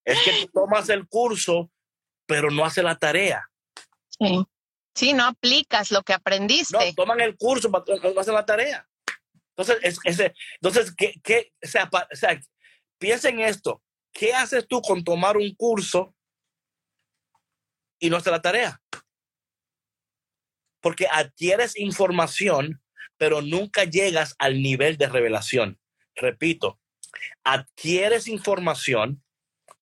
es 0.04 0.22
que 0.24 0.32
tú 0.42 0.50
tomas 0.52 0.88
el 0.88 1.06
curso, 1.08 1.70
pero 2.26 2.50
no 2.50 2.64
haces 2.64 2.84
la 2.84 2.96
tarea. 2.98 3.48
Sí. 4.08 4.44
Sí, 4.94 5.12
no 5.12 5.24
aplicas 5.24 5.90
lo 5.90 6.02
que 6.02 6.12
aprendiste. 6.12 6.76
No, 6.76 6.94
toman 6.94 7.20
el 7.20 7.36
curso, 7.36 7.70
pero 7.70 8.12
no 8.12 8.20
hacen 8.20 8.34
la 8.34 8.44
tarea. 8.44 8.86
Entonces, 9.56 9.98
es, 10.04 10.32
entonces 10.60 10.94
¿qué, 10.94 11.14
qué, 11.22 11.52
o 11.62 11.66
sea, 11.66 11.88
o 11.92 12.16
sea, 12.16 12.40
piensen 12.98 13.40
esto. 13.40 13.82
¿Qué 14.12 14.32
haces 14.32 14.66
tú 14.66 14.80
con 14.80 15.04
tomar 15.04 15.36
un 15.36 15.54
curso 15.54 16.14
y 17.98 18.10
no 18.10 18.16
hacer 18.16 18.32
la 18.32 18.42
tarea? 18.42 18.82
Porque 20.80 21.06
adquieres 21.10 21.78
información, 21.78 22.82
pero 23.16 23.42
nunca 23.42 23.84
llegas 23.84 24.34
al 24.38 24.62
nivel 24.62 24.96
de 24.96 25.08
revelación. 25.08 25.78
Repito, 26.14 26.80
adquieres 27.44 28.28
información, 28.28 29.22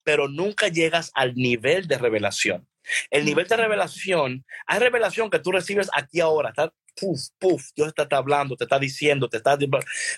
pero 0.03 0.29
nunca 0.29 0.69
llegas 0.69 1.11
al 1.15 1.35
nivel 1.35 1.87
de 1.87 1.99
revelación. 1.99 2.69
El 3.11 3.25
nivel 3.25 3.47
de 3.47 3.57
revelación, 3.57 4.45
hay 4.67 4.79
revelación 4.79 5.31
que 5.31 5.39
tú 5.39 5.53
recibes 5.53 5.91
aquí 5.93 6.21
ahora, 6.21 6.53
puf, 6.99 7.21
puf, 7.39 7.71
Dios 7.75 7.95
te 7.95 8.03
está 8.03 8.17
hablando, 8.17 8.57
te 8.57 8.65
está 8.65 8.79
diciendo, 8.79 9.29
te 9.29 9.39
está... 9.39 9.57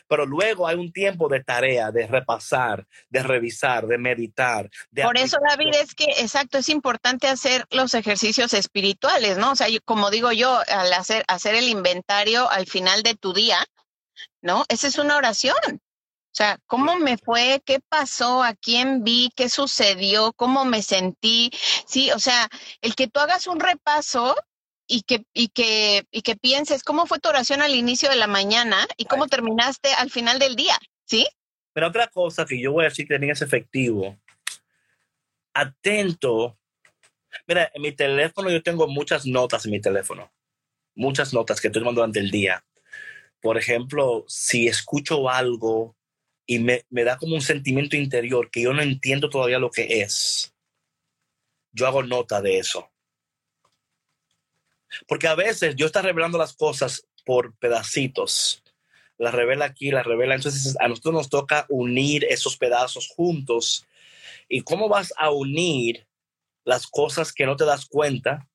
Pero 0.09 0.27
luego 0.27 0.67
hay 0.67 0.77
un 0.77 0.93
tiempo 0.93 1.29
de 1.29 1.43
tarea, 1.43 1.91
de 1.91 2.07
repasar, 2.07 2.87
de 3.09 3.23
revisar, 3.23 3.87
de 3.87 3.99
meditar. 3.99 4.71
Por 4.95 5.19
eso, 5.19 5.39
David, 5.49 5.75
es 5.75 5.95
que, 5.95 6.05
exacto, 6.19 6.59
es 6.59 6.69
importante 6.69 7.29
hacer 7.29 7.67
los 7.71 7.95
ejercicios 7.95 8.55
espirituales, 8.55 9.39
¿no? 9.39 9.53
O 9.53 9.57
sea, 9.57 9.69
como 9.85 10.11
digo 10.11 10.33
yo, 10.33 10.61
al 10.69 10.93
hacer, 10.93 11.25
hacer 11.29 11.55
el 11.55 11.69
inventario 11.69 12.51
al 12.51 12.67
final 12.67 13.03
de 13.03 13.15
tu 13.15 13.33
día, 13.33 13.65
¿no? 14.43 14.65
Esa 14.69 14.89
es 14.89 14.99
una 14.99 15.17
oración. 15.17 15.81
O 16.33 16.33
sea, 16.33 16.59
¿cómo 16.67 16.97
me 16.97 17.19
fue? 17.19 17.61
¿Qué 17.65 17.81
pasó? 17.81 18.45
¿A 18.45 18.55
quién 18.55 19.03
vi? 19.03 19.31
¿Qué 19.35 19.49
sucedió? 19.49 20.33
¿Cómo 20.35 20.65
me 20.65 20.81
sentí? 20.81 21.51
Sí, 21.87 22.13
o 22.13 22.21
sea, 22.21 22.49
el 22.83 22.95
que 22.95 23.09
tú 23.09 23.19
hagas 23.19 23.49
un 23.49 23.59
repaso 23.59 24.37
y 24.91 25.03
que, 25.03 25.25
y 25.33 25.49
que, 25.49 26.05
y 26.11 26.23
que 26.23 26.35
pienses 26.35 26.83
cómo 26.83 27.07
fue 27.07 27.21
tu 27.21 27.29
oración 27.29 27.63
al 27.63 27.77
inicio 27.77 28.11
de 28.11 28.17
la 28.17 28.27
mañana 28.27 28.89
y 28.97 29.05
cómo 29.05 29.29
terminaste 29.29 29.95
al 29.95 30.11
final 30.11 30.41
del 30.41 30.57
día, 30.57 30.77
¿sí? 31.05 31.29
Pero 31.73 31.87
otra 31.87 32.09
cosa 32.09 32.45
que 32.45 32.61
yo 32.61 32.73
voy 32.73 32.85
a 32.85 32.89
decir 32.89 33.07
que 33.07 33.15
también 33.15 33.33
es 33.33 33.41
efectivo, 33.41 34.19
atento. 35.55 36.59
Mira, 37.47 37.71
en 37.73 37.83
mi 37.83 37.93
teléfono 37.93 38.51
yo 38.51 38.65
tengo 38.65 38.89
muchas 38.89 39.27
notas 39.27 39.65
en 39.65 39.71
mi 39.71 39.81
teléfono, 39.81 40.33
muchas 40.97 41.33
notas 41.33 41.61
que 41.61 41.69
estoy 41.69 41.83
tomando 41.83 42.01
durante 42.01 42.19
el 42.19 42.33
día. 42.33 42.65
Por 43.41 43.59
ejemplo, 43.59 44.25
si 44.27 44.67
escucho 44.67 45.31
algo 45.31 45.97
y 46.47 46.59
me, 46.59 46.85
me 46.91 47.05
da 47.05 47.17
como 47.17 47.37
un 47.37 47.43
sentimiento 47.43 47.95
interior 47.95 48.51
que 48.51 48.63
yo 48.63 48.73
no 48.73 48.83
entiendo 48.83 49.31
todavía 49.31 49.61
lo 49.61 49.71
que 49.71 50.01
es, 50.01 50.53
yo 51.71 51.87
hago 51.87 52.03
nota 52.03 52.43
de 52.43 52.59
eso 52.59 52.91
porque 55.07 55.29
a 55.29 55.35
veces 55.35 55.77
Dios 55.77 55.87
está 55.89 56.03
revelando 56.03 56.39
las 56.39 56.55
cosas 56.55 57.07
por 57.25 57.55
pedacitos. 57.57 58.63
La 59.19 59.31
revela 59.31 59.67
aquí, 59.67 59.91
la 59.91 60.03
revela. 60.03 60.35
Entonces 60.35 60.77
a 60.81 60.89
nosotros 60.89 61.15
nos 61.15 61.29
toca 61.29 61.67
unir 61.69 62.25
esos 62.25 62.57
pedazos 62.57 63.09
juntos. 63.09 63.87
¿Y 64.49 64.63
cómo 64.63 64.89
vas 64.89 65.13
a 65.17 65.31
unir 65.31 66.07
las 66.65 66.87
cosas 66.87 67.33
que 67.33 67.47
no 67.47 67.57
te 67.57 67.65
das 67.65 67.87
cuenta? 67.87 68.49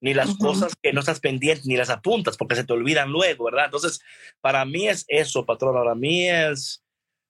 Ni 0.00 0.14
las 0.14 0.36
cosas 0.36 0.74
que 0.80 0.92
no 0.92 1.00
estás 1.00 1.18
pendiente, 1.18 1.62
ni 1.64 1.76
las 1.76 1.90
apuntas, 1.90 2.36
porque 2.36 2.54
se 2.54 2.62
te 2.62 2.72
olvidan 2.72 3.10
luego, 3.10 3.46
¿verdad? 3.46 3.64
Entonces, 3.64 4.00
para 4.40 4.64
mí 4.64 4.86
es 4.86 5.04
eso, 5.08 5.44
patrón. 5.44 5.74
Para 5.74 5.96
mí 5.96 6.28
es, 6.28 6.84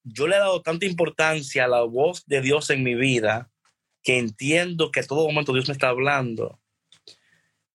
yo 0.05 0.27
le 0.27 0.37
he 0.37 0.39
dado 0.39 0.61
tanta 0.61 0.85
importancia 0.85 1.65
a 1.65 1.69
la 1.69 1.83
voz 1.83 2.27
de 2.27 2.43
Dios 2.43 2.69
en 2.69 2.83
mi 2.83 2.95
vida 2.95 3.51
que 4.03 4.19
entiendo 4.19 4.91
que 4.91 5.01
a 5.01 5.07
todo 5.07 5.27
momento 5.27 5.55
Dios 5.55 5.69
me 5.69 5.73
está 5.73 5.89
hablando 5.89 6.61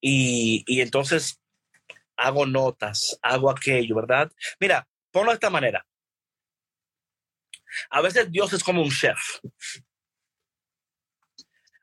y, 0.05 0.81
entonces 0.81 1.39
hago 2.17 2.45
notas, 2.45 3.17
hago 3.21 3.49
aquello, 3.49 3.95
¿verdad? 3.95 4.29
Mira, 4.59 4.85
ponlo 5.11 5.31
de 5.31 5.35
esta 5.35 5.49
manera. 5.49 5.85
A 7.89 8.01
veces 8.01 8.29
Dios 8.29 8.51
es 8.51 8.63
como 8.63 8.81
un 8.81 8.91
chef. 8.91 9.17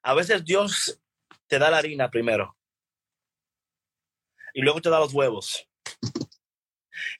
A 0.02 0.12
veces 0.12 0.44
Dios 0.44 1.00
te 1.46 1.58
da 1.58 1.70
la 1.70 1.78
harina 1.78 2.10
primero. 2.10 2.56
Y 4.52 4.60
luego 4.60 4.82
te 4.82 4.90
da 4.90 4.98
los 4.98 5.14
huevos. 5.14 5.66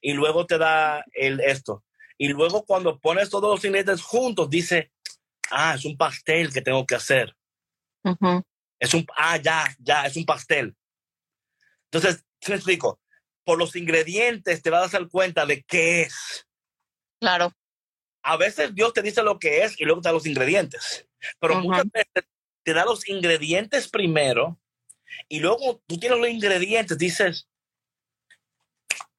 Y 0.03 0.13
luego 0.13 0.45
te 0.45 0.59
da 0.59 1.03
el 1.13 1.41
esto. 1.41 1.83
Y 2.19 2.29
luego 2.29 2.67
cuando 2.67 3.01
pones 3.01 3.31
todos 3.31 3.51
los 3.51 3.65
ingredientes 3.65 4.03
juntos, 4.03 4.51
dice, 4.51 4.93
ah, 5.51 5.75
es 5.77 5.85
un 5.87 5.97
pastel 5.97 6.53
que 6.53 6.61
tengo 6.61 6.85
que 6.85 6.97
hacer. 6.97 7.35
Es 8.79 8.93
un, 8.93 9.07
ah, 9.17 9.39
ya, 9.39 9.65
ya, 9.79 10.05
es 10.05 10.17
un 10.17 10.27
pastel. 10.27 10.77
Entonces, 11.93 12.25
te 12.39 12.55
explico? 12.55 13.01
Por 13.45 13.59
los 13.59 13.75
ingredientes 13.77 14.63
te 14.63 14.71
vas 14.71 14.95
a 14.95 14.99
dar 14.99 15.09
cuenta 15.09 15.47
de 15.47 15.63
qué 15.63 16.03
es. 16.03 16.47
Claro. 17.21 17.53
A 18.23 18.37
veces 18.37 18.75
Dios 18.75 18.93
te 18.93 19.03
dice 19.03 19.23
lo 19.23 19.39
que 19.39 19.65
es 19.65 19.81
y 19.81 19.85
luego 19.85 20.01
te 20.01 20.09
da 20.09 20.13
los 20.13 20.27
ingredientes. 20.27 21.09
Pero 21.39 21.61
muchas 21.61 21.91
veces 21.91 22.31
te 22.63 22.75
da 22.75 22.85
los 22.85 23.09
ingredientes 23.09 23.89
primero 23.89 24.59
y 25.29 25.41
luego 25.41 25.83
tú 25.87 25.99
tienes 25.99 26.19
los 26.19 26.29
ingredientes, 26.29 26.97
dices, 26.97 27.49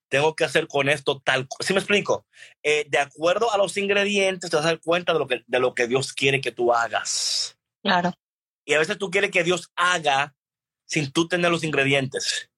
tengo 0.08 0.36
que 0.36 0.44
hacer 0.44 0.68
con 0.68 0.90
esto 0.90 1.22
tal. 1.24 1.48
¿Sí 1.60 1.74
me 1.74 1.80
explico? 1.80 2.26
Eh, 2.64 2.86
de 2.90 3.00
acuerdo 3.00 3.52
a 3.52 3.58
los 3.58 3.78
ingredientes 3.78 4.50
te 4.50 4.56
vas 4.56 4.66
a 4.66 4.70
dar 4.70 4.82
cuenta 4.82 5.14
de 5.14 5.20
lo, 5.20 5.28
que, 5.28 5.44
de 5.48 5.60
lo 5.60 5.74
que 5.74 5.88
Dios 5.88 6.14
quiere 6.14 6.42
que 6.42 6.52
tú 6.52 6.74
hagas. 6.74 7.58
Claro. 7.82 8.14
Y 8.66 8.74
a 8.74 8.80
veces 8.80 8.98
tú 8.98 9.10
quieres 9.10 9.32
que 9.32 9.44
Dios 9.44 9.72
haga 9.76 10.36
sin 10.86 11.12
tú 11.12 11.28
tener 11.28 11.50
los 11.50 11.64
ingredientes. 11.64 12.51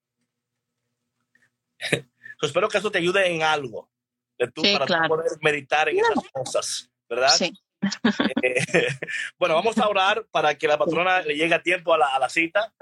espero 2.41 2.69
que 2.69 2.77
eso 2.77 2.91
te 2.91 2.99
ayude 2.99 3.27
en 3.27 3.43
algo. 3.43 3.89
de 4.37 4.51
tú 4.51 4.61
para 4.77 5.07
poder 5.07 5.31
meditar 5.41 5.89
en 5.89 5.99
esas 5.99 6.29
cosas, 6.31 6.91
¿verdad? 7.09 7.29
Sí. 7.29 7.53
Eh, 8.41 8.59
bueno, 9.39 9.55
vamos 9.55 9.77
a 9.77 9.87
orar 9.87 10.25
para 10.31 10.55
que 10.55 10.67
la 10.67 10.77
patrona 10.77 11.21
le 11.21 11.35
llegue 11.35 11.53
a 11.53 11.61
tiempo 11.61 11.93
a 11.93 11.97
la, 11.97 12.07
a 12.07 12.19
la 12.19 12.29
cita. 12.29 12.73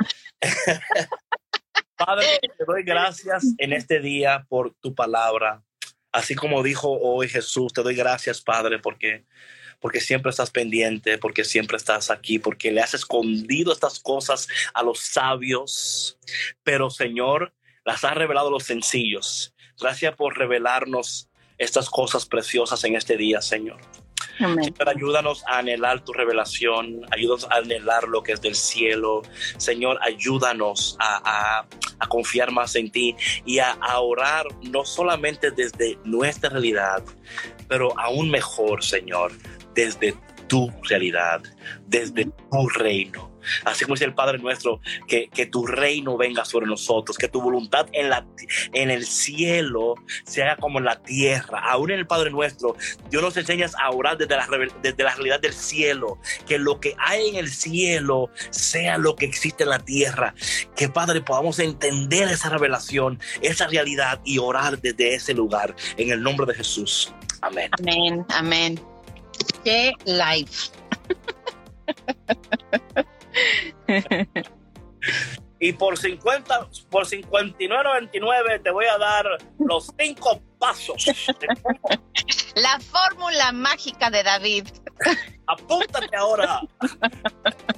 Padre, 1.96 2.40
te 2.42 2.66
doy 2.66 2.84
gracias 2.84 3.44
en 3.58 3.74
este 3.74 4.00
día 4.00 4.46
por 4.50 4.74
tu 4.76 4.96
palabra. 4.96 5.64
Así 6.12 6.36
como 6.36 6.64
dijo 6.64 6.92
hoy 7.00 7.30
Jesús, 7.30 7.74
te 7.74 7.84
doy 7.84 7.96
gracias, 7.96 8.42
Padre, 8.42 8.80
porque 8.80 9.26
porque 9.82 10.00
siempre 10.00 10.30
estás 10.30 10.52
pendiente, 10.52 11.18
porque 11.18 11.44
siempre 11.44 11.76
estás 11.76 12.12
aquí, 12.12 12.38
porque 12.38 12.72
le 12.72 12.82
has 12.82 12.94
escondido 12.94 13.74
estas 13.74 14.00
cosas 14.00 14.48
a 14.76 14.84
los 14.84 15.00
sabios, 15.00 16.20
pero 16.64 16.92
Señor, 16.92 17.52
las 17.86 18.04
has 18.04 18.16
revelado 18.16 18.50
a 18.50 18.52
los 18.52 18.64
sencillos. 18.64 19.54
Gracias 19.80 20.16
por 20.16 20.38
revelarnos 20.38 21.30
estas 21.58 21.90
cosas 21.90 22.26
preciosas 22.26 22.84
en 22.84 22.96
este 22.96 23.18
día, 23.18 23.42
Señor. 23.42 23.80
Señor, 24.38 24.90
ayúdanos 24.90 25.44
a 25.48 25.60
anhelar 25.60 26.04
tu 26.04 26.14
revelación, 26.14 27.02
ayúdanos 27.12 27.46
a 27.52 27.58
anhelar 27.58 28.08
lo 28.08 28.24
que 28.24 28.32
es 28.32 28.42
del 28.42 28.56
cielo. 28.56 29.22
Señor, 29.58 30.00
ayúdanos 30.02 30.96
a, 31.00 31.66
confiar 32.10 32.52
más 32.52 32.76
en 32.76 32.92
ti 32.92 33.16
y 33.46 33.60
a, 33.60 33.72
a, 33.74 34.00
orar 34.00 34.46
no 34.64 34.84
solamente 34.84 35.52
desde 35.52 35.98
nuestra 36.04 36.50
realidad, 36.50 37.04
pero 37.68 37.98
aún 38.00 38.30
mejor, 38.30 38.84
Señor, 38.84 39.32
desde 39.76 40.16
tu 40.52 40.70
realidad, 40.84 41.42
desde 41.88 42.26
tu 42.26 42.68
reino. 42.68 43.32
Así 43.64 43.86
como 43.86 43.96
dice 43.96 44.04
el 44.04 44.14
Padre 44.14 44.38
nuestro, 44.38 44.82
que, 45.08 45.30
que, 45.30 45.46
tu 45.46 45.66
reino 45.66 46.18
venga 46.18 46.44
sobre 46.44 46.66
nosotros, 46.66 47.18
que 47.18 47.30
tu 47.30 47.42
voluntad 47.42 47.88
en, 47.94 48.10
la, 48.10 48.26
en 48.74 48.92
el 48.92 49.06
cielo 49.06 49.96
se 50.26 50.44
haga 50.44 50.58
como 50.58 50.80
en 50.80 50.86
la 50.86 51.02
tierra. 51.02 51.60
Aún 51.72 51.92
en 51.92 52.00
el 52.00 52.06
Padre 52.06 52.32
nuestro, 52.32 52.76
Dios 53.10 53.24
nos 53.24 53.38
enseña 53.38 53.68
a 53.82 53.92
orar 53.92 54.18
desde 54.18 54.36
la, 54.36 54.46
desde 54.84 55.04
la 55.06 55.16
realidad 55.16 55.40
del 55.40 55.54
cielo, 55.54 56.20
que 56.46 56.60
lo 56.60 56.82
que 56.82 56.96
hay 57.00 57.30
en 57.30 57.38
el 57.38 57.50
cielo 57.50 58.30
sea 58.50 58.98
lo 58.98 59.16
que 59.16 59.28
existe 59.28 59.64
en 59.64 59.70
la 59.70 59.80
tierra. 59.80 60.36
Que 60.76 60.90
Padre 60.90 61.22
podamos 61.22 61.60
entender 61.60 62.28
esa 62.28 62.50
revelación, 62.50 63.22
esa 63.42 63.68
realidad 63.68 64.20
y 64.26 64.38
orar 64.38 64.82
desde 64.82 65.16
ese 65.16 65.34
lugar. 65.34 65.74
En 65.96 66.12
el 66.12 66.22
nombre 66.22 66.46
de 66.46 66.56
Jesús. 66.56 67.14
Amén. 67.40 67.72
Amén, 67.80 68.26
amén. 68.28 68.91
Qué 69.64 69.94
life. 70.06 70.72
Y 75.64 75.74
por 75.74 75.96
50, 75.96 76.70
por 76.90 77.06
59.99 77.06 78.64
te 78.64 78.72
voy 78.72 78.86
a 78.86 78.98
dar 78.98 79.26
los 79.60 79.94
cinco 79.98 80.42
pasos. 80.58 81.06
La 82.56 82.80
fórmula 82.80 83.52
mágica 83.52 84.10
de 84.10 84.24
David. 84.24 84.68
Apúntate 85.46 86.16
ahora. 86.18 86.62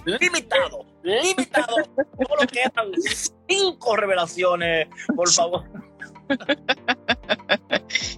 Limitado, 0.06 0.86
limitado. 1.04 1.76
Solo 1.96 2.48
quedan 2.50 2.92
cinco 3.48 3.98
revelaciones, 3.98 4.88
por 5.14 5.30
favor. 5.30 5.64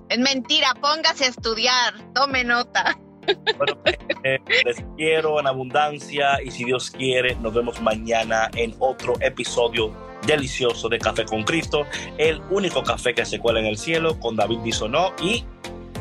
Es 0.10 0.20
mentira, 0.20 0.74
póngase 0.80 1.26
a 1.26 1.30
estudiar, 1.30 2.14
tome 2.14 2.44
nota. 2.44 2.96
Bueno, 3.58 3.78
eh, 4.24 4.40
les 4.66 4.84
quiero 4.98 5.40
en 5.40 5.48
abundancia 5.48 6.42
y 6.44 6.52
si 6.52 6.66
Dios 6.66 6.92
quiere, 6.92 7.36
nos 7.36 7.54
vemos 7.54 7.82
mañana 7.82 8.50
en 8.56 8.76
otro 8.80 9.14
episodio 9.22 9.94
delicioso 10.26 10.90
de 10.90 11.00
Café 11.00 11.26
con 11.26 11.44
Cristo, 11.44 11.86
el 12.18 12.42
único 12.50 12.84
café 12.84 13.14
que 13.14 13.26
se 13.26 13.40
cuela 13.40 13.60
en 13.60 13.68
el 13.68 13.78
cielo 13.78 14.20
con 14.20 14.36
David 14.36 14.60
Bisonó 14.64 15.14
y 15.22 15.46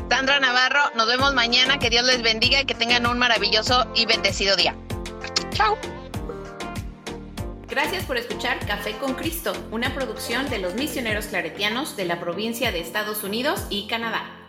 Sandra 0.09 0.39
Navarro. 0.39 0.81
Nos 0.95 1.07
vemos 1.07 1.33
mañana. 1.33 1.79
Que 1.79 1.89
Dios 1.89 2.05
les 2.05 2.21
bendiga 2.21 2.61
y 2.61 2.65
que 2.65 2.75
tengan 2.75 3.05
un 3.07 3.17
maravilloso 3.17 3.85
y 3.95 4.05
bendecido 4.05 4.55
día. 4.55 4.75
Chao. 5.51 5.77
Gracias 7.67 8.05
por 8.05 8.17
escuchar 8.17 8.59
Café 8.65 8.93
con 8.93 9.15
Cristo, 9.15 9.53
una 9.71 9.93
producción 9.95 10.49
de 10.49 10.59
los 10.59 10.75
misioneros 10.75 11.25
claretianos 11.25 11.97
de 11.97 12.05
la 12.05 12.19
provincia 12.19 12.71
de 12.71 12.79
Estados 12.79 13.23
Unidos 13.23 13.65
y 13.69 13.87
Canadá. 13.87 14.44